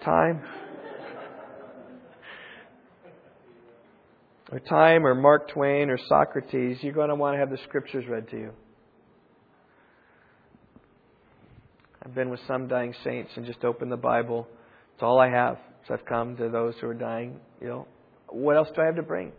Time. 0.03 0.41
Or 4.51 4.59
time 4.59 5.05
or 5.07 5.15
Mark 5.15 5.49
Twain 5.49 5.89
or 5.89 5.97
Socrates, 6.09 6.77
you're 6.81 6.93
going 6.93 7.09
to 7.09 7.15
want 7.15 7.35
to 7.35 7.39
have 7.39 7.49
the 7.49 7.57
scriptures 7.63 8.05
read 8.07 8.29
to 8.29 8.37
you. 8.37 8.51
I've 12.03 12.13
been 12.13 12.29
with 12.29 12.41
some 12.47 12.67
dying 12.67 12.93
saints 13.03 13.31
and 13.35 13.45
just 13.45 13.63
opened 13.63 13.91
the 13.91 13.97
Bible. 13.97 14.47
It's 14.93 15.03
all 15.03 15.19
I 15.19 15.29
have. 15.29 15.57
So 15.87 15.93
I've 15.93 16.05
come 16.05 16.35
to 16.37 16.49
those 16.49 16.73
who 16.81 16.87
are 16.87 16.93
dying. 16.93 17.39
You 17.61 17.67
know, 17.67 17.87
what 18.27 18.57
else 18.57 18.67
do 18.75 18.81
I 18.81 18.85
have 18.85 18.95
to 18.95 19.03
bring? 19.03 19.31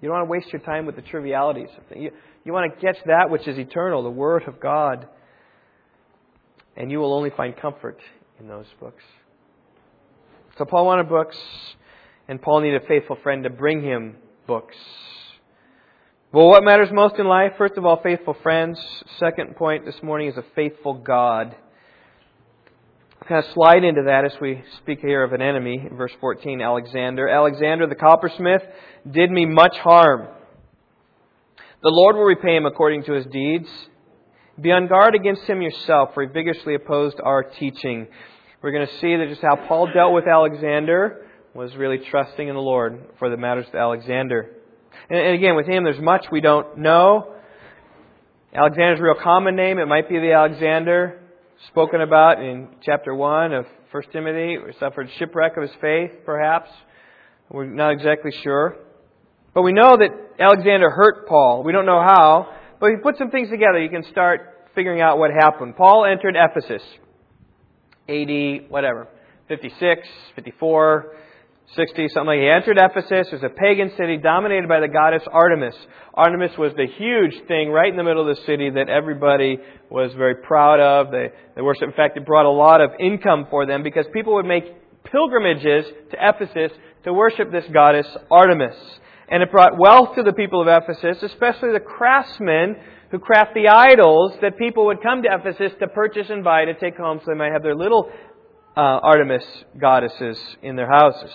You 0.00 0.08
don't 0.08 0.18
want 0.18 0.26
to 0.26 0.30
waste 0.30 0.52
your 0.52 0.62
time 0.62 0.84
with 0.84 0.96
the 0.96 1.02
trivialities. 1.02 1.68
You, 1.94 2.10
you 2.44 2.52
want 2.52 2.74
to 2.74 2.80
catch 2.80 2.96
that 3.06 3.30
which 3.30 3.46
is 3.46 3.56
eternal, 3.56 4.02
the 4.02 4.10
Word 4.10 4.42
of 4.48 4.58
God. 4.58 5.06
And 6.76 6.90
you 6.90 6.98
will 6.98 7.14
only 7.14 7.30
find 7.30 7.56
comfort 7.56 8.00
in 8.40 8.48
those 8.48 8.66
books. 8.80 9.04
So 10.58 10.64
Paul 10.64 10.86
wanted 10.86 11.08
books, 11.08 11.36
and 12.28 12.40
Paul 12.40 12.60
needed 12.60 12.82
a 12.82 12.86
faithful 12.86 13.16
friend 13.22 13.44
to 13.44 13.50
bring 13.50 13.82
him 13.82 14.16
books. 14.46 14.76
Well, 16.32 16.48
what 16.48 16.64
matters 16.64 16.88
most 16.90 17.16
in 17.16 17.26
life? 17.26 17.52
First 17.58 17.76
of 17.76 17.84
all, 17.84 18.00
faithful 18.02 18.34
friends. 18.42 18.78
Second 19.18 19.56
point 19.56 19.84
this 19.84 20.02
morning 20.02 20.28
is 20.28 20.36
a 20.36 20.44
faithful 20.54 20.94
God. 20.94 21.54
Kind 23.28 23.44
of 23.44 23.52
slide 23.52 23.84
into 23.84 24.04
that 24.06 24.24
as 24.24 24.32
we 24.40 24.64
speak 24.78 25.00
here 25.00 25.22
of 25.22 25.32
an 25.32 25.42
enemy. 25.42 25.86
Verse 25.92 26.12
14, 26.20 26.60
Alexander. 26.60 27.28
Alexander 27.28 27.86
the 27.86 27.94
coppersmith 27.94 28.62
did 29.08 29.30
me 29.30 29.46
much 29.46 29.76
harm. 29.78 30.28
The 31.82 31.90
Lord 31.90 32.16
will 32.16 32.24
repay 32.24 32.56
him 32.56 32.66
according 32.66 33.04
to 33.04 33.12
his 33.12 33.26
deeds. 33.26 33.68
Be 34.60 34.72
on 34.72 34.88
guard 34.88 35.14
against 35.14 35.42
him 35.42 35.62
yourself, 35.62 36.14
for 36.14 36.22
he 36.22 36.28
vigorously 36.28 36.74
opposed 36.74 37.20
our 37.22 37.42
teaching. 37.42 38.06
We're 38.62 38.72
going 38.72 38.86
to 38.86 38.98
see 38.98 39.16
that 39.16 39.28
just 39.28 39.42
how 39.42 39.56
Paul 39.66 39.88
dealt 39.92 40.14
with 40.14 40.26
Alexander 40.26 41.26
was 41.54 41.74
really 41.76 41.98
trusting 42.10 42.48
in 42.48 42.54
the 42.54 42.60
Lord 42.60 42.98
for 43.18 43.28
the 43.28 43.36
matters 43.36 43.66
of 43.68 43.74
Alexander. 43.74 44.50
And 45.10 45.34
again, 45.34 45.56
with 45.56 45.66
him, 45.66 45.84
there's 45.84 46.00
much 46.00 46.26
we 46.32 46.40
don't 46.40 46.78
know. 46.78 47.34
Alexander's 48.54 49.00
a 49.00 49.02
real 49.02 49.14
common 49.22 49.56
name. 49.56 49.78
It 49.78 49.86
might 49.86 50.08
be 50.08 50.18
the 50.18 50.32
Alexander 50.32 51.20
spoken 51.68 52.00
about 52.00 52.42
in 52.42 52.68
chapter 52.82 53.14
1 53.14 53.52
of 53.52 53.66
1 53.90 54.02
Timothy, 54.12 54.56
who 54.56 54.72
suffered 54.80 55.08
shipwreck 55.18 55.56
of 55.56 55.62
his 55.62 55.72
faith, 55.80 56.10
perhaps. 56.24 56.70
We're 57.50 57.66
not 57.66 57.90
exactly 57.90 58.32
sure. 58.42 58.76
But 59.54 59.62
we 59.62 59.72
know 59.72 59.96
that 59.96 60.10
Alexander 60.40 60.90
hurt 60.90 61.28
Paul. 61.28 61.62
We 61.62 61.72
don't 61.72 61.86
know 61.86 62.00
how, 62.00 62.54
but 62.80 62.90
he 62.90 62.96
put 63.02 63.18
some 63.18 63.30
things 63.30 63.50
together. 63.50 63.78
You 63.78 63.90
can 63.90 64.04
start 64.10 64.68
figuring 64.74 65.02
out 65.02 65.18
what 65.18 65.30
happened. 65.30 65.76
Paul 65.76 66.06
entered 66.06 66.34
Ephesus, 66.36 66.82
AD, 68.08 68.70
whatever, 68.70 69.08
56, 69.48 70.08
54, 70.34 71.16
60, 71.76 72.08
something. 72.08 72.38
He 72.38 72.48
entered 72.48 72.78
Ephesus. 72.78 73.28
It 73.32 73.32
was 73.32 73.42
a 73.42 73.48
pagan 73.48 73.92
city 73.96 74.18
dominated 74.18 74.68
by 74.68 74.80
the 74.80 74.88
goddess 74.88 75.22
Artemis. 75.30 75.74
Artemis 76.12 76.52
was 76.58 76.72
the 76.76 76.86
huge 76.86 77.46
thing 77.48 77.70
right 77.70 77.90
in 77.90 77.96
the 77.96 78.04
middle 78.04 78.28
of 78.28 78.36
the 78.36 78.42
city 78.44 78.68
that 78.70 78.90
everybody 78.90 79.58
was 79.88 80.12
very 80.12 80.34
proud 80.34 80.80
of. 80.80 81.10
They, 81.10 81.28
they 81.56 81.62
worshiped. 81.62 81.84
In 81.84 81.92
fact, 81.92 82.18
it 82.18 82.26
brought 82.26 82.44
a 82.44 82.50
lot 82.50 82.82
of 82.82 82.90
income 83.00 83.46
for 83.48 83.64
them 83.64 83.82
because 83.82 84.04
people 84.12 84.34
would 84.34 84.44
make 84.44 84.64
pilgrimages 85.04 85.86
to 86.10 86.16
Ephesus 86.20 86.76
to 87.04 87.12
worship 87.14 87.50
this 87.50 87.64
goddess 87.72 88.06
Artemis. 88.30 88.76
And 89.30 89.42
it 89.42 89.50
brought 89.50 89.78
wealth 89.78 90.14
to 90.16 90.22
the 90.22 90.34
people 90.34 90.60
of 90.60 90.68
Ephesus, 90.68 91.22
especially 91.22 91.72
the 91.72 91.80
craftsmen 91.80 92.76
who 93.10 93.18
craft 93.18 93.54
the 93.54 93.68
idols 93.68 94.32
that 94.42 94.58
people 94.58 94.86
would 94.86 95.02
come 95.02 95.22
to 95.22 95.28
Ephesus 95.30 95.72
to 95.80 95.88
purchase 95.88 96.26
and 96.28 96.44
buy 96.44 96.66
to 96.66 96.74
take 96.74 96.98
home 96.98 97.18
so 97.20 97.30
they 97.30 97.38
might 97.38 97.52
have 97.52 97.62
their 97.62 97.74
little 97.74 98.10
uh, 98.76 98.80
Artemis 98.80 99.44
goddesses 99.80 100.38
in 100.62 100.76
their 100.76 100.88
houses. 100.88 101.30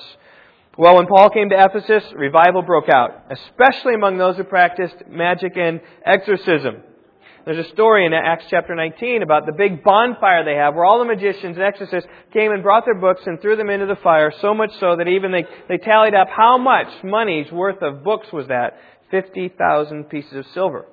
Well, 0.79 0.97
when 0.97 1.07
Paul 1.07 1.31
came 1.31 1.49
to 1.49 1.55
Ephesus, 1.59 2.03
revival 2.13 2.61
broke 2.61 2.87
out, 2.87 3.31
especially 3.31 3.95
among 3.95 4.19
those 4.19 4.37
who 4.37 4.43
practiced 4.43 4.95
magic 5.09 5.57
and 5.57 5.81
exorcism. 6.05 6.83
There's 7.45 7.65
a 7.65 7.69
story 7.71 8.05
in 8.05 8.13
Acts 8.13 8.45
chapter 8.51 8.75
19 8.75 9.23
about 9.23 9.47
the 9.47 9.53
big 9.53 9.83
bonfire 9.83 10.45
they 10.45 10.53
have 10.53 10.75
where 10.75 10.85
all 10.85 10.99
the 10.99 11.05
magicians 11.05 11.57
and 11.57 11.65
exorcists 11.65 12.07
came 12.31 12.51
and 12.51 12.61
brought 12.61 12.85
their 12.85 12.99
books 12.99 13.23
and 13.25 13.41
threw 13.41 13.55
them 13.55 13.71
into 13.71 13.87
the 13.87 13.95
fire, 13.95 14.31
so 14.39 14.53
much 14.53 14.69
so 14.79 14.95
that 14.97 15.07
even 15.07 15.31
they, 15.31 15.45
they 15.67 15.79
tallied 15.79 16.13
up 16.13 16.27
how 16.29 16.59
much 16.59 16.89
money's 17.03 17.51
worth 17.51 17.81
of 17.81 18.03
books 18.03 18.31
was 18.31 18.47
that. 18.47 18.77
50,000 19.09 20.03
pieces 20.09 20.33
of 20.33 20.45
silver. 20.53 20.85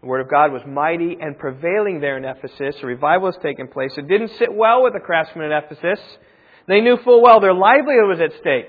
The 0.00 0.06
Word 0.06 0.20
of 0.20 0.30
God 0.30 0.52
was 0.52 0.62
mighty 0.64 1.16
and 1.20 1.36
prevailing 1.36 1.98
there 1.98 2.18
in 2.18 2.24
Ephesus. 2.24 2.76
A 2.82 2.86
revival 2.86 3.26
was 3.26 3.38
taking 3.42 3.66
place. 3.66 3.92
It 3.96 4.06
didn't 4.06 4.36
sit 4.36 4.54
well 4.54 4.84
with 4.84 4.92
the 4.92 5.00
craftsmen 5.00 5.50
at 5.50 5.64
Ephesus. 5.64 5.98
They 6.68 6.80
knew 6.80 6.98
full 7.04 7.22
well 7.22 7.40
their 7.40 7.54
livelihood 7.54 8.08
was 8.08 8.20
at 8.20 8.38
stake. 8.40 8.66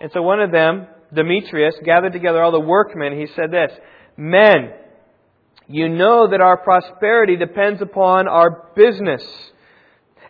And 0.00 0.10
so 0.12 0.22
one 0.22 0.40
of 0.40 0.50
them, 0.50 0.86
Demetrius, 1.12 1.74
gathered 1.84 2.12
together 2.12 2.42
all 2.42 2.52
the 2.52 2.60
workmen. 2.60 3.18
He 3.18 3.26
said 3.34 3.50
this, 3.50 3.72
Men, 4.16 4.72
you 5.66 5.88
know 5.88 6.28
that 6.28 6.40
our 6.40 6.56
prosperity 6.56 7.36
depends 7.36 7.80
upon 7.82 8.28
our 8.28 8.70
business. 8.74 9.22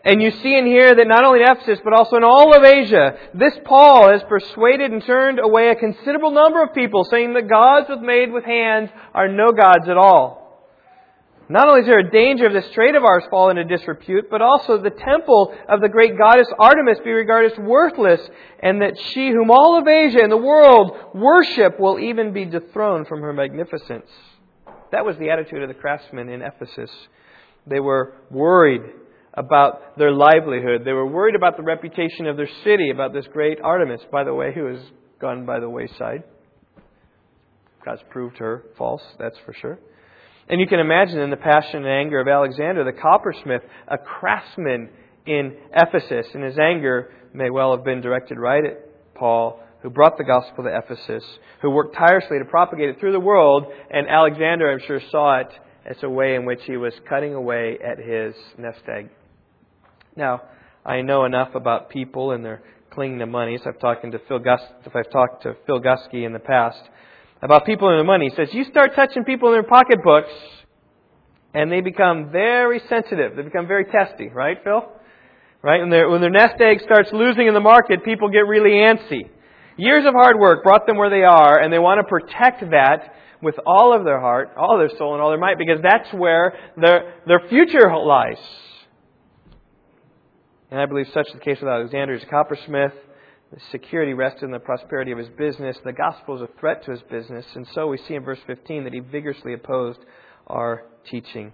And 0.02 0.22
you 0.22 0.30
see 0.30 0.56
and 0.56 0.66
hear 0.66 0.94
that 0.94 1.06
not 1.06 1.24
only 1.24 1.40
in 1.40 1.50
Ephesus, 1.50 1.78
but 1.84 1.92
also 1.92 2.16
in 2.16 2.24
all 2.24 2.56
of 2.56 2.64
Asia, 2.64 3.18
this 3.34 3.58
Paul 3.64 4.10
has 4.10 4.22
persuaded 4.28 4.92
and 4.92 5.04
turned 5.04 5.38
away 5.38 5.68
a 5.68 5.74
considerable 5.74 6.30
number 6.30 6.62
of 6.62 6.74
people, 6.74 7.04
saying 7.04 7.34
that 7.34 7.48
gods 7.48 7.88
made 8.00 8.32
with 8.32 8.44
hands 8.44 8.88
are 9.12 9.28
no 9.28 9.52
gods 9.52 9.88
at 9.88 9.98
all. 9.98 10.39
Not 11.50 11.66
only 11.66 11.80
is 11.80 11.86
there 11.86 11.98
a 11.98 12.10
danger 12.12 12.46
of 12.46 12.52
this 12.52 12.70
trade 12.70 12.94
of 12.94 13.02
ours 13.02 13.24
fall 13.28 13.50
into 13.50 13.64
disrepute, 13.64 14.30
but 14.30 14.40
also 14.40 14.78
the 14.78 14.90
temple 14.90 15.52
of 15.68 15.80
the 15.80 15.88
great 15.88 16.16
goddess 16.16 16.46
Artemis 16.60 17.00
be 17.02 17.10
regarded 17.10 17.50
as 17.50 17.58
worthless, 17.58 18.20
and 18.62 18.80
that 18.82 18.96
she 18.96 19.30
whom 19.30 19.50
all 19.50 19.76
of 19.76 19.88
Asia 19.88 20.22
and 20.22 20.30
the 20.30 20.36
world 20.36 20.96
worship 21.12 21.80
will 21.80 21.98
even 21.98 22.32
be 22.32 22.44
dethroned 22.44 23.08
from 23.08 23.22
her 23.22 23.32
magnificence. 23.32 24.08
That 24.92 25.04
was 25.04 25.16
the 25.18 25.30
attitude 25.30 25.60
of 25.62 25.68
the 25.68 25.74
craftsmen 25.74 26.28
in 26.28 26.40
Ephesus. 26.40 26.90
They 27.66 27.80
were 27.80 28.14
worried 28.30 28.82
about 29.34 29.98
their 29.98 30.12
livelihood. 30.12 30.84
They 30.84 30.92
were 30.92 31.06
worried 31.06 31.34
about 31.34 31.56
the 31.56 31.64
reputation 31.64 32.28
of 32.28 32.36
their 32.36 32.50
city, 32.62 32.90
about 32.90 33.12
this 33.12 33.26
great 33.26 33.60
Artemis, 33.60 34.02
by 34.12 34.22
the 34.22 34.34
way, 34.34 34.54
who 34.54 34.66
has 34.66 34.80
gone 35.20 35.46
by 35.46 35.58
the 35.58 35.68
wayside. 35.68 36.22
God's 37.84 38.02
proved 38.08 38.38
her 38.38 38.62
false, 38.78 39.02
that's 39.18 39.38
for 39.44 39.52
sure. 39.52 39.80
And 40.50 40.60
you 40.60 40.66
can 40.66 40.80
imagine 40.80 41.20
in 41.20 41.30
the 41.30 41.36
passion 41.36 41.76
and 41.76 41.86
anger 41.86 42.20
of 42.20 42.26
Alexander, 42.26 42.82
the 42.82 42.92
coppersmith, 42.92 43.62
a 43.86 43.96
craftsman 43.96 44.90
in 45.24 45.56
Ephesus, 45.72 46.26
and 46.34 46.42
his 46.42 46.58
anger 46.58 47.12
may 47.32 47.50
well 47.50 47.76
have 47.76 47.84
been 47.84 48.00
directed 48.00 48.36
right 48.36 48.64
at 48.64 49.14
Paul 49.14 49.62
who 49.82 49.90
brought 49.90 50.18
the 50.18 50.24
gospel 50.24 50.64
to 50.64 50.76
Ephesus, 50.76 51.24
who 51.62 51.70
worked 51.70 51.94
tirelessly 51.94 52.40
to 52.40 52.44
propagate 52.44 52.88
it 52.88 52.98
through 52.98 53.12
the 53.12 53.20
world, 53.20 53.64
and 53.90 54.08
Alexander, 54.08 54.70
I'm 54.70 54.80
sure, 54.84 55.00
saw 55.12 55.38
it 55.38 55.52
as 55.86 55.96
a 56.02 56.08
way 56.08 56.34
in 56.34 56.44
which 56.44 56.60
he 56.66 56.76
was 56.76 56.92
cutting 57.08 57.32
away 57.32 57.78
at 57.82 57.98
his 57.98 58.34
nest 58.58 58.82
egg. 58.88 59.08
Now, 60.16 60.42
I 60.84 61.00
know 61.02 61.26
enough 61.26 61.54
about 61.54 61.90
people 61.90 62.32
and 62.32 62.44
their 62.44 62.60
clinging 62.90 63.20
to 63.20 63.26
money. 63.26 63.56
So 63.62 63.70
I've 63.70 63.78
talked 63.78 64.02
to 64.02 64.18
Phil 64.26 64.40
Gus, 64.40 64.60
if 64.84 64.96
I've 64.96 65.10
talked 65.10 65.44
to 65.44 65.54
Phil 65.64 65.80
Gusky 65.80 66.26
in 66.26 66.32
the 66.32 66.40
past 66.40 66.82
about 67.42 67.64
people 67.64 67.88
and 67.88 67.98
their 67.98 68.04
money. 68.04 68.28
He 68.28 68.36
says 68.36 68.52
you 68.52 68.64
start 68.64 68.94
touching 68.94 69.24
people 69.24 69.48
in 69.48 69.54
their 69.54 69.62
pocketbooks, 69.62 70.30
and 71.54 71.70
they 71.70 71.80
become 71.80 72.30
very 72.30 72.80
sensitive. 72.88 73.36
They 73.36 73.42
become 73.42 73.66
very 73.66 73.86
testy, 73.86 74.28
right, 74.28 74.58
Phil? 74.62 74.82
Right? 75.62 75.80
When, 75.80 75.90
when 75.90 76.20
their 76.20 76.30
nest 76.30 76.60
egg 76.60 76.80
starts 76.84 77.10
losing 77.12 77.46
in 77.46 77.54
the 77.54 77.60
market, 77.60 78.04
people 78.04 78.28
get 78.28 78.46
really 78.46 78.70
antsy. 78.70 79.28
Years 79.76 80.04
of 80.06 80.14
hard 80.14 80.38
work 80.38 80.62
brought 80.62 80.86
them 80.86 80.96
where 80.96 81.10
they 81.10 81.24
are, 81.24 81.60
and 81.60 81.72
they 81.72 81.78
want 81.78 81.98
to 82.00 82.08
protect 82.08 82.60
that 82.70 83.14
with 83.42 83.54
all 83.66 83.96
of 83.96 84.04
their 84.04 84.20
heart, 84.20 84.50
all 84.56 84.78
their 84.78 84.90
soul, 84.98 85.14
and 85.14 85.22
all 85.22 85.30
their 85.30 85.38
might, 85.38 85.58
because 85.58 85.78
that's 85.82 86.12
where 86.12 86.54
their, 86.76 87.14
their 87.26 87.40
future 87.48 87.90
lies. 87.96 88.36
And 90.70 90.78
I 90.78 90.86
believe 90.86 91.06
such 91.12 91.26
is 91.28 91.34
the 91.34 91.40
case 91.40 91.58
with 91.60 91.68
Alexander. 91.68 92.18
Coppersmith. 92.30 92.92
The 93.52 93.60
security 93.72 94.14
rested 94.14 94.44
in 94.44 94.52
the 94.52 94.60
prosperity 94.60 95.10
of 95.10 95.18
his 95.18 95.28
business. 95.36 95.76
The 95.84 95.92
gospel 95.92 96.36
is 96.36 96.42
a 96.42 96.60
threat 96.60 96.84
to 96.84 96.92
his 96.92 97.00
business. 97.10 97.44
And 97.54 97.66
so 97.74 97.88
we 97.88 97.98
see 98.06 98.14
in 98.14 98.22
verse 98.22 98.38
15 98.46 98.84
that 98.84 98.92
he 98.92 99.00
vigorously 99.00 99.54
opposed 99.54 99.98
our 100.46 100.84
teaching. 101.10 101.52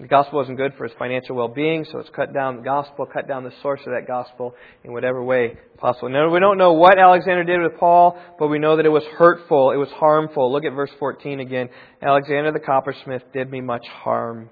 The 0.00 0.06
gospel 0.08 0.38
wasn't 0.38 0.56
good 0.56 0.72
for 0.78 0.84
his 0.84 0.96
financial 0.98 1.36
well 1.36 1.48
being, 1.48 1.84
so 1.84 1.98
it's 1.98 2.08
cut 2.16 2.32
down 2.32 2.56
the 2.56 2.62
gospel, 2.62 3.04
cut 3.04 3.28
down 3.28 3.44
the 3.44 3.52
source 3.60 3.80
of 3.80 3.92
that 3.92 4.06
gospel 4.06 4.54
in 4.82 4.94
whatever 4.94 5.22
way 5.22 5.58
possible. 5.76 6.08
Now, 6.08 6.30
we 6.30 6.40
don't 6.40 6.56
know 6.56 6.72
what 6.72 6.98
Alexander 6.98 7.44
did 7.44 7.60
with 7.60 7.78
Paul, 7.78 8.18
but 8.38 8.48
we 8.48 8.58
know 8.58 8.78
that 8.78 8.86
it 8.86 8.90
was 8.90 9.04
hurtful, 9.18 9.72
it 9.72 9.76
was 9.76 9.90
harmful. 9.90 10.50
Look 10.50 10.64
at 10.64 10.72
verse 10.72 10.90
14 10.98 11.40
again. 11.40 11.68
Alexander 12.00 12.50
the 12.50 12.60
coppersmith 12.60 13.24
did 13.34 13.50
me 13.50 13.60
much 13.60 13.86
harm. 13.86 14.48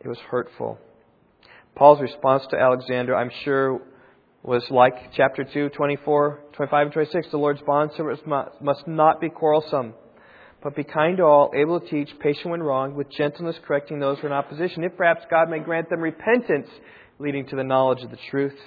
It 0.00 0.08
was 0.08 0.18
hurtful. 0.30 0.78
Paul's 1.76 2.00
response 2.00 2.42
to 2.50 2.58
Alexander, 2.58 3.14
I'm 3.14 3.30
sure, 3.44 3.80
was 4.42 4.68
like 4.70 5.12
chapter 5.14 5.44
2, 5.44 5.68
24, 5.70 6.40
25, 6.52 6.86
and 6.86 6.92
26. 6.92 7.28
The 7.30 7.36
Lord's 7.36 7.60
bondservants 7.62 8.26
must 8.60 8.88
not 8.88 9.20
be 9.20 9.28
quarrelsome 9.28 9.94
but 10.66 10.74
be 10.74 10.82
kind 10.82 11.18
to 11.18 11.22
all, 11.22 11.52
able 11.54 11.78
to 11.78 11.86
teach, 11.88 12.10
patient 12.18 12.50
when 12.50 12.60
wrong, 12.60 12.96
with 12.96 13.08
gentleness 13.10 13.54
correcting 13.64 14.00
those 14.00 14.18
who 14.18 14.24
are 14.24 14.30
in 14.30 14.32
opposition, 14.32 14.82
if 14.82 14.96
perhaps 14.96 15.24
God 15.30 15.48
may 15.48 15.60
grant 15.60 15.88
them 15.88 16.00
repentance, 16.00 16.68
leading 17.20 17.46
to 17.46 17.54
the 17.54 17.62
knowledge 17.62 18.02
of 18.02 18.10
the 18.10 18.18
truth. 18.30 18.58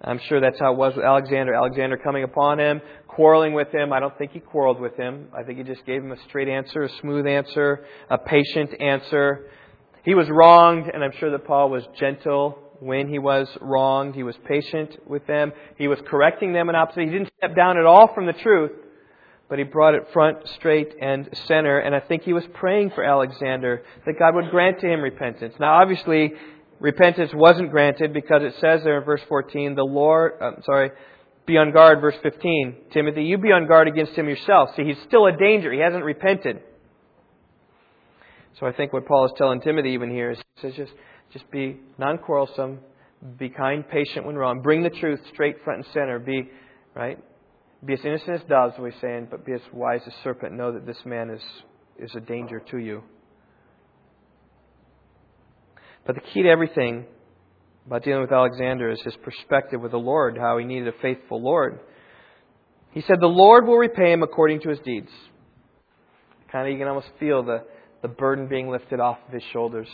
I'm 0.00 0.18
sure 0.28 0.40
that's 0.40 0.58
how 0.58 0.72
it 0.72 0.76
was 0.76 0.96
with 0.96 1.04
Alexander. 1.04 1.54
Alexander 1.54 1.96
coming 1.96 2.24
upon 2.24 2.58
him, 2.58 2.80
quarreling 3.06 3.52
with 3.52 3.72
him. 3.72 3.92
I 3.92 4.00
don't 4.00 4.18
think 4.18 4.32
he 4.32 4.40
quarreled 4.40 4.80
with 4.80 4.96
him. 4.96 5.28
I 5.32 5.44
think 5.44 5.58
he 5.58 5.64
just 5.64 5.86
gave 5.86 6.02
him 6.02 6.10
a 6.10 6.20
straight 6.28 6.48
answer, 6.48 6.82
a 6.82 6.90
smooth 7.00 7.28
answer, 7.28 7.84
a 8.10 8.18
patient 8.18 8.80
answer. 8.80 9.50
He 10.08 10.14
was 10.14 10.26
wronged, 10.30 10.90
and 10.92 11.04
I'm 11.04 11.12
sure 11.20 11.30
that 11.32 11.46
Paul 11.46 11.68
was 11.68 11.84
gentle 12.00 12.58
when 12.80 13.08
he 13.08 13.18
was 13.18 13.46
wronged. 13.60 14.14
He 14.14 14.22
was 14.22 14.36
patient 14.46 14.96
with 15.06 15.26
them. 15.26 15.52
He 15.76 15.86
was 15.86 15.98
correcting 16.08 16.54
them 16.54 16.70
in 16.70 16.74
opposition. 16.74 17.12
He 17.12 17.18
didn't 17.18 17.32
step 17.36 17.54
down 17.54 17.76
at 17.76 17.84
all 17.84 18.14
from 18.14 18.26
the 18.26 18.32
truth 18.32 18.72
but 19.48 19.58
he 19.58 19.64
brought 19.64 19.94
it 19.94 20.06
front, 20.12 20.46
straight, 20.56 20.94
and 21.00 21.28
center. 21.46 21.78
And 21.78 21.94
I 21.94 22.00
think 22.00 22.22
he 22.22 22.32
was 22.32 22.44
praying 22.54 22.90
for 22.90 23.02
Alexander 23.02 23.82
that 24.04 24.18
God 24.18 24.34
would 24.34 24.50
grant 24.50 24.80
to 24.80 24.86
him 24.86 25.00
repentance. 25.00 25.54
Now, 25.58 25.80
obviously, 25.80 26.32
repentance 26.80 27.30
wasn't 27.34 27.70
granted 27.70 28.12
because 28.12 28.42
it 28.42 28.54
says 28.60 28.82
there 28.84 28.98
in 28.98 29.04
verse 29.04 29.22
14, 29.28 29.74
the 29.74 29.82
Lord, 29.82 30.34
I'm 30.40 30.56
uh, 30.58 30.62
sorry, 30.64 30.90
be 31.46 31.56
on 31.56 31.72
guard, 31.72 32.02
verse 32.02 32.16
15. 32.22 32.90
Timothy, 32.92 33.24
you 33.24 33.38
be 33.38 33.52
on 33.52 33.66
guard 33.66 33.88
against 33.88 34.12
him 34.12 34.28
yourself. 34.28 34.70
See, 34.76 34.84
he's 34.84 35.00
still 35.06 35.24
a 35.26 35.32
danger. 35.32 35.72
He 35.72 35.80
hasn't 35.80 36.04
repented. 36.04 36.60
So 38.58 38.66
I 38.66 38.72
think 38.72 38.92
what 38.92 39.06
Paul 39.06 39.26
is 39.26 39.32
telling 39.36 39.60
Timothy 39.60 39.90
even 39.90 40.10
here 40.10 40.32
is 40.32 40.38
he 40.56 40.62
says 40.62 40.76
just, 40.76 40.92
just 41.32 41.50
be 41.50 41.78
non 41.98 42.18
quarrelsome, 42.18 42.80
be 43.38 43.48
kind, 43.48 43.88
patient 43.88 44.26
when 44.26 44.36
wrong, 44.36 44.60
bring 44.62 44.82
the 44.82 44.90
truth 44.90 45.20
straight 45.32 45.56
front 45.64 45.84
and 45.84 45.92
center, 45.92 46.18
be, 46.18 46.48
right? 46.94 47.18
Be 47.84 47.92
as 47.92 48.00
innocent 48.04 48.42
as 48.42 48.48
doves, 48.48 48.74
we're 48.78 48.92
saying, 49.00 49.28
but 49.30 49.46
be 49.46 49.52
as 49.52 49.60
wise 49.72 50.00
as 50.06 50.12
serpent. 50.24 50.54
Know 50.54 50.72
that 50.72 50.86
this 50.86 50.98
man 51.04 51.30
is, 51.30 51.42
is 51.98 52.10
a 52.16 52.20
danger 52.20 52.60
to 52.70 52.78
you. 52.78 53.02
But 56.04 56.16
the 56.16 56.22
key 56.32 56.42
to 56.42 56.48
everything 56.48 57.04
about 57.86 58.02
dealing 58.02 58.22
with 58.22 58.32
Alexander 58.32 58.90
is 58.90 59.00
his 59.02 59.14
perspective 59.22 59.80
with 59.80 59.92
the 59.92 59.98
Lord, 59.98 60.36
how 60.38 60.58
he 60.58 60.64
needed 60.64 60.88
a 60.88 61.02
faithful 61.02 61.40
Lord. 61.40 61.80
He 62.92 63.02
said, 63.02 63.16
The 63.20 63.26
Lord 63.26 63.66
will 63.66 63.76
repay 63.76 64.12
him 64.12 64.22
according 64.22 64.60
to 64.62 64.70
his 64.70 64.78
deeds. 64.80 65.10
Kind 66.50 66.66
of, 66.66 66.72
you 66.72 66.78
can 66.78 66.88
almost 66.88 67.08
feel 67.20 67.42
the, 67.42 67.64
the 68.02 68.08
burden 68.08 68.48
being 68.48 68.70
lifted 68.70 69.00
off 69.00 69.18
of 69.26 69.34
his 69.34 69.42
shoulders. 69.52 69.88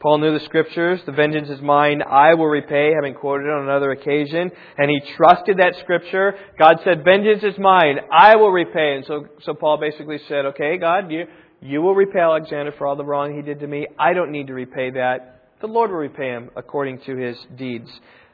Paul 0.00 0.18
knew 0.18 0.38
the 0.38 0.44
scriptures. 0.44 1.00
The 1.06 1.12
vengeance 1.12 1.48
is 1.48 1.62
mine. 1.62 2.02
I 2.02 2.34
will 2.34 2.48
repay, 2.48 2.92
having 2.94 3.14
quoted 3.14 3.44
it 3.44 3.50
on 3.50 3.62
another 3.62 3.90
occasion. 3.90 4.50
And 4.76 4.90
he 4.90 5.00
trusted 5.16 5.56
that 5.58 5.76
scripture. 5.80 6.34
God 6.58 6.80
said, 6.84 7.04
vengeance 7.04 7.42
is 7.42 7.58
mine. 7.58 7.96
I 8.12 8.36
will 8.36 8.50
repay. 8.50 8.96
And 8.96 9.06
so, 9.06 9.28
so 9.44 9.54
Paul 9.54 9.78
basically 9.78 10.18
said, 10.28 10.44
okay, 10.46 10.76
God, 10.76 11.10
you, 11.10 11.24
you 11.62 11.80
will 11.80 11.94
repay 11.94 12.18
Alexander 12.18 12.72
for 12.76 12.86
all 12.86 12.96
the 12.96 13.04
wrong 13.04 13.34
he 13.34 13.40
did 13.40 13.60
to 13.60 13.66
me. 13.66 13.86
I 13.98 14.12
don't 14.12 14.30
need 14.30 14.48
to 14.48 14.54
repay 14.54 14.90
that. 14.90 15.52
The 15.62 15.68
Lord 15.68 15.90
will 15.90 15.96
repay 15.96 16.28
him 16.28 16.50
according 16.54 17.00
to 17.06 17.16
his 17.16 17.38
deeds. 17.56 17.88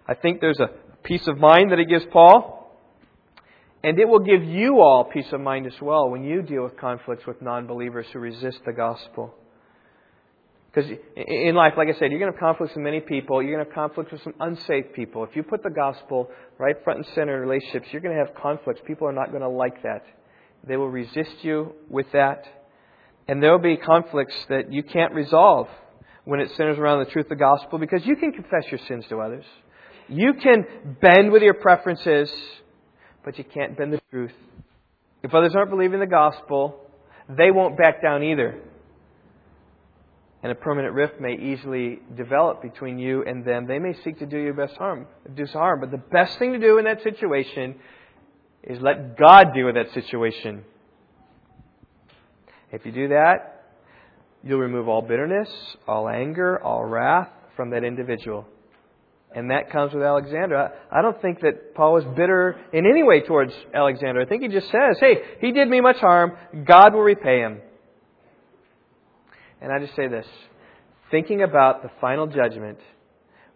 I 0.09 0.14
think 0.14 0.41
there's 0.41 0.59
a 0.59 0.70
peace 1.05 1.28
of 1.28 1.38
mind 1.38 1.70
that 1.70 1.78
he 1.78 1.84
gives 1.84 2.05
Paul. 2.11 2.59
And 3.83 3.99
it 3.99 4.07
will 4.07 4.20
give 4.20 4.45
you 4.45 4.81
all 4.81 5.05
peace 5.05 5.33
of 5.33 5.41
mind 5.41 5.66
as 5.66 5.81
well 5.81 6.11
when 6.11 6.22
you 6.22 6.43
deal 6.43 6.64
with 6.64 6.76
conflicts 6.76 7.26
with 7.26 7.41
non 7.41 7.66
believers 7.66 8.07
who 8.12 8.18
resist 8.18 8.59
the 8.66 8.72
gospel. 8.72 9.35
Because 10.72 10.91
in 11.16 11.55
life, 11.55 11.72
like 11.76 11.89
I 11.89 11.99
said, 11.99 12.11
you're 12.11 12.20
going 12.20 12.31
to 12.31 12.39
have 12.39 12.41
conflicts 12.41 12.76
with 12.76 12.85
many 12.85 13.01
people. 13.01 13.43
You're 13.43 13.57
going 13.57 13.64
to 13.64 13.70
have 13.70 13.74
conflicts 13.74 14.12
with 14.12 14.22
some 14.22 14.35
unsafe 14.39 14.93
people. 14.95 15.24
If 15.24 15.35
you 15.35 15.43
put 15.43 15.62
the 15.64 15.70
gospel 15.70 16.31
right 16.59 16.76
front 16.85 16.99
and 16.99 17.07
center 17.14 17.43
in 17.43 17.49
relationships, 17.49 17.89
you're 17.91 18.03
going 18.03 18.16
to 18.16 18.24
have 18.24 18.37
conflicts. 18.41 18.81
People 18.87 19.09
are 19.09 19.12
not 19.12 19.31
going 19.31 19.43
to 19.43 19.49
like 19.49 19.83
that. 19.83 20.05
They 20.66 20.76
will 20.76 20.89
resist 20.89 21.43
you 21.43 21.72
with 21.89 22.07
that. 22.12 22.45
And 23.26 23.43
there 23.43 23.51
will 23.51 23.59
be 23.59 23.78
conflicts 23.78 24.35
that 24.49 24.72
you 24.72 24.83
can't 24.83 25.12
resolve 25.12 25.68
when 26.24 26.39
it 26.39 26.51
centers 26.57 26.78
around 26.78 27.01
the 27.01 27.11
truth 27.11 27.26
of 27.26 27.31
the 27.31 27.37
gospel 27.37 27.78
because 27.78 28.05
you 28.07 28.14
can 28.14 28.31
confess 28.33 28.64
your 28.70 28.81
sins 28.87 29.05
to 29.09 29.20
others. 29.20 29.45
You 30.09 30.35
can 30.35 30.97
bend 31.01 31.33
with 31.33 31.43
your 31.43 31.55
preferences, 31.55 32.31
but 33.25 33.39
you 33.39 33.45
can't 33.45 33.77
bend 33.77 33.93
the 33.93 34.01
truth. 34.11 34.33
If 35.23 35.35
others 35.35 35.55
aren't 35.55 35.71
believing 35.71 36.01
the 36.01 36.07
gospel, 36.07 36.81
they 37.29 37.51
won't 37.51 37.77
back 37.77 38.03
down 38.03 38.23
either 38.23 38.61
and 40.43 40.51
a 40.51 40.55
permanent 40.55 40.95
rift 40.95 41.21
may 41.21 41.35
easily 41.35 41.99
develop 42.16 42.62
between 42.62 42.99
you 42.99 43.23
and 43.25 43.45
them. 43.45 43.66
They 43.66 43.79
may 43.79 43.95
seek 44.03 44.18
to 44.21 44.27
do 44.27 44.39
you 44.39 44.55
best 44.55 44.75
harm, 44.77 45.07
do 45.35 45.45
harm. 45.45 45.81
But 45.81 45.91
the 45.91 45.99
best 45.99 46.39
thing 46.39 46.53
to 46.53 46.59
do 46.59 46.79
in 46.79 46.85
that 46.85 47.03
situation 47.03 47.77
is 48.62 48.81
let 48.81 49.18
God 49.18 49.53
deal 49.55 49.66
with 49.66 49.75
that 49.75 49.93
situation. 49.93 50.64
If 52.73 52.87
you 52.87 52.93
do 52.93 53.09
that, 53.09 53.64
you'll 54.43 54.61
remove 54.61 54.89
all 54.89 55.03
bitterness, 55.03 55.51
all 55.87 56.09
anger, 56.09 56.62
all 56.62 56.85
wrath 56.85 57.29
from 57.55 57.71
that 57.71 57.85
individual. 57.85 58.47
And 59.35 59.51
that 59.51 59.70
comes 59.70 59.95
with 59.95 60.03
Alexander. 60.03 60.72
I 60.91 61.03
don't 61.03 61.20
think 61.22 61.41
that 61.41 61.74
Paul 61.74 61.95
was 61.95 62.05
bitter 62.16 62.59
in 62.72 62.85
any 62.85 63.03
way 63.03 63.20
towards 63.20 63.53
Alexander. 63.72 64.20
I 64.20 64.24
think 64.24 64.43
he 64.43 64.49
just 64.49 64.66
says, 64.66 64.97
hey, 64.99 65.18
he 65.41 65.53
did 65.53 65.68
me 65.68 65.81
much 65.81 65.99
harm. 65.99 66.33
God 66.64 66.95
will 66.95 67.03
repay 67.03 67.39
him. 67.39 67.61
And 69.61 69.72
I 69.72 69.78
just 69.78 69.95
say 69.95 70.09
this 70.09 70.26
thinking 71.11 71.43
about 71.43 71.83
the 71.83 71.91
final 72.01 72.26
judgment 72.26 72.78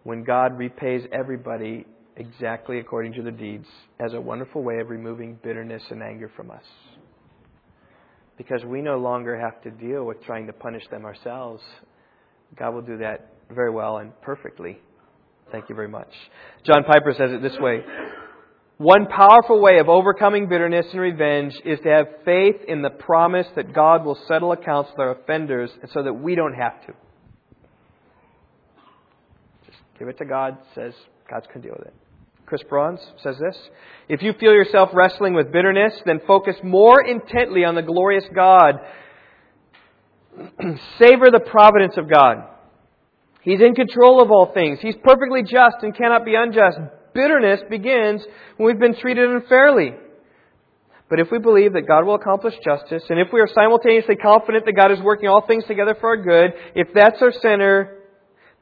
when 0.03 0.23
God 0.23 0.57
repays 0.57 1.01
everybody 1.11 1.85
exactly 2.17 2.79
according 2.79 3.13
to 3.13 3.21
their 3.21 3.31
deeds 3.31 3.67
as 3.99 4.13
a 4.13 4.21
wonderful 4.21 4.61
way 4.61 4.79
of 4.79 4.89
removing 4.89 5.39
bitterness 5.43 5.83
and 5.89 6.01
anger 6.01 6.31
from 6.35 6.51
us. 6.51 6.63
Because 8.37 8.63
we 8.65 8.81
no 8.81 8.97
longer 8.97 9.39
have 9.39 9.61
to 9.63 9.71
deal 9.71 10.05
with 10.05 10.23
trying 10.23 10.47
to 10.47 10.53
punish 10.53 10.83
them 10.91 11.05
ourselves. 11.05 11.63
God 12.57 12.73
will 12.73 12.81
do 12.81 12.97
that 12.97 13.33
very 13.49 13.71
well 13.71 13.97
and 13.97 14.11
perfectly. 14.21 14.77
Thank 15.55 15.69
you 15.69 15.75
very 15.75 15.87
much. 15.87 16.09
John 16.65 16.83
Piper 16.83 17.13
says 17.17 17.31
it 17.31 17.41
this 17.41 17.57
way 17.61 17.79
one 18.77 19.05
powerful 19.05 19.61
way 19.61 19.79
of 19.79 19.87
overcoming 19.87 20.49
bitterness 20.49 20.85
and 20.91 20.99
revenge 20.99 21.53
is 21.63 21.79
to 21.79 21.87
have 21.87 22.07
faith 22.25 22.57
in 22.67 22.81
the 22.81 22.89
promise 22.89 23.47
that 23.55 23.71
God 23.71 24.03
will 24.03 24.19
settle 24.27 24.51
accounts 24.51 24.89
with 24.91 24.99
our 24.99 25.11
offenders 25.11 25.71
so 25.93 26.03
that 26.03 26.11
we 26.11 26.35
don't 26.35 26.55
have 26.55 26.85
to. 26.87 26.93
Just 29.65 29.77
give 29.97 30.09
it 30.09 30.17
to 30.17 30.25
God, 30.25 30.57
says 30.75 30.93
God's 31.29 31.47
going 31.47 31.61
to 31.61 31.67
deal 31.69 31.77
with 31.79 31.87
it. 31.87 31.93
Chris 32.45 32.63
Brauns 32.69 32.99
says 33.23 33.37
this 33.39 33.57
If 34.09 34.21
you 34.21 34.33
feel 34.33 34.51
yourself 34.51 34.89
wrestling 34.91 35.35
with 35.35 35.53
bitterness, 35.53 35.93
then 36.05 36.19
focus 36.27 36.57
more 36.65 37.01
intently 37.01 37.63
on 37.63 37.75
the 37.75 37.81
glorious 37.81 38.25
God. 38.35 38.81
Savor 40.99 41.31
the 41.31 41.39
providence 41.49 41.93
of 41.95 42.09
God. 42.09 42.49
He's 43.45 43.61
in 43.61 43.75
control 43.75 44.21
of 44.21 44.31
all 44.31 44.51
things. 44.53 44.79
He's 44.81 44.95
perfectly 45.03 45.43
just 45.43 45.77
and 45.81 45.95
cannot 45.95 46.25
be 46.25 46.35
unjust 46.35 46.79
bitterness 47.15 47.61
begins 47.69 48.21
when 48.57 48.67
we've 48.67 48.79
been 48.79 48.95
treated 48.95 49.27
unfairly. 49.27 49.93
But 51.09 51.19
if 51.19 51.31
we 51.31 51.39
believe 51.39 51.73
that 51.73 51.87
God 51.87 52.05
will 52.05 52.15
accomplish 52.15 52.55
justice, 52.63 53.03
and 53.09 53.19
if 53.19 53.29
we 53.31 53.39
are 53.39 53.47
simultaneously 53.47 54.17
confident 54.17 54.65
that 54.65 54.73
God 54.73 54.91
is 54.91 54.99
working 54.99 55.29
all 55.29 55.45
things 55.47 55.63
together 55.65 55.95
for 55.99 56.09
our 56.09 56.17
good, 56.17 56.53
if 56.75 56.89
that's 56.93 57.21
our 57.21 57.31
center, 57.31 58.03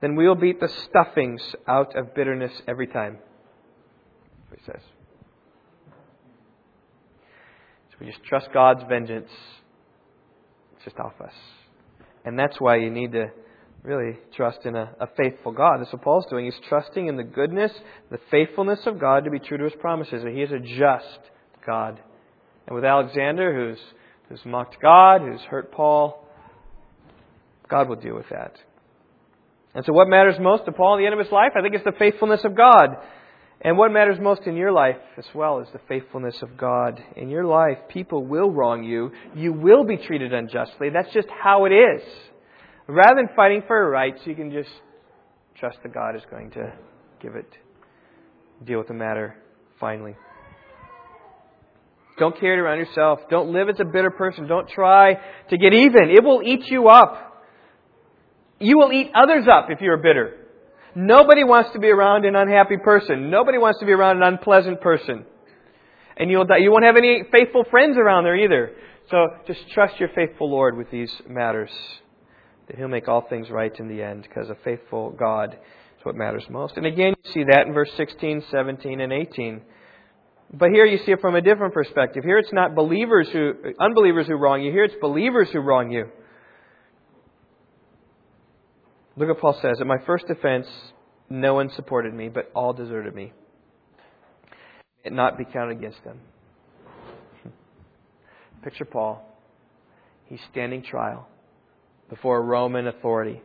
then 0.02 0.16
we 0.16 0.28
will 0.28 0.36
beat 0.36 0.60
the 0.60 0.68
stuffings 0.68 1.42
out 1.68 1.98
of 1.98 2.14
bitterness 2.14 2.52
every 2.68 2.88
time. 2.88 3.18
He 4.52 4.62
says. 4.66 4.82
So 7.90 7.98
we 8.00 8.08
just 8.08 8.24
trust 8.24 8.50
God's 8.54 8.84
vengeance. 8.88 9.32
It's 10.76 10.86
just 10.86 11.00
off 11.00 11.20
us. 11.22 11.34
And 12.26 12.38
that's 12.38 12.58
why 12.60 12.76
you 12.76 12.92
need 12.92 13.14
to 13.14 13.28
really 13.84 14.18
trust 14.36 14.60
in 14.66 14.76
a, 14.76 14.96
a, 15.00 15.08
faithful 15.18 15.52
God. 15.52 15.80
That's 15.80 15.92
what 15.92 16.02
Paul's 16.02 16.26
doing. 16.30 16.46
He's 16.46 16.60
trusting 16.70 17.08
in 17.08 17.18
the 17.18 17.24
goodness, 17.24 17.72
the 18.10 18.20
faithfulness 18.32 18.80
of 18.86 19.00
God 19.00 19.26
to 19.26 19.32
be 19.32 19.40
true 19.40 19.58
to 19.58 19.66
his 19.66 19.74
promises, 19.80 20.24
that 20.24 20.34
he 20.34 20.42
is 20.42 20.52
a 20.52 20.60
just 20.60 21.20
God. 21.66 22.00
And 22.66 22.76
with 22.76 22.86
Alexander, 22.86 23.54
who's, 23.54 23.80
who's 24.30 24.46
mocked 24.46 24.78
God, 24.82 25.22
who's 25.22 25.42
hurt 25.42 25.72
Paul, 25.72 26.26
God 27.70 27.90
will 27.90 27.98
deal 27.98 28.16
with 28.16 28.30
that. 28.30 28.56
And 29.76 29.84
so, 29.86 29.92
what 29.92 30.08
matters 30.08 30.36
most 30.40 30.66
to 30.66 30.72
Paul 30.72 30.96
at 30.96 31.00
the 31.00 31.06
end 31.06 31.14
of 31.14 31.20
his 31.20 31.32
life? 31.32 31.52
I 31.58 31.62
think 31.62 31.76
it's 31.76 31.84
the 31.84 31.94
faithfulness 31.98 32.42
of 32.44 32.56
God. 32.56 32.90
And 33.60 33.78
what 33.78 33.92
matters 33.92 34.18
most 34.20 34.42
in 34.46 34.56
your 34.56 34.72
life 34.72 34.98
as 35.18 35.26
well 35.34 35.60
is 35.60 35.68
the 35.72 35.80
faithfulness 35.88 36.42
of 36.42 36.58
God. 36.58 37.02
In 37.16 37.30
your 37.30 37.46
life, 37.46 37.78
people 37.90 38.26
will 38.26 38.52
wrong 38.52 38.84
you. 38.84 39.12
You 39.36 39.54
will 39.54 39.86
be 39.86 39.98
treated 39.98 40.34
unjustly. 40.34 40.90
That's 40.90 41.12
just 41.14 41.30
how 41.30 41.66
it 41.66 41.72
is. 41.72 42.02
Rather 42.88 43.16
than 43.16 43.30
fighting 43.36 43.64
for 43.66 43.78
your 43.78 43.90
rights, 43.90 44.20
you 44.26 44.36
can 44.36 44.52
just 44.52 44.70
trust 45.58 45.78
that 45.84 45.94
God 45.94 46.16
is 46.16 46.22
going 46.30 46.52
to 46.52 46.74
give 47.22 47.36
it, 47.36 47.50
deal 48.66 48.80
with 48.80 48.90
the 48.90 48.94
matter 48.94 49.36
finally. 49.80 50.16
Don't 52.20 52.38
carry 52.40 52.58
it 52.58 52.60
around 52.60 52.78
yourself. 52.78 53.20
Don't 53.30 53.54
live 53.54 53.70
as 53.70 53.80
a 53.80 53.86
bitter 53.86 54.12
person. 54.12 54.48
Don't 54.48 54.70
try 54.70 55.16
to 55.50 55.58
get 55.58 55.74
even. 55.74 56.12
It 56.12 56.24
will 56.24 56.42
eat 56.44 56.66
you 56.66 56.90
up. 56.90 57.44
You 58.60 58.78
will 58.78 58.92
eat 58.92 59.12
others 59.16 59.46
up 59.52 59.70
if 59.70 59.82
you're 59.82 59.98
bitter. 59.98 60.38
Nobody 60.96 61.44
wants 61.44 61.72
to 61.74 61.80
be 61.80 61.88
around 61.88 62.26
an 62.26 62.36
unhappy 62.36 62.78
person. 62.78 63.32
Nobody 63.32 63.58
wants 63.58 63.80
to 63.80 63.86
be 63.86 63.94
around 63.94 64.18
an 64.18 64.24
unpleasant 64.24 64.80
person. 64.80 65.26
And 66.16 66.30
you'll 66.30 66.46
you 66.60 66.72
won't 66.72 66.86
have 66.86 66.98
any 66.98 67.24
faithful 67.32 67.64
friends 67.72 67.98
around 67.98 68.26
there 68.26 68.36
either. 68.36 68.74
So 69.10 69.18
just 69.48 69.60
trust 69.74 70.00
your 70.00 70.10
faithful 70.14 70.52
Lord 70.52 70.78
with 70.78 70.92
these 70.92 71.12
matters 71.28 71.72
that 72.68 72.78
He'll 72.78 72.88
make 72.88 73.08
all 73.08 73.26
things 73.28 73.50
right 73.50 73.74
in 73.80 73.88
the 73.88 74.02
end 74.02 74.24
because 74.24 74.50
a 74.50 74.58
faithful 74.64 75.12
God 75.12 75.54
is 75.54 76.06
what 76.06 76.16
matters 76.16 76.46
most. 76.50 76.78
And 76.78 76.86
again, 76.86 77.14
you 77.24 77.32
see 77.32 77.44
that 77.44 77.68
in 77.68 77.74
verse 77.74 77.92
16, 77.98 78.44
17, 78.50 79.02
and 79.02 79.14
18. 79.14 79.62
But 80.54 80.70
here 80.70 80.86
you 80.86 81.00
see 81.00 81.12
it 81.12 81.22
from 81.22 81.36
a 81.36 81.42
different 81.42 81.74
perspective. 81.74 82.24
Here 82.24 82.38
it's 82.38 82.54
not 82.54 82.76
believers 82.76 83.28
who, 83.32 83.54
unbelievers 83.80 84.28
who 84.28 84.36
wrong 84.36 84.62
you. 84.62 84.72
Here 84.72 84.84
it's 84.84 84.96
believers 85.02 85.50
who 85.52 85.60
wrong 85.60 85.92
you. 85.92 86.10
Look 89.18 89.30
what 89.30 89.40
Paul 89.40 89.60
says. 89.62 89.78
At 89.80 89.88
my 89.88 89.98
first 90.06 90.26
offense, 90.30 90.68
no 91.30 91.56
one 91.56 91.70
supported 91.76 92.14
me, 92.14 92.30
but 92.30 92.52
all 92.56 92.74
deserted 92.74 93.14
me. 93.16 93.34
It 95.04 95.12
not 95.12 95.38
be 95.38 95.46
counted 95.46 95.78
against 95.78 96.04
them. 96.04 96.20
Picture 98.64 98.86
Paul. 98.86 99.28
He's 100.26 100.40
standing 100.52 100.84
trial 100.84 101.28
before 102.10 102.44
Roman 102.44 102.88
authority. 102.88 103.42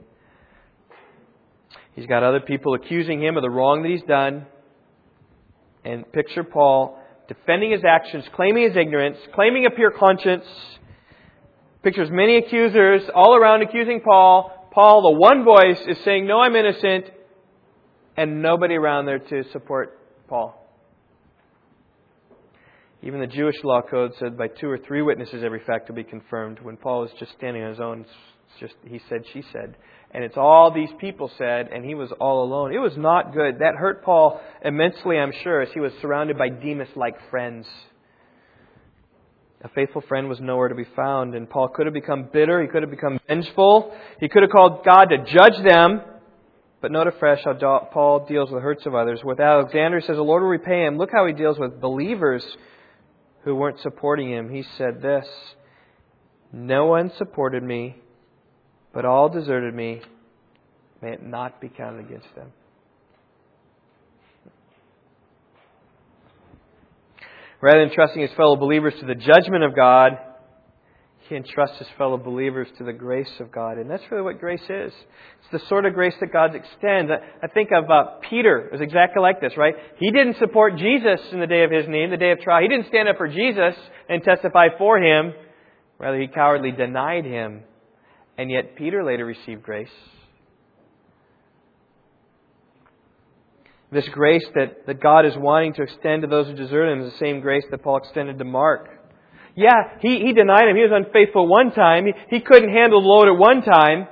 He's 1.95 2.07
got 2.07 2.23
other 2.23 2.41
people 2.41 2.75
accusing 2.75 3.23
him 3.23 3.37
of 3.37 3.43
the 3.43 3.51
wrong 3.51 3.83
that 3.83 3.89
he's 3.89 4.03
done. 4.03 4.47
And 5.85 6.11
picture 6.13 6.45
Paul 6.45 6.99
defending 7.29 7.73
his 7.73 7.83
actions, 7.85 8.25
claiming 8.35 8.65
his 8.69 8.77
ignorance, 8.77 9.19
claiming 9.35 9.67
a 9.67 9.71
pure 9.71 9.91
conscience. 9.91 10.45
Pictures 11.83 12.09
many 12.11 12.37
accusers 12.37 13.03
all 13.15 13.37
around 13.37 13.63
accusing 13.63 14.01
Paul. 14.01 14.69
Paul, 14.73 15.03
the 15.03 15.19
one 15.19 15.45
voice, 15.45 15.81
is 15.87 15.99
saying, 16.05 16.27
No, 16.27 16.41
I'm 16.41 16.57
innocent, 16.57 17.07
and 18.17 18.43
nobody 18.43 18.75
around 18.75 19.07
there 19.07 19.19
to 19.19 19.45
support 19.53 19.99
Paul. 20.29 20.55
Even 23.03 23.21
the 23.21 23.27
Jewish 23.27 23.57
law 23.63 23.81
code 23.81 24.13
said 24.19 24.37
by 24.37 24.49
two 24.49 24.69
or 24.69 24.79
three 24.79 25.03
witnesses 25.03 25.43
every 25.45 25.61
fact 25.61 25.89
will 25.89 25.95
be 25.97 26.05
confirmed. 26.05 26.59
When 26.61 26.77
Paul 26.77 27.05
is 27.05 27.11
just 27.19 27.33
standing 27.33 27.63
on 27.63 27.71
his 27.71 27.81
own, 27.81 28.07
it's 28.51 28.61
just 28.61 28.75
he 28.85 29.01
said, 29.09 29.25
she 29.33 29.43
said. 29.53 29.77
And 30.11 30.25
it's 30.25 30.37
all 30.37 30.73
these 30.73 30.89
people 31.01 31.31
said, 31.37 31.69
and 31.69 31.85
he 31.85 31.95
was 31.95 32.11
all 32.19 32.43
alone. 32.43 32.75
It 32.75 32.79
was 32.79 32.97
not 32.97 33.35
good. 33.35 33.59
That 33.59 33.75
hurt 33.77 34.03
Paul 34.03 34.41
immensely, 34.65 35.19
I'm 35.19 35.33
sure, 35.43 35.61
as 35.61 35.69
he 35.75 35.81
was 35.81 35.93
surrounded 36.01 36.39
by 36.39 36.49
Demas 36.49 36.89
like 36.97 37.17
friends. 37.31 37.67
A 39.63 39.69
faithful 39.71 40.03
friend 40.09 40.29
was 40.29 40.41
nowhere 40.41 40.69
to 40.69 40.75
be 40.75 40.87
found, 40.97 41.35
and 41.35 41.51
Paul 41.51 41.69
could 41.69 41.87
have 41.87 41.95
become 41.95 42.29
bitter. 42.33 42.63
He 42.63 42.69
could 42.69 42.83
have 42.83 42.91
become 42.91 43.19
vengeful. 43.27 43.95
He 44.21 44.29
could 44.29 44.43
have 44.43 44.53
called 44.53 44.85
God 44.85 45.07
to 45.07 45.19
judge 45.19 45.63
them. 45.65 46.01
But 46.81 46.93
note 46.93 47.09
afresh 47.09 47.41
how 47.45 47.55
Paul 47.93 48.25
deals 48.27 48.51
with 48.51 48.61
the 48.61 48.65
hurts 48.65 48.87
of 48.87 48.95
others. 48.95 49.21
With 49.25 49.41
Alexander, 49.41 49.99
he 49.99 50.07
says, 50.07 50.17
The 50.17 50.23
Lord 50.23 50.43
will 50.43 50.51
repay 50.51 50.87
him. 50.87 50.97
Look 50.97 51.11
how 51.13 51.27
he 51.27 51.33
deals 51.33 51.59
with 51.59 51.81
believers 51.81 52.45
who 53.45 53.57
weren't 53.57 53.81
supporting 53.81 54.31
him. 54.31 54.49
He 54.49 54.65
said 54.77 55.03
this 55.03 55.27
No 56.53 56.87
one 56.87 57.11
supported 57.19 57.65
me, 57.65 57.97
but 58.93 59.05
all 59.05 59.29
deserted 59.29 59.75
me. 59.75 60.01
May 61.01 61.13
it 61.13 61.23
not 61.23 61.61
be 61.61 61.69
counted 61.69 62.07
against 62.07 62.35
them. 62.35 62.53
Rather 67.61 67.81
than 67.81 67.95
trusting 67.95 68.23
his 68.23 68.31
fellow 68.37 68.57
believers 68.57 68.95
to 69.01 69.07
the 69.07 69.15
judgment 69.15 69.65
of 69.65 69.75
God, 69.75 70.13
he 71.29 71.37
entrusts 71.37 71.79
his 71.79 71.89
fellow 71.99 72.17
believers 72.17 72.69
to 72.79 72.85
the 72.85 72.93
grace 72.93 73.31
of 73.41 73.53
God. 73.53 73.77
And 73.77 73.91
that's 73.91 74.03
really 74.11 74.23
what 74.23 74.41
grace 74.41 74.63
is. 74.63 74.93
It's 74.93 75.53
the 75.53 75.69
sort 75.69 75.85
of 75.85 75.93
grace 75.93 76.15
that 76.21 76.33
God 76.33 76.55
extends. 76.55 77.11
I 77.43 77.47
think 77.49 77.71
of 77.71 77.91
uh, 77.91 78.19
Peter. 78.31 78.69
Was 78.73 78.81
exactly 78.81 79.21
like 79.21 79.41
this, 79.41 79.53
right? 79.57 79.75
He 79.99 80.11
didn't 80.11 80.39
support 80.39 80.77
Jesus 80.77 81.21
in 81.33 81.41
the 81.41 81.47
day 81.47 81.65
of 81.65 81.71
his 81.71 81.87
need, 81.87 82.11
the 82.11 82.17
day 82.17 82.31
of 82.31 82.41
trial. 82.41 82.63
He 82.63 82.69
didn't 82.69 82.89
stand 82.89 83.09
up 83.09 83.19
for 83.19 83.29
Jesus 83.29 83.75
and 84.09 84.23
testify 84.23 84.69
for 84.79 84.99
him. 84.99 85.35
Rather, 85.99 86.19
he 86.19 86.29
cowardly 86.29 86.71
denied 86.71 87.27
him. 87.27 87.63
And 88.39 88.51
yet, 88.51 88.77
Peter 88.77 89.05
later 89.05 89.27
received 89.27 89.65
grace. 89.65 89.91
This 93.91 94.09
grace 94.11 94.47
that, 94.55 94.87
that 94.87 95.01
God 95.01 95.27
is 95.27 95.33
wanting 95.37 95.75
to 95.75 95.83
extend 95.83 96.23
to 96.23 96.29
those 96.29 96.47
who 96.47 96.55
desert 96.55 96.93
him 96.93 97.01
is 97.01 97.13
the 97.13 97.19
same 97.19 97.41
grace 97.41 97.65
that 97.71 97.83
Paul 97.83 97.97
extended 97.97 98.39
to 98.39 98.45
Mark. 98.45 98.89
Yeah, 99.57 99.99
he, 100.01 100.21
he 100.21 100.33
denied 100.33 100.69
him. 100.69 100.77
He 100.77 100.83
was 100.83 100.93
unfaithful 100.95 101.49
one 101.49 101.73
time. 101.73 102.07
He, 102.07 102.13
he 102.37 102.41
couldn't 102.41 102.73
handle 102.73 103.03
the 103.03 103.09
load 103.09 103.27
at 103.27 103.39
one 103.39 103.63
time. 103.63 104.07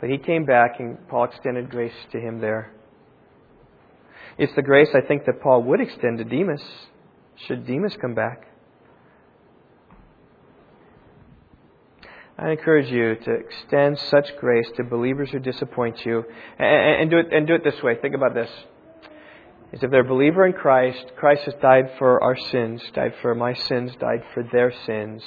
But 0.00 0.10
he 0.10 0.18
came 0.18 0.44
back 0.44 0.80
and 0.80 1.06
Paul 1.08 1.24
extended 1.24 1.70
grace 1.70 1.94
to 2.12 2.18
him 2.18 2.40
there. 2.40 2.72
It's 4.36 4.54
the 4.56 4.62
grace 4.62 4.88
I 4.94 5.06
think 5.06 5.26
that 5.26 5.40
Paul 5.40 5.62
would 5.64 5.80
extend 5.80 6.18
to 6.18 6.24
Demas, 6.24 6.62
should 7.46 7.66
Demas 7.66 7.96
come 8.00 8.14
back. 8.14 8.48
I 12.38 12.50
encourage 12.50 12.90
you 12.90 13.14
to 13.14 13.32
extend 13.32 13.98
such 13.98 14.36
grace 14.38 14.70
to 14.76 14.84
believers 14.84 15.30
who 15.30 15.38
disappoint 15.38 16.04
you. 16.04 16.22
And, 16.58 17.02
and, 17.02 17.10
do, 17.10 17.18
it, 17.18 17.32
and 17.32 17.46
do 17.46 17.54
it 17.54 17.64
this 17.64 17.82
way. 17.82 17.96
Think 18.00 18.14
about 18.14 18.34
this 18.34 18.50
is 19.72 19.82
if 19.82 19.90
they're 19.90 20.00
a 20.00 20.04
believer 20.04 20.46
in 20.46 20.52
Christ, 20.52 21.12
Christ 21.16 21.42
has 21.44 21.54
died 21.60 21.90
for 21.98 22.22
our 22.22 22.36
sins, 22.36 22.82
died 22.94 23.14
for 23.20 23.34
my 23.34 23.54
sins, 23.54 23.92
died 23.98 24.22
for 24.32 24.42
their 24.52 24.72
sins. 24.84 25.22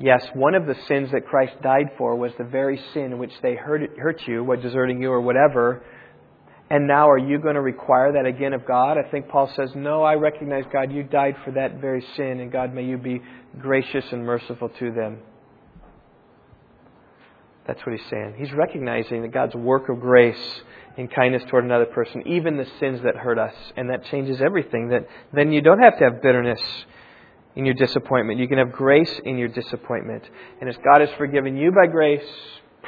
Yes, 0.00 0.26
one 0.34 0.54
of 0.54 0.66
the 0.66 0.74
sins 0.88 1.12
that 1.12 1.26
Christ 1.26 1.54
died 1.62 1.92
for 1.96 2.16
was 2.16 2.32
the 2.38 2.44
very 2.44 2.80
sin 2.92 3.12
in 3.12 3.18
which 3.18 3.32
they 3.42 3.54
hurt, 3.54 3.82
hurt 3.98 4.26
you, 4.26 4.42
what 4.42 4.62
deserting 4.62 5.00
you 5.00 5.10
or 5.10 5.20
whatever. 5.20 5.84
And 6.70 6.88
now 6.88 7.08
are 7.08 7.18
you 7.18 7.38
going 7.38 7.54
to 7.54 7.60
require 7.60 8.12
that 8.14 8.26
again 8.26 8.52
of 8.52 8.66
God? 8.66 8.96
I 8.98 9.08
think 9.10 9.28
Paul 9.28 9.52
says, 9.54 9.70
No, 9.76 10.02
I 10.02 10.14
recognize 10.14 10.64
God, 10.72 10.90
you 10.90 11.02
died 11.02 11.36
for 11.44 11.52
that 11.52 11.80
very 11.80 12.04
sin, 12.16 12.40
and 12.40 12.50
God, 12.50 12.74
may 12.74 12.84
you 12.84 12.96
be 12.96 13.20
gracious 13.60 14.04
and 14.10 14.24
merciful 14.24 14.70
to 14.70 14.90
them. 14.92 15.18
That's 17.66 17.80
what 17.86 17.96
he's 17.96 18.10
saying. 18.10 18.34
He's 18.38 18.52
recognizing 18.52 19.22
that 19.22 19.32
God's 19.32 19.54
work 19.54 19.88
of 19.88 20.00
grace 20.00 20.62
and 20.96 21.10
kindness 21.10 21.42
toward 21.48 21.64
another 21.64 21.86
person, 21.86 22.26
even 22.26 22.56
the 22.56 22.66
sins 22.80 23.00
that 23.04 23.16
hurt 23.16 23.38
us. 23.38 23.54
And 23.76 23.88
that 23.90 24.04
changes 24.06 24.40
everything. 24.40 24.88
That 24.88 25.06
then 25.32 25.52
you 25.52 25.62
don't 25.62 25.80
have 25.80 25.98
to 25.98 26.04
have 26.04 26.22
bitterness 26.22 26.60
in 27.54 27.64
your 27.64 27.74
disappointment. 27.74 28.40
You 28.40 28.48
can 28.48 28.58
have 28.58 28.72
grace 28.72 29.20
in 29.24 29.38
your 29.38 29.48
disappointment. 29.48 30.24
And 30.60 30.68
as 30.68 30.76
God 30.84 31.00
has 31.00 31.10
forgiven 31.16 31.56
you 31.56 31.70
by 31.70 31.86
grace, 31.86 32.28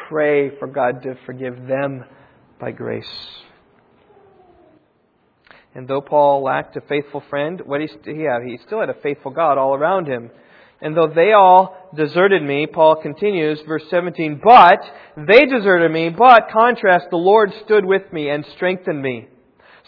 pray 0.08 0.56
for 0.58 0.66
God 0.66 1.02
to 1.02 1.16
forgive 1.24 1.66
them 1.66 2.04
by 2.60 2.72
grace. 2.72 3.06
And 5.74 5.88
though 5.88 6.00
Paul 6.00 6.42
lacked 6.42 6.76
a 6.76 6.80
faithful 6.82 7.22
friend, 7.28 7.60
what 7.64 7.80
he 7.80 7.88
have? 8.24 8.42
He 8.44 8.58
still 8.64 8.80
had 8.80 8.90
a 8.90 9.00
faithful 9.02 9.32
God 9.32 9.58
all 9.58 9.74
around 9.74 10.06
him. 10.06 10.30
And 10.85 10.95
though 10.95 11.09
they 11.09 11.32
all 11.32 11.91
deserted 11.97 12.43
me, 12.43 12.66
Paul 12.66 12.97
continues, 12.97 13.59
verse 13.66 13.85
17, 13.89 14.39
but 14.45 14.85
they 15.16 15.47
deserted 15.47 15.91
me, 15.91 16.11
but, 16.11 16.51
contrast, 16.53 17.07
the 17.11 17.16
Lord 17.16 17.55
stood 17.64 17.87
with 17.87 18.12
me 18.12 18.28
and 18.28 18.45
strengthened 18.55 19.01
me, 19.01 19.28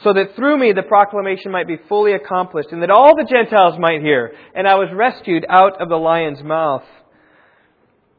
so 0.03 0.15
that 0.15 0.35
through 0.37 0.57
me 0.57 0.73
the 0.73 0.83
proclamation 0.83 1.53
might 1.53 1.67
be 1.67 1.77
fully 1.87 2.13
accomplished, 2.15 2.71
and 2.73 2.83
that 2.83 2.91
all 2.91 3.15
the 3.15 3.29
Gentiles 3.31 3.79
might 3.79 4.01
hear, 4.01 4.33
and 4.55 4.67
I 4.67 4.77
was 4.77 4.89
rescued 4.91 5.45
out 5.51 5.83
of 5.83 5.91
the 5.91 5.97
lion's 5.97 6.43
mouth. 6.43 6.85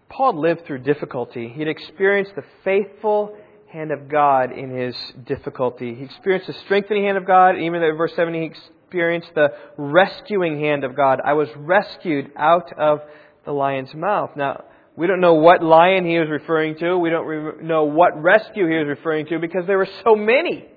Paul 0.07 0.39
lived 0.39 0.67
through 0.67 0.83
difficulty. 0.83 1.49
He'd 1.49 1.67
experienced 1.67 2.35
the 2.35 2.45
faithful 2.63 3.35
hand 3.73 3.91
of 3.91 4.07
God 4.07 4.51
in 4.51 4.69
his 4.69 4.95
difficulty. 5.25 5.95
He 5.95 6.03
experienced 6.03 6.45
the 6.45 6.53
strengthening 6.65 7.05
hand 7.05 7.17
of 7.17 7.25
God, 7.25 7.57
even 7.57 7.81
in 7.81 7.97
verse 7.97 8.13
17, 8.15 8.39
he 8.39 8.47
experienced 8.87 9.31
the 9.35 9.49
rescuing 9.77 10.61
hand 10.61 10.85
of 10.85 10.95
God. 10.95 11.19
I 11.23 11.33
was 11.33 11.49
rescued 11.57 12.31
out 12.37 12.71
of 12.79 13.01
the 13.45 13.51
lion's 13.51 13.93
mouth. 13.93 14.31
Now, 14.37 14.63
we 14.95 15.07
don't 15.07 15.19
know 15.19 15.33
what 15.33 15.61
lion 15.61 16.05
he 16.05 16.17
was 16.17 16.29
referring 16.29 16.77
to. 16.77 16.97
We 16.97 17.09
don't 17.09 17.25
re- 17.25 17.63
know 17.63 17.83
what 17.83 18.21
rescue 18.21 18.65
he 18.65 18.77
was 18.77 18.87
referring 18.87 19.25
to 19.27 19.39
because 19.39 19.67
there 19.67 19.77
were 19.77 19.89
so 20.05 20.15
many 20.15 20.67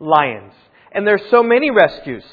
lions. 0.00 0.52
And 0.90 1.06
there's 1.06 1.22
so 1.30 1.44
many 1.44 1.70
rescues. 1.70 2.24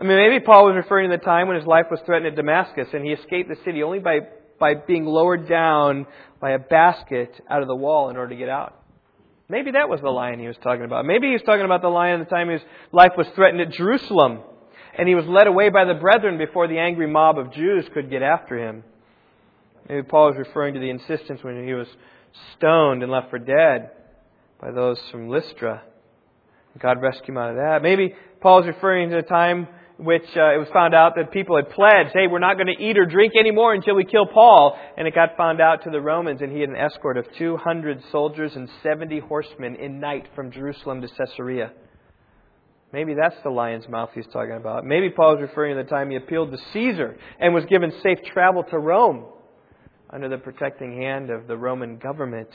I 0.00 0.02
mean, 0.02 0.16
maybe 0.16 0.44
Paul 0.44 0.66
was 0.66 0.74
referring 0.74 1.08
to 1.08 1.16
the 1.18 1.24
time 1.24 1.46
when 1.46 1.56
his 1.56 1.66
life 1.66 1.86
was 1.88 2.00
threatened 2.04 2.26
at 2.26 2.34
Damascus 2.34 2.88
and 2.92 3.04
he 3.04 3.12
escaped 3.12 3.48
the 3.48 3.56
city 3.64 3.84
only 3.84 4.00
by, 4.00 4.20
by 4.58 4.74
being 4.74 5.04
lowered 5.04 5.48
down 5.48 6.06
by 6.40 6.50
a 6.50 6.58
basket 6.58 7.32
out 7.48 7.62
of 7.62 7.68
the 7.68 7.76
wall 7.76 8.10
in 8.10 8.16
order 8.16 8.30
to 8.30 8.36
get 8.36 8.48
out. 8.48 8.76
Maybe 9.48 9.70
that 9.70 9.88
was 9.88 10.00
the 10.00 10.10
lion 10.10 10.40
he 10.40 10.48
was 10.48 10.56
talking 10.64 10.84
about. 10.84 11.06
Maybe 11.06 11.28
he 11.28 11.32
was 11.34 11.42
talking 11.42 11.64
about 11.64 11.80
the 11.80 11.88
lion 11.88 12.20
at 12.20 12.28
the 12.28 12.34
time 12.34 12.48
his 12.48 12.62
life 12.90 13.12
was 13.16 13.28
threatened 13.36 13.60
at 13.60 13.70
Jerusalem 13.70 14.40
and 14.96 15.08
he 15.08 15.14
was 15.14 15.24
led 15.26 15.46
away 15.46 15.70
by 15.70 15.84
the 15.84 15.94
brethren 15.94 16.38
before 16.38 16.68
the 16.68 16.78
angry 16.78 17.06
mob 17.06 17.38
of 17.38 17.52
Jews 17.52 17.84
could 17.92 18.10
get 18.10 18.22
after 18.22 18.58
him. 18.58 18.84
Maybe 19.88 20.02
Paul 20.02 20.28
was 20.28 20.36
referring 20.38 20.74
to 20.74 20.80
the 20.80 20.90
insistence 20.90 21.42
when 21.42 21.66
he 21.66 21.74
was 21.74 21.88
stoned 22.56 23.02
and 23.02 23.12
left 23.12 23.30
for 23.30 23.38
dead 23.38 23.90
by 24.60 24.70
those 24.70 24.98
from 25.10 25.28
Lystra. 25.28 25.82
God 26.78 27.00
rescued 27.00 27.30
him 27.30 27.38
out 27.38 27.50
of 27.50 27.56
that. 27.56 27.82
Maybe 27.82 28.14
Paul 28.40 28.58
was 28.58 28.66
referring 28.66 29.10
to 29.10 29.16
the 29.16 29.22
time 29.22 29.68
which 29.96 30.24
uh, 30.36 30.54
it 30.54 30.58
was 30.58 30.68
found 30.72 30.94
out 30.94 31.14
that 31.16 31.30
people 31.30 31.56
had 31.56 31.70
pledged, 31.70 32.10
hey, 32.12 32.26
we're 32.26 32.40
not 32.40 32.54
going 32.54 32.66
to 32.66 32.82
eat 32.82 32.98
or 32.98 33.06
drink 33.06 33.34
anymore 33.38 33.74
until 33.74 33.94
we 33.94 34.04
kill 34.04 34.26
Paul. 34.26 34.76
And 34.96 35.06
it 35.06 35.14
got 35.14 35.36
found 35.36 35.60
out 35.60 35.84
to 35.84 35.90
the 35.90 36.00
Romans, 36.00 36.40
and 36.42 36.50
he 36.50 36.60
had 36.60 36.68
an 36.68 36.76
escort 36.76 37.16
of 37.16 37.26
200 37.38 38.02
soldiers 38.10 38.52
and 38.56 38.68
70 38.82 39.20
horsemen 39.20 39.76
in 39.76 40.00
night 40.00 40.26
from 40.34 40.50
Jerusalem 40.50 41.00
to 41.02 41.08
Caesarea. 41.08 41.72
Maybe 42.94 43.14
that's 43.14 43.34
the 43.42 43.50
lion's 43.50 43.88
mouth 43.88 44.10
he's 44.14 44.28
talking 44.32 44.54
about. 44.54 44.84
Maybe 44.84 45.10
Paul 45.10 45.32
was 45.32 45.42
referring 45.42 45.76
to 45.76 45.82
the 45.82 45.90
time 45.90 46.10
he 46.10 46.16
appealed 46.16 46.52
to 46.52 46.58
Caesar 46.72 47.18
and 47.40 47.52
was 47.52 47.64
given 47.64 47.92
safe 48.04 48.18
travel 48.32 48.62
to 48.62 48.78
Rome 48.78 49.24
under 50.10 50.28
the 50.28 50.38
protecting 50.38 51.02
hand 51.02 51.28
of 51.28 51.48
the 51.48 51.56
Roman 51.56 51.98
government. 51.98 52.50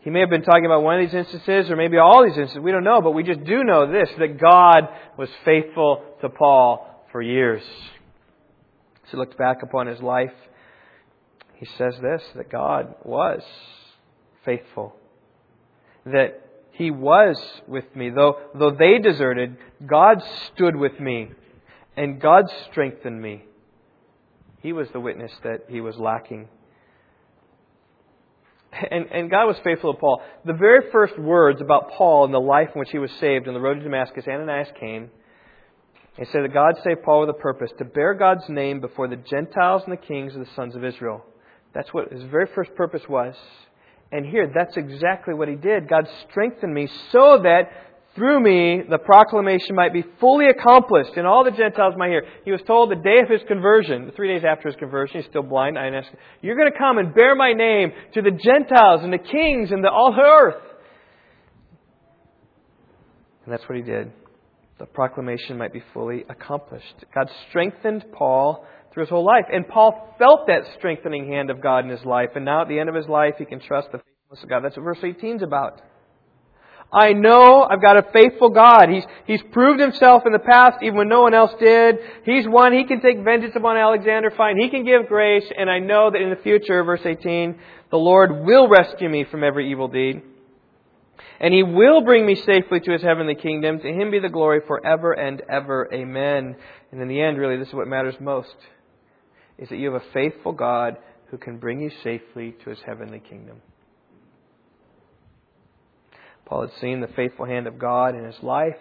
He 0.00 0.10
may 0.10 0.18
have 0.18 0.28
been 0.28 0.42
talking 0.42 0.66
about 0.66 0.82
one 0.82 1.00
of 1.00 1.06
these 1.06 1.14
instances 1.14 1.70
or 1.70 1.76
maybe 1.76 1.98
all 1.98 2.24
these 2.24 2.36
instances. 2.36 2.58
We 2.58 2.72
don't 2.72 2.82
know, 2.82 3.00
but 3.00 3.12
we 3.12 3.22
just 3.22 3.44
do 3.44 3.62
know 3.62 3.92
this 3.92 4.08
that 4.18 4.40
God 4.40 4.88
was 5.16 5.28
faithful 5.44 6.02
to 6.20 6.28
Paul 6.28 7.06
for 7.12 7.22
years. 7.22 7.62
As 9.04 9.10
he 9.12 9.16
looked 9.16 9.38
back 9.38 9.58
upon 9.62 9.86
his 9.86 10.00
life, 10.00 10.34
he 11.54 11.66
says 11.78 11.94
this 12.02 12.22
that 12.34 12.50
God 12.50 12.96
was 13.04 13.42
faithful. 14.44 14.96
That 16.06 16.41
he 16.72 16.90
was 16.90 17.36
with 17.68 17.84
me. 17.94 18.10
Though, 18.10 18.38
though 18.54 18.70
they 18.70 18.98
deserted, 18.98 19.56
God 19.86 20.22
stood 20.52 20.74
with 20.74 20.98
me 20.98 21.30
and 21.96 22.20
God 22.20 22.44
strengthened 22.70 23.20
me. 23.20 23.44
He 24.62 24.72
was 24.72 24.88
the 24.92 25.00
witness 25.00 25.32
that 25.44 25.66
he 25.68 25.80
was 25.80 25.96
lacking. 25.96 26.48
And, 28.90 29.06
and 29.12 29.30
God 29.30 29.46
was 29.46 29.56
faithful 29.62 29.92
to 29.92 30.00
Paul. 30.00 30.22
The 30.46 30.54
very 30.54 30.90
first 30.90 31.18
words 31.18 31.60
about 31.60 31.90
Paul 31.90 32.24
and 32.24 32.32
the 32.32 32.40
life 32.40 32.70
in 32.74 32.78
which 32.78 32.90
he 32.90 32.98
was 32.98 33.10
saved 33.20 33.46
on 33.46 33.52
the 33.52 33.60
road 33.60 33.74
to 33.74 33.82
Damascus, 33.82 34.24
Ananias 34.26 34.68
came. 34.80 35.10
He 36.16 36.24
said 36.26 36.42
that 36.42 36.54
God 36.54 36.76
saved 36.82 37.02
Paul 37.02 37.20
with 37.20 37.30
a 37.30 37.34
purpose 37.38 37.70
to 37.78 37.84
bear 37.84 38.14
God's 38.14 38.48
name 38.48 38.80
before 38.80 39.08
the 39.08 39.16
Gentiles 39.16 39.82
and 39.84 39.92
the 39.92 39.98
kings 39.98 40.34
of 40.34 40.40
the 40.40 40.50
sons 40.54 40.74
of 40.74 40.84
Israel. 40.84 41.22
That's 41.74 41.92
what 41.92 42.10
his 42.12 42.22
very 42.22 42.46
first 42.54 42.74
purpose 42.74 43.02
was. 43.08 43.34
And 44.12 44.26
here, 44.26 44.52
that's 44.54 44.76
exactly 44.76 45.32
what 45.32 45.48
he 45.48 45.54
did. 45.54 45.88
God 45.88 46.06
strengthened 46.28 46.74
me 46.74 46.86
so 47.10 47.40
that 47.42 47.70
through 48.14 48.40
me 48.40 48.82
the 48.90 48.98
proclamation 48.98 49.74
might 49.74 49.94
be 49.94 50.04
fully 50.20 50.48
accomplished 50.48 51.12
and 51.16 51.26
all 51.26 51.44
the 51.44 51.50
Gentiles 51.50 51.94
might 51.96 52.10
hear. 52.10 52.24
He 52.44 52.52
was 52.52 52.60
told 52.66 52.90
the 52.90 52.96
day 52.96 53.20
of 53.22 53.30
his 53.30 53.40
conversion, 53.48 54.12
three 54.14 54.28
days 54.28 54.44
after 54.46 54.68
his 54.68 54.76
conversion, 54.76 55.22
he's 55.22 55.30
still 55.30 55.42
blind. 55.42 55.78
I 55.78 55.88
asked, 55.88 56.10
You're 56.42 56.56
going 56.56 56.70
to 56.70 56.78
come 56.78 56.98
and 56.98 57.14
bear 57.14 57.34
my 57.34 57.54
name 57.54 57.92
to 58.12 58.20
the 58.20 58.30
Gentiles 58.30 59.00
and 59.02 59.12
the 59.12 59.18
kings 59.18 59.72
and 59.72 59.82
the 59.82 59.90
all 59.90 60.14
earth. 60.14 60.62
And 63.46 63.52
that's 63.52 63.66
what 63.66 63.76
he 63.76 63.82
did. 63.82 64.12
The 64.78 64.86
proclamation 64.86 65.56
might 65.56 65.72
be 65.72 65.82
fully 65.94 66.24
accomplished. 66.28 67.04
God 67.14 67.30
strengthened 67.48 68.04
Paul 68.12 68.66
through 68.92 69.04
his 69.04 69.10
whole 69.10 69.24
life. 69.24 69.46
And 69.52 69.66
Paul 69.66 70.14
felt 70.18 70.46
that 70.48 70.62
strengthening 70.78 71.28
hand 71.28 71.50
of 71.50 71.62
God 71.62 71.84
in 71.84 71.90
his 71.90 72.04
life. 72.04 72.30
And 72.34 72.44
now 72.44 72.62
at 72.62 72.68
the 72.68 72.78
end 72.78 72.88
of 72.88 72.94
his 72.94 73.08
life, 73.08 73.34
he 73.38 73.44
can 73.44 73.60
trust 73.60 73.88
the 73.92 73.98
faithfulness 73.98 74.42
of 74.42 74.48
God. 74.48 74.64
That's 74.64 74.76
what 74.76 74.84
verse 74.84 74.98
18 75.02 75.36
is 75.36 75.42
about. 75.42 75.80
I 76.92 77.14
know 77.14 77.62
I've 77.62 77.80
got 77.80 77.96
a 77.96 78.04
faithful 78.12 78.50
God. 78.50 78.90
He's, 78.90 79.04
he's 79.26 79.40
proved 79.50 79.80
himself 79.80 80.24
in 80.26 80.32
the 80.32 80.38
past 80.38 80.82
even 80.82 80.98
when 80.98 81.08
no 81.08 81.22
one 81.22 81.32
else 81.32 81.52
did. 81.58 81.96
He's 82.24 82.46
one. 82.46 82.74
He 82.74 82.84
can 82.84 83.00
take 83.00 83.24
vengeance 83.24 83.54
upon 83.56 83.78
Alexander 83.78 84.30
fine. 84.30 84.58
He 84.58 84.68
can 84.68 84.84
give 84.84 85.08
grace. 85.08 85.50
And 85.56 85.70
I 85.70 85.78
know 85.78 86.10
that 86.10 86.20
in 86.20 86.28
the 86.28 86.36
future, 86.36 86.84
verse 86.84 87.00
18, 87.02 87.58
the 87.90 87.96
Lord 87.96 88.44
will 88.44 88.68
rescue 88.68 89.08
me 89.08 89.24
from 89.24 89.42
every 89.42 89.70
evil 89.70 89.88
deed. 89.88 90.20
And 91.40 91.54
he 91.54 91.62
will 91.62 92.02
bring 92.02 92.26
me 92.26 92.34
safely 92.34 92.80
to 92.80 92.92
his 92.92 93.02
heavenly 93.02 93.36
kingdom. 93.36 93.80
To 93.80 93.88
him 93.88 94.10
be 94.10 94.18
the 94.18 94.28
glory 94.28 94.60
forever 94.66 95.12
and 95.12 95.42
ever. 95.48 95.88
Amen. 95.94 96.56
And 96.92 97.00
in 97.00 97.08
the 97.08 97.22
end, 97.22 97.38
really, 97.38 97.56
this 97.56 97.68
is 97.68 97.74
what 97.74 97.88
matters 97.88 98.14
most 98.20 98.54
is 99.58 99.68
that 99.68 99.76
you 99.76 99.92
have 99.92 100.02
a 100.02 100.12
faithful 100.12 100.52
God 100.52 100.96
who 101.30 101.38
can 101.38 101.58
bring 101.58 101.80
you 101.80 101.90
safely 102.02 102.54
to 102.64 102.70
his 102.70 102.78
heavenly 102.84 103.20
kingdom. 103.20 103.62
Paul 106.44 106.62
had 106.62 106.80
seen 106.80 107.00
the 107.00 107.08
faithful 107.08 107.46
hand 107.46 107.66
of 107.66 107.78
God 107.78 108.14
in 108.14 108.24
his 108.24 108.42
life, 108.42 108.76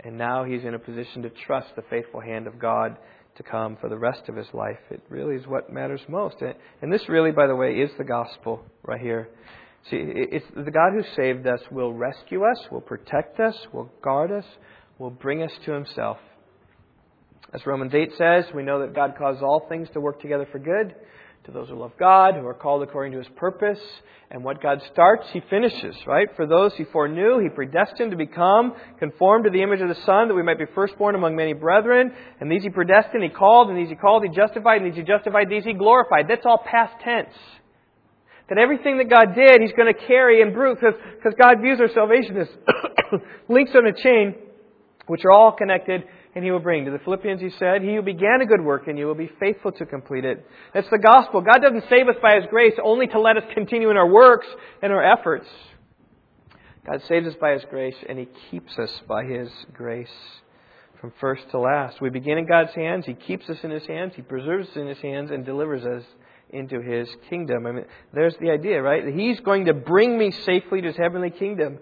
and 0.00 0.18
now 0.18 0.44
he's 0.44 0.64
in 0.64 0.74
a 0.74 0.78
position 0.78 1.22
to 1.22 1.30
trust 1.30 1.68
the 1.76 1.82
faithful 1.88 2.20
hand 2.20 2.46
of 2.46 2.58
God 2.58 2.96
to 3.36 3.42
come 3.42 3.78
for 3.80 3.88
the 3.88 3.96
rest 3.96 4.28
of 4.28 4.36
his 4.36 4.48
life. 4.52 4.78
It 4.90 5.00
really 5.08 5.36
is 5.36 5.46
what 5.46 5.72
matters 5.72 6.02
most. 6.08 6.36
And 6.82 6.92
this 6.92 7.08
really, 7.08 7.30
by 7.30 7.46
the 7.46 7.56
way, 7.56 7.76
is 7.76 7.90
the 7.96 8.04
gospel 8.04 8.62
right 8.82 9.00
here. 9.00 9.28
See, 9.90 9.96
it's 9.96 10.44
the 10.54 10.70
God 10.70 10.92
who 10.92 11.02
saved 11.16 11.46
us 11.46 11.60
will 11.70 11.94
rescue 11.94 12.44
us, 12.44 12.58
will 12.70 12.82
protect 12.82 13.40
us, 13.40 13.56
will 13.72 13.90
guard 14.02 14.30
us, 14.30 14.44
will 14.98 15.10
bring 15.10 15.42
us 15.42 15.52
to 15.64 15.72
himself. 15.72 16.18
As 17.52 17.66
Romans 17.66 17.92
8 17.94 18.12
says, 18.16 18.44
we 18.54 18.62
know 18.62 18.80
that 18.80 18.94
God 18.94 19.14
causes 19.18 19.42
all 19.42 19.66
things 19.68 19.88
to 19.92 20.00
work 20.00 20.20
together 20.22 20.48
for 20.50 20.58
good 20.58 20.94
to 21.44 21.50
those 21.50 21.68
who 21.68 21.74
love 21.74 21.92
God, 21.98 22.34
who 22.34 22.46
are 22.46 22.54
called 22.54 22.82
according 22.82 23.12
to 23.12 23.18
his 23.18 23.26
purpose. 23.36 23.80
And 24.30 24.44
what 24.44 24.62
God 24.62 24.80
starts, 24.92 25.26
he 25.32 25.42
finishes, 25.50 25.96
right? 26.06 26.28
For 26.36 26.46
those 26.46 26.72
he 26.74 26.84
foreknew, 26.84 27.40
he 27.42 27.48
predestined 27.48 28.12
to 28.12 28.16
become 28.16 28.74
conformed 28.98 29.44
to 29.44 29.50
the 29.50 29.62
image 29.62 29.80
of 29.80 29.88
the 29.88 30.00
Son, 30.06 30.28
that 30.28 30.34
we 30.34 30.42
might 30.42 30.58
be 30.58 30.64
firstborn 30.74 31.14
among 31.14 31.36
many 31.36 31.52
brethren. 31.52 32.12
And 32.40 32.50
these 32.50 32.62
he 32.62 32.70
predestined, 32.70 33.22
he 33.22 33.28
called, 33.28 33.68
and 33.68 33.76
these 33.76 33.88
he 33.88 33.96
called, 33.96 34.22
he 34.22 34.30
justified, 34.30 34.80
and 34.80 34.90
these 34.90 34.96
he 34.96 35.02
justified, 35.02 35.50
these 35.50 35.64
he 35.64 35.74
glorified. 35.74 36.28
That's 36.28 36.46
all 36.46 36.62
past 36.64 36.94
tense. 37.02 37.34
That 38.48 38.58
everything 38.58 38.98
that 38.98 39.10
God 39.10 39.34
did, 39.34 39.60
he's 39.60 39.72
going 39.72 39.92
to 39.92 40.06
carry 40.06 40.40
and 40.40 40.54
prove, 40.54 40.78
because 40.80 41.34
God 41.38 41.60
views 41.60 41.80
our 41.80 41.90
salvation 41.92 42.38
as 42.38 42.48
links 43.48 43.72
on 43.74 43.86
a 43.86 43.92
chain, 43.92 44.36
which 45.08 45.24
are 45.24 45.32
all 45.32 45.52
connected 45.52 46.04
and 46.34 46.44
he 46.44 46.50
will 46.50 46.60
bring. 46.60 46.84
To 46.84 46.90
the 46.90 46.98
Philippians, 46.98 47.40
he 47.40 47.50
said, 47.58 47.82
He 47.82 47.94
who 47.94 48.02
began 48.02 48.40
a 48.40 48.46
good 48.46 48.60
work 48.60 48.88
in 48.88 48.96
you 48.96 49.06
will 49.06 49.14
be 49.14 49.30
faithful 49.38 49.72
to 49.72 49.86
complete 49.86 50.24
it. 50.24 50.46
That's 50.72 50.88
the 50.90 50.98
gospel. 50.98 51.40
God 51.40 51.60
doesn't 51.62 51.88
save 51.88 52.08
us 52.08 52.16
by 52.22 52.36
his 52.36 52.44
grace 52.50 52.74
only 52.82 53.06
to 53.08 53.20
let 53.20 53.36
us 53.36 53.44
continue 53.54 53.90
in 53.90 53.96
our 53.96 54.08
works 54.08 54.46
and 54.82 54.92
our 54.92 55.02
efforts. 55.04 55.46
God 56.86 57.02
saves 57.06 57.28
us 57.28 57.34
by 57.40 57.52
his 57.52 57.62
grace, 57.70 57.96
and 58.08 58.18
he 58.18 58.28
keeps 58.50 58.76
us 58.78 58.90
by 59.06 59.24
his 59.24 59.48
grace 59.72 60.08
from 61.00 61.12
first 61.20 61.42
to 61.50 61.58
last. 61.58 62.00
We 62.00 62.10
begin 62.10 62.38
in 62.38 62.46
God's 62.46 62.74
hands, 62.74 63.06
he 63.06 63.14
keeps 63.14 63.48
us 63.48 63.58
in 63.62 63.70
his 63.70 63.86
hands, 63.86 64.14
he 64.16 64.22
preserves 64.22 64.68
us 64.70 64.76
in 64.76 64.86
his 64.86 64.98
hands, 64.98 65.30
and 65.30 65.44
delivers 65.44 65.84
us 65.84 66.04
into 66.50 66.80
his 66.80 67.08
kingdom. 67.30 67.66
I 67.66 67.72
mean, 67.72 67.84
there's 68.12 68.36
the 68.40 68.50
idea, 68.50 68.82
right? 68.82 69.06
He's 69.14 69.40
going 69.40 69.66
to 69.66 69.74
bring 69.74 70.18
me 70.18 70.30
safely 70.30 70.80
to 70.80 70.88
his 70.88 70.96
heavenly 70.96 71.30
kingdom. 71.30 71.78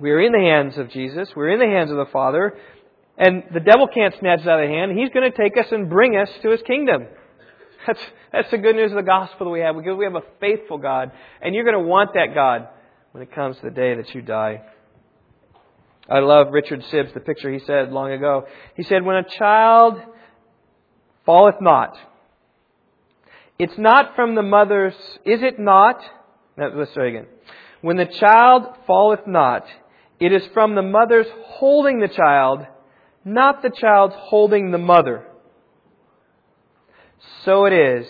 We 0.00 0.10
are 0.10 0.20
in 0.20 0.32
the 0.32 0.38
hands 0.38 0.78
of 0.78 0.90
Jesus. 0.90 1.28
We're 1.34 1.50
in 1.50 1.58
the 1.58 1.66
hands 1.66 1.90
of 1.90 1.96
the 1.96 2.06
Father. 2.12 2.56
And 3.18 3.42
the 3.52 3.60
devil 3.60 3.88
can't 3.88 4.14
snatch 4.20 4.40
us 4.40 4.46
out 4.46 4.62
of 4.62 4.68
the 4.68 4.74
hand. 4.74 4.96
He's 4.96 5.10
going 5.10 5.30
to 5.30 5.36
take 5.36 5.58
us 5.58 5.66
and 5.72 5.90
bring 5.90 6.16
us 6.16 6.28
to 6.42 6.50
his 6.50 6.62
kingdom. 6.62 7.06
That's, 7.86 8.00
that's 8.32 8.50
the 8.50 8.58
good 8.58 8.76
news 8.76 8.92
of 8.92 8.96
the 8.96 9.02
gospel 9.02 9.46
that 9.46 9.50
we 9.50 9.60
have 9.60 9.76
because 9.76 9.96
we 9.96 10.04
have 10.04 10.14
a 10.14 10.22
faithful 10.40 10.78
God. 10.78 11.10
And 11.40 11.54
you're 11.54 11.64
going 11.64 11.82
to 11.82 11.88
want 11.88 12.14
that 12.14 12.34
God 12.34 12.68
when 13.12 13.22
it 13.22 13.34
comes 13.34 13.56
to 13.56 13.62
the 13.62 13.70
day 13.70 13.94
that 13.94 14.14
you 14.14 14.22
die. 14.22 14.62
I 16.08 16.20
love 16.20 16.48
Richard 16.52 16.82
Sibbes, 16.84 17.12
the 17.12 17.20
picture 17.20 17.50
he 17.50 17.58
said 17.60 17.90
long 17.90 18.12
ago. 18.12 18.46
He 18.76 18.82
said, 18.82 19.04
When 19.04 19.16
a 19.16 19.24
child 19.38 20.00
falleth 21.26 21.60
not, 21.60 21.96
it's 23.58 23.76
not 23.76 24.14
from 24.14 24.34
the 24.34 24.42
mother's, 24.42 24.94
is 25.24 25.42
it 25.42 25.58
not? 25.58 26.00
Let's 26.56 26.92
try 26.94 27.08
again. 27.08 27.26
When 27.80 27.96
the 27.96 28.06
child 28.06 28.64
falleth 28.86 29.26
not, 29.26 29.66
it 30.20 30.32
is 30.32 30.42
from 30.54 30.74
the 30.74 30.82
mother's 30.82 31.26
holding 31.44 32.00
the 32.00 32.08
child 32.08 32.66
not 33.28 33.62
the 33.62 33.70
child's 33.70 34.14
holding 34.16 34.70
the 34.70 34.78
mother. 34.78 35.24
So 37.44 37.66
it 37.66 37.72
is 37.72 38.06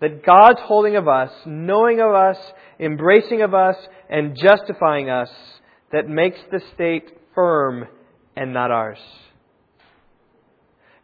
that 0.00 0.24
God's 0.24 0.60
holding 0.62 0.96
of 0.96 1.08
us, 1.08 1.30
knowing 1.46 2.00
of 2.00 2.14
us, 2.14 2.36
embracing 2.78 3.42
of 3.42 3.54
us, 3.54 3.76
and 4.08 4.36
justifying 4.36 5.10
us 5.10 5.30
that 5.92 6.08
makes 6.08 6.38
the 6.50 6.60
state 6.74 7.10
firm 7.34 7.86
and 8.36 8.52
not 8.52 8.70
ours. 8.70 8.98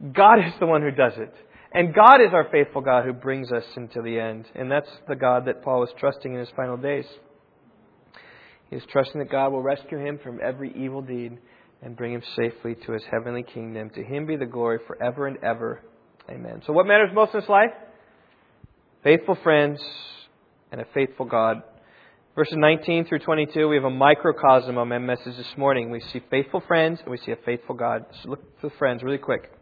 God 0.00 0.38
is 0.46 0.52
the 0.60 0.66
one 0.66 0.82
who 0.82 0.90
does 0.90 1.14
it. 1.16 1.34
And 1.72 1.94
God 1.94 2.22
is 2.22 2.32
our 2.32 2.48
faithful 2.50 2.80
God 2.80 3.04
who 3.04 3.12
brings 3.12 3.52
us 3.52 3.64
into 3.76 4.00
the 4.00 4.18
end. 4.18 4.46
And 4.54 4.70
that's 4.70 4.90
the 5.08 5.16
God 5.16 5.46
that 5.46 5.62
Paul 5.62 5.80
was 5.80 5.90
trusting 5.98 6.32
in 6.32 6.38
his 6.38 6.48
final 6.56 6.76
days. 6.76 7.04
He 8.70 8.76
is 8.76 8.82
trusting 8.90 9.18
that 9.18 9.30
God 9.30 9.52
will 9.52 9.62
rescue 9.62 9.98
him 9.98 10.18
from 10.22 10.40
every 10.42 10.72
evil 10.74 11.02
deed 11.02 11.38
and 11.86 11.96
bring 11.96 12.12
him 12.12 12.22
safely 12.34 12.74
to 12.84 12.92
his 12.92 13.02
heavenly 13.08 13.44
kingdom. 13.44 13.90
To 13.90 14.02
him 14.02 14.26
be 14.26 14.34
the 14.34 14.44
glory 14.44 14.80
forever 14.88 15.28
and 15.28 15.36
ever. 15.44 15.82
Amen. 16.28 16.60
So, 16.66 16.72
what 16.72 16.84
matters 16.84 17.10
most 17.14 17.32
in 17.32 17.38
this 17.38 17.48
life? 17.48 17.70
Faithful 19.04 19.38
friends 19.44 19.80
and 20.72 20.80
a 20.80 20.84
faithful 20.92 21.26
God. 21.26 21.62
Verses 22.34 22.56
19 22.56 23.06
through 23.06 23.20
22, 23.20 23.68
we 23.68 23.76
have 23.76 23.84
a 23.84 23.90
microcosm 23.90 24.76
of 24.76 24.88
my 24.88 24.98
message 24.98 25.36
this 25.36 25.56
morning. 25.56 25.90
We 25.90 26.00
see 26.12 26.20
faithful 26.28 26.60
friends 26.66 26.98
and 27.02 27.08
we 27.08 27.18
see 27.18 27.30
a 27.30 27.36
faithful 27.36 27.76
God. 27.76 28.04
So 28.20 28.30
look 28.30 28.60
for 28.60 28.68
the 28.68 28.76
friends 28.78 29.04
really 29.04 29.18
quick. 29.18 29.52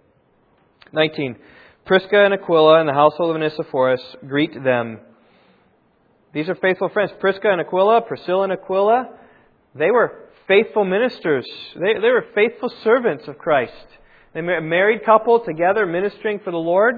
19. 0.94 1.36
Prisca 1.84 2.24
and 2.24 2.32
Aquila 2.32 2.80
and 2.80 2.88
the 2.88 2.94
household 2.94 3.36
of 3.36 3.36
Onesiphorus, 3.36 4.00
greet 4.26 4.54
them. 4.64 4.98
These 6.32 6.48
are 6.48 6.54
faithful 6.54 6.88
friends. 6.88 7.10
Prisca 7.20 7.50
and 7.50 7.60
Aquila, 7.60 8.00
Priscilla 8.08 8.44
and 8.44 8.52
Aquila, 8.54 9.10
they 9.74 9.90
were 9.90 10.23
faithful 10.47 10.84
ministers. 10.84 11.47
They, 11.74 11.95
they 11.95 12.11
were 12.11 12.26
faithful 12.34 12.72
servants 12.82 13.26
of 13.28 13.38
Christ. 13.38 13.86
They 14.34 14.42
were 14.42 14.59
a 14.59 14.62
married 14.62 15.05
couple 15.05 15.40
together 15.40 15.86
ministering 15.86 16.40
for 16.40 16.51
the 16.51 16.57
Lord. 16.57 16.97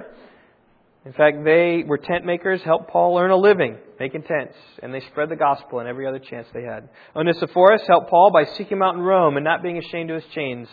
In 1.05 1.13
fact, 1.13 1.45
they 1.45 1.85
were 1.87 1.99
tent 1.99 2.25
makers, 2.25 2.63
helped 2.63 2.91
Paul 2.91 3.19
earn 3.19 3.31
a 3.31 3.37
living 3.37 3.79
making 3.99 4.23
tents, 4.23 4.57
and 4.83 4.93
they 4.93 5.01
spread 5.01 5.29
the 5.29 5.37
gospel 5.37 5.81
in 5.81 5.87
every 5.87 6.07
other 6.07 6.19
chance 6.19 6.47
they 6.53 6.63
had. 6.63 6.89
Onesiphorus 7.15 7.83
helped 7.87 8.11
Paul 8.11 8.31
by 8.31 8.45
seeking 8.45 8.79
him 8.79 8.83
out 8.83 8.95
in 8.95 9.01
Rome 9.01 9.37
and 9.37 9.45
not 9.45 9.63
being 9.63 9.79
ashamed 9.79 10.11
of 10.11 10.23
his 10.23 10.33
chains. 10.33 10.69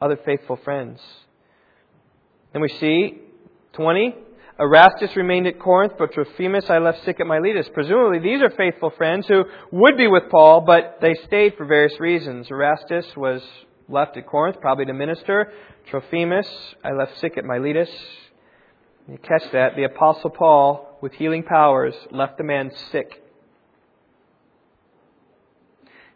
Other 0.00 0.18
faithful 0.24 0.56
friends. 0.56 1.00
Then 2.52 2.62
we 2.62 2.68
see 2.68 3.20
20 3.74 4.14
Erastus 4.60 5.16
remained 5.16 5.46
at 5.46 5.58
Corinth, 5.58 5.94
but 5.98 6.12
Trophimus 6.12 6.68
I 6.68 6.78
left 6.78 7.02
sick 7.06 7.18
at 7.18 7.26
Miletus. 7.26 7.70
Presumably, 7.72 8.18
these 8.18 8.42
are 8.42 8.50
faithful 8.50 8.90
friends 8.90 9.26
who 9.26 9.44
would 9.72 9.96
be 9.96 10.06
with 10.06 10.24
Paul, 10.30 10.60
but 10.60 10.98
they 11.00 11.14
stayed 11.26 11.54
for 11.56 11.64
various 11.64 11.98
reasons. 11.98 12.48
Erastus 12.50 13.06
was 13.16 13.40
left 13.88 14.18
at 14.18 14.26
Corinth, 14.26 14.60
probably 14.60 14.84
to 14.84 14.92
minister. 14.92 15.50
Trophimus 15.88 16.46
I 16.84 16.92
left 16.92 17.18
sick 17.20 17.38
at 17.38 17.44
Miletus. 17.46 17.88
You 19.08 19.16
catch 19.16 19.50
that. 19.52 19.76
The 19.76 19.84
Apostle 19.84 20.28
Paul, 20.28 20.98
with 21.00 21.14
healing 21.14 21.42
powers, 21.42 21.94
left 22.10 22.36
the 22.36 22.44
man 22.44 22.70
sick. 22.92 23.22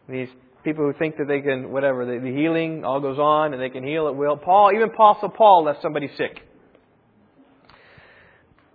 These 0.06 0.28
people 0.64 0.84
who 0.84 0.92
think 0.98 1.16
that 1.16 1.28
they 1.28 1.40
can, 1.40 1.72
whatever, 1.72 2.04
the, 2.04 2.20
the 2.20 2.36
healing 2.36 2.84
all 2.84 3.00
goes 3.00 3.18
on 3.18 3.54
and 3.54 3.62
they 3.62 3.70
can 3.70 3.82
heal 3.82 4.06
at 4.06 4.14
will. 4.14 4.36
Paul, 4.36 4.70
even 4.74 4.90
Apostle 4.90 5.30
Paul 5.30 5.64
left 5.64 5.80
somebody 5.80 6.10
sick. 6.18 6.42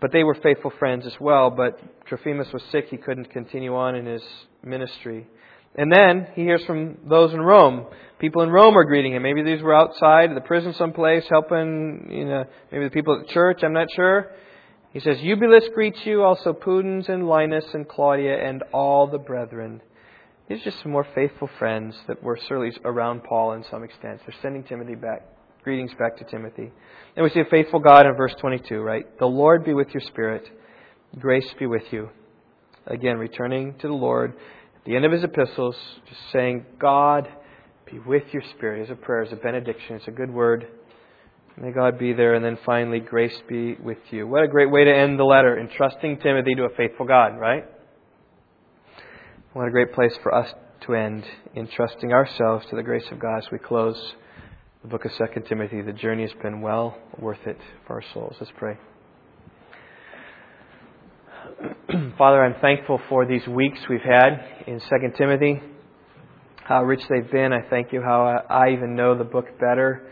But 0.02 0.12
they 0.12 0.24
were 0.24 0.36
faithful 0.36 0.72
friends 0.80 1.06
as 1.06 1.20
well. 1.20 1.50
But 1.50 1.80
Trophimus 2.08 2.52
was 2.54 2.64
sick; 2.72 2.88
he 2.90 2.98
couldn't 2.98 3.32
continue 3.32 3.76
on 3.76 3.96
in 3.96 4.06
his 4.06 4.24
ministry. 4.64 5.28
And 5.76 5.92
then 5.92 6.28
he 6.34 6.42
hears 6.42 6.64
from 6.66 6.98
those 7.08 7.34
in 7.34 7.42
Rome. 7.42 7.86
People 8.20 8.42
in 8.42 8.50
Rome 8.50 8.78
are 8.78 8.84
greeting 8.84 9.14
him. 9.14 9.24
Maybe 9.24 9.44
these 9.44 9.62
were 9.62 9.74
outside 9.74 10.36
the 10.36 10.42
prison 10.42 10.74
someplace, 10.74 11.24
helping, 11.30 12.10
you 12.12 12.26
know, 12.26 12.46
maybe 12.72 12.86
the 12.86 12.90
people 12.92 13.18
at 13.20 13.28
the 13.28 13.34
church, 13.34 13.62
I'm 13.64 13.74
not 13.74 13.88
sure. 13.96 14.32
He 14.92 15.00
says, 15.00 15.22
Eubulus 15.22 15.66
greets 15.74 16.00
you, 16.04 16.24
also 16.24 16.52
Pudens 16.52 17.08
and 17.10 17.28
Linus 17.28 17.66
and 17.74 17.88
Claudia 17.88 18.44
and 18.44 18.64
all 18.74 19.06
the 19.08 19.20
brethren. 19.20 19.82
These 20.48 20.62
are 20.62 20.72
just 20.72 20.82
some 20.82 20.92
more 20.92 21.06
faithful 21.14 21.50
friends 21.60 21.96
that 22.08 22.24
were 22.24 22.40
certainly 22.48 22.72
around 22.84 23.24
Paul 23.24 23.54
in 23.54 23.64
some 23.70 23.84
extent. 23.84 24.22
They're 24.26 24.36
sending 24.42 24.64
Timothy 24.64 24.96
back, 24.96 25.22
greetings 25.64 25.92
back 26.00 26.18
to 26.18 26.24
Timothy. 26.24 26.72
And 27.16 27.24
we 27.24 27.30
see 27.32 27.42
a 27.42 27.46
faithful 27.46 27.80
God 27.80 28.06
in 28.06 28.16
verse 28.16 28.34
22, 28.40 28.80
right? 28.80 29.06
The 29.20 29.26
Lord 29.26 29.66
be 29.66 29.74
with 29.74 29.90
your 29.90 30.02
spirit. 30.02 30.48
Grace 31.20 31.48
be 31.60 31.66
with 31.66 31.84
you. 31.92 32.10
Again, 32.88 33.18
returning 33.18 33.76
to 33.80 33.88
the 33.88 33.94
Lord 33.94 34.32
at 34.78 34.86
the 34.86 34.96
end 34.96 35.06
of 35.06 35.12
his 35.12 35.24
epistles, 35.24 35.76
just 36.08 36.22
saying, 36.32 36.66
God 36.80 37.28
be 37.92 38.00
with 38.00 38.24
your 38.32 38.44
spirit. 38.56 38.82
It's 38.84 38.92
a 38.92 38.96
prayer, 38.96 39.24
it's 39.24 39.34
a 39.34 39.36
benediction, 39.36 39.98
it's 39.98 40.08
a 40.08 40.12
good 40.12 40.34
word. 40.34 40.68
May 41.58 41.72
God 41.72 42.00
be 42.00 42.14
there. 42.14 42.36
And 42.36 42.46
then 42.46 42.58
finally, 42.66 43.02
grace 43.02 43.38
be 43.50 43.76
with 43.76 43.98
you. 44.12 44.28
What 44.28 44.44
a 44.44 44.48
great 44.48 44.72
way 44.72 44.86
to 44.86 44.96
end 44.96 45.20
the 45.20 45.26
letter, 45.26 45.60
entrusting 45.60 46.20
Timothy 46.20 46.56
to 46.56 46.64
a 46.64 46.70
faithful 46.78 47.06
God, 47.06 47.38
right? 47.38 47.66
What 49.52 49.68
a 49.68 49.72
great 49.72 49.94
place 49.94 50.14
for 50.24 50.34
us 50.34 50.54
to 50.86 50.94
end, 50.94 51.26
entrusting 51.56 52.14
ourselves 52.14 52.66
to 52.70 52.78
the 52.78 52.84
grace 52.84 53.06
of 53.12 53.20
God 53.20 53.40
as 53.40 53.52
we 53.52 53.58
close 53.58 54.14
the 54.82 54.88
book 54.88 55.04
of 55.04 55.12
2 55.18 55.42
Timothy. 55.48 55.82
The 55.82 55.92
journey 55.92 56.24
has 56.24 56.32
been 56.42 56.62
well 56.62 56.98
worth 57.20 57.46
it 57.46 57.58
for 57.86 57.96
our 57.96 58.04
souls. 58.14 58.36
Let's 58.40 58.52
pray. 58.58 58.78
Father, 62.18 62.44
I'm 62.44 62.60
thankful 62.62 63.02
for 63.10 63.26
these 63.26 63.46
weeks 63.48 63.80
we've 63.90 64.00
had 64.00 64.40
in 64.68 64.80
2 64.80 64.86
Timothy, 65.18 65.62
how 66.64 66.84
rich 66.84 67.02
they've 67.10 67.30
been. 67.30 67.52
I 67.52 67.62
thank 67.70 67.92
you 67.92 68.02
how 68.02 68.46
I 68.50 68.70
even 68.70 68.96
know 68.96 69.18
the 69.18 69.26
book 69.26 69.48
better. 69.60 70.10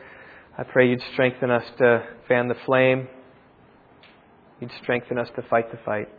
I 0.58 0.64
pray 0.64 0.90
you'd 0.90 1.02
strengthen 1.14 1.50
us 1.50 1.64
to 1.78 2.04
fan 2.28 2.50
the 2.50 2.56
flame. 2.66 3.08
You'd 4.60 4.72
strengthen 4.82 5.18
us 5.18 5.30
to 5.38 5.44
fight 5.44 5.72
the 5.72 5.80
fight. 5.86 6.10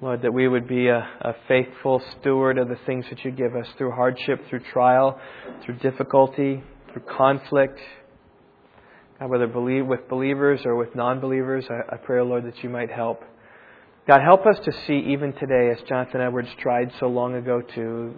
Lord, 0.00 0.22
that 0.22 0.32
we 0.32 0.48
would 0.48 0.68
be 0.68 0.86
a, 0.86 0.98
a, 1.20 1.34
faithful 1.48 2.00
steward 2.20 2.56
of 2.56 2.68
the 2.68 2.78
things 2.86 3.04
that 3.10 3.24
you 3.24 3.32
give 3.32 3.56
us 3.56 3.66
through 3.76 3.90
hardship, 3.90 4.40
through 4.48 4.60
trial, 4.72 5.18
through 5.64 5.76
difficulty, 5.78 6.62
through 6.98 7.16
conflict. 7.16 7.78
God, 9.18 9.30
whether 9.30 9.46
believe, 9.46 9.86
with 9.86 10.08
believers 10.08 10.60
or 10.64 10.76
with 10.76 10.94
non 10.94 11.20
believers, 11.20 11.64
I, 11.68 11.94
I 11.94 11.96
pray, 11.96 12.20
Lord, 12.22 12.44
that 12.44 12.62
you 12.62 12.70
might 12.70 12.90
help. 12.90 13.22
God, 14.06 14.22
help 14.22 14.46
us 14.46 14.58
to 14.64 14.72
see 14.86 14.98
even 15.12 15.32
today, 15.34 15.70
as 15.70 15.82
Jonathan 15.88 16.20
Edwards 16.20 16.48
tried 16.58 16.92
so 16.98 17.08
long 17.08 17.34
ago 17.34 17.60
to, 17.60 18.14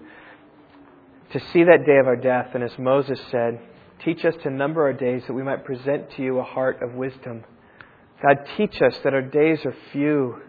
to 1.33 1.41
see 1.53 1.65
that 1.65 1.85
day 1.85 1.99
of 1.99 2.07
our 2.07 2.17
death. 2.17 2.51
And 2.55 2.63
as 2.63 2.79
Moses 2.79 3.21
said, 3.31 3.61
teach 4.05 4.25
us 4.25 4.35
to 4.43 4.51
number 4.51 4.83
our 4.83 4.93
days 4.93 5.23
that 5.27 5.33
we 5.33 5.43
might 5.43 5.65
present 5.65 6.11
to 6.13 6.23
you 6.23 6.39
a 6.39 6.45
heart 6.45 6.83
of 6.83 6.95
wisdom. 6.95 7.45
God, 8.23 8.47
teach 8.57 8.81
us 8.83 8.97
that 9.03 9.15
our 9.15 9.23
days 9.23 9.65
are 9.65 9.75
few 9.93 10.43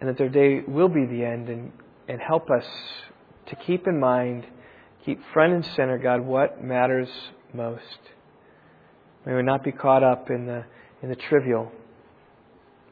and 0.00 0.08
that 0.10 0.18
their 0.18 0.28
day 0.28 0.60
will 0.66 0.88
be 0.88 1.06
the 1.06 1.24
end 1.24 1.48
and, 1.48 1.72
and 2.08 2.20
help 2.20 2.50
us 2.50 2.66
to 3.46 3.56
keep 3.56 3.86
in 3.86 3.98
mind, 3.98 4.46
keep 5.06 5.20
front 5.32 5.52
and 5.52 5.64
center, 5.76 5.98
God, 5.98 6.20
what 6.20 6.62
matters 6.62 7.08
most. 7.54 7.82
May 9.24 9.34
we 9.34 9.42
not 9.42 9.62
be 9.62 9.70
caught 9.70 10.02
up 10.02 10.30
in 10.30 10.46
the, 10.46 10.64
in 11.00 11.08
the 11.08 11.16
trivial. 11.16 11.70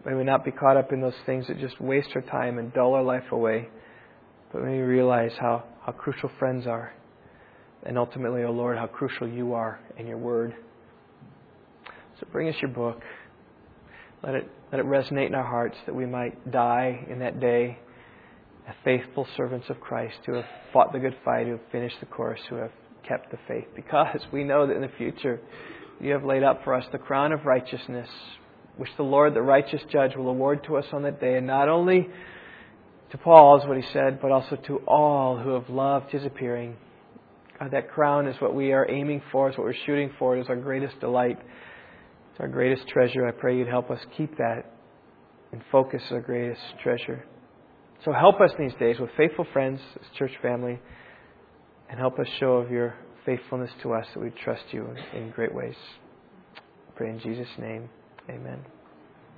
May 0.06 0.14
we 0.14 0.22
not 0.22 0.44
be 0.44 0.52
caught 0.52 0.76
up 0.76 0.92
in 0.92 1.00
those 1.00 1.16
things 1.26 1.48
that 1.48 1.58
just 1.58 1.80
waste 1.80 2.10
our 2.14 2.22
time 2.22 2.58
and 2.58 2.72
dull 2.72 2.94
our 2.94 3.02
life 3.02 3.32
away. 3.32 3.68
But 4.52 4.62
may 4.62 4.72
we 4.72 4.82
realize 4.82 5.32
how, 5.40 5.64
how 5.84 5.92
crucial 5.92 6.30
friends 6.38 6.66
are. 6.66 6.94
And 7.84 7.98
ultimately, 7.98 8.42
O 8.44 8.46
oh 8.46 8.52
Lord, 8.52 8.78
how 8.78 8.86
crucial 8.86 9.28
you 9.28 9.54
are 9.54 9.80
in 9.98 10.06
your 10.06 10.18
word. 10.18 10.54
So 12.20 12.26
bring 12.30 12.48
us 12.48 12.54
your 12.62 12.70
book. 12.70 13.02
Let 14.22 14.36
it, 14.36 14.50
let 14.70 14.80
it 14.80 14.86
resonate 14.86 15.26
in 15.26 15.34
our 15.34 15.44
hearts 15.44 15.76
that 15.86 15.94
we 15.94 16.06
might 16.06 16.50
die 16.50 17.06
in 17.10 17.18
that 17.18 17.40
day 17.40 17.78
faithful 18.84 19.26
servants 19.36 19.66
of 19.68 19.80
Christ 19.80 20.16
who 20.26 20.34
have 20.34 20.46
fought 20.72 20.92
the 20.92 20.98
good 20.98 21.16
fight, 21.24 21.46
who 21.46 21.52
have 21.52 21.70
finished 21.70 21.96
the 22.00 22.06
course, 22.06 22.40
who 22.48 22.56
have 22.56 22.72
kept 23.06 23.30
the 23.30 23.38
faith. 23.46 23.66
Because 23.76 24.20
we 24.32 24.44
know 24.44 24.66
that 24.66 24.74
in 24.74 24.82
the 24.82 24.90
future 24.96 25.40
you 26.00 26.12
have 26.12 26.24
laid 26.24 26.42
up 26.42 26.64
for 26.64 26.74
us 26.74 26.84
the 26.92 26.98
crown 26.98 27.32
of 27.32 27.44
righteousness 27.44 28.08
which 28.76 28.90
the 28.96 29.02
Lord, 29.02 29.34
the 29.34 29.42
righteous 29.42 29.82
judge, 29.90 30.16
will 30.16 30.28
award 30.28 30.64
to 30.64 30.76
us 30.76 30.84
on 30.92 31.02
that 31.04 31.20
day, 31.20 31.36
and 31.36 31.46
not 31.46 31.68
only 31.68 32.08
to 33.10 33.18
Paul, 33.18 33.60
is 33.60 33.68
what 33.68 33.76
he 33.76 33.84
said, 33.92 34.20
but 34.20 34.32
also 34.32 34.56
to 34.56 34.78
all 34.88 35.38
who 35.38 35.50
have 35.50 35.68
loved 35.68 36.10
his 36.10 36.24
appearing. 36.24 36.76
God, 37.58 37.70
that 37.70 37.88
crown 37.88 38.26
is 38.26 38.40
what 38.40 38.54
we 38.54 38.72
are 38.72 38.90
aiming 38.90 39.22
for, 39.30 39.48
is 39.48 39.56
what 39.56 39.64
we're 39.64 39.74
shooting 39.86 40.10
for, 40.18 40.36
it 40.36 40.40
is 40.40 40.48
our 40.48 40.56
greatest 40.56 40.98
delight, 40.98 41.38
it's 41.38 42.40
our 42.40 42.48
greatest 42.48 42.88
treasure. 42.88 43.26
I 43.26 43.30
pray 43.30 43.56
you'd 43.56 43.68
help 43.68 43.90
us 43.90 44.00
keep 44.16 44.36
that 44.38 44.72
and 45.52 45.62
focus 45.70 46.02
our 46.10 46.20
greatest 46.20 46.60
treasure. 46.82 47.24
So 48.04 48.12
help 48.12 48.40
us 48.40 48.50
these 48.58 48.74
days 48.78 48.96
with 49.00 49.10
faithful 49.16 49.46
friends, 49.52 49.80
church 50.18 50.32
family, 50.42 50.78
and 51.88 51.98
help 51.98 52.18
us 52.18 52.26
show 52.38 52.54
of 52.54 52.70
your 52.70 52.94
faithfulness 53.24 53.70
to 53.82 53.94
us 53.94 54.06
that 54.14 54.20
we 54.20 54.30
trust 54.44 54.64
you 54.72 54.86
in 55.14 55.30
great 55.30 55.54
ways. 55.54 55.76
I 56.56 56.90
pray 56.96 57.10
in 57.10 57.18
Jesus' 57.20 57.48
name. 57.58 57.88
Amen. 58.28 58.73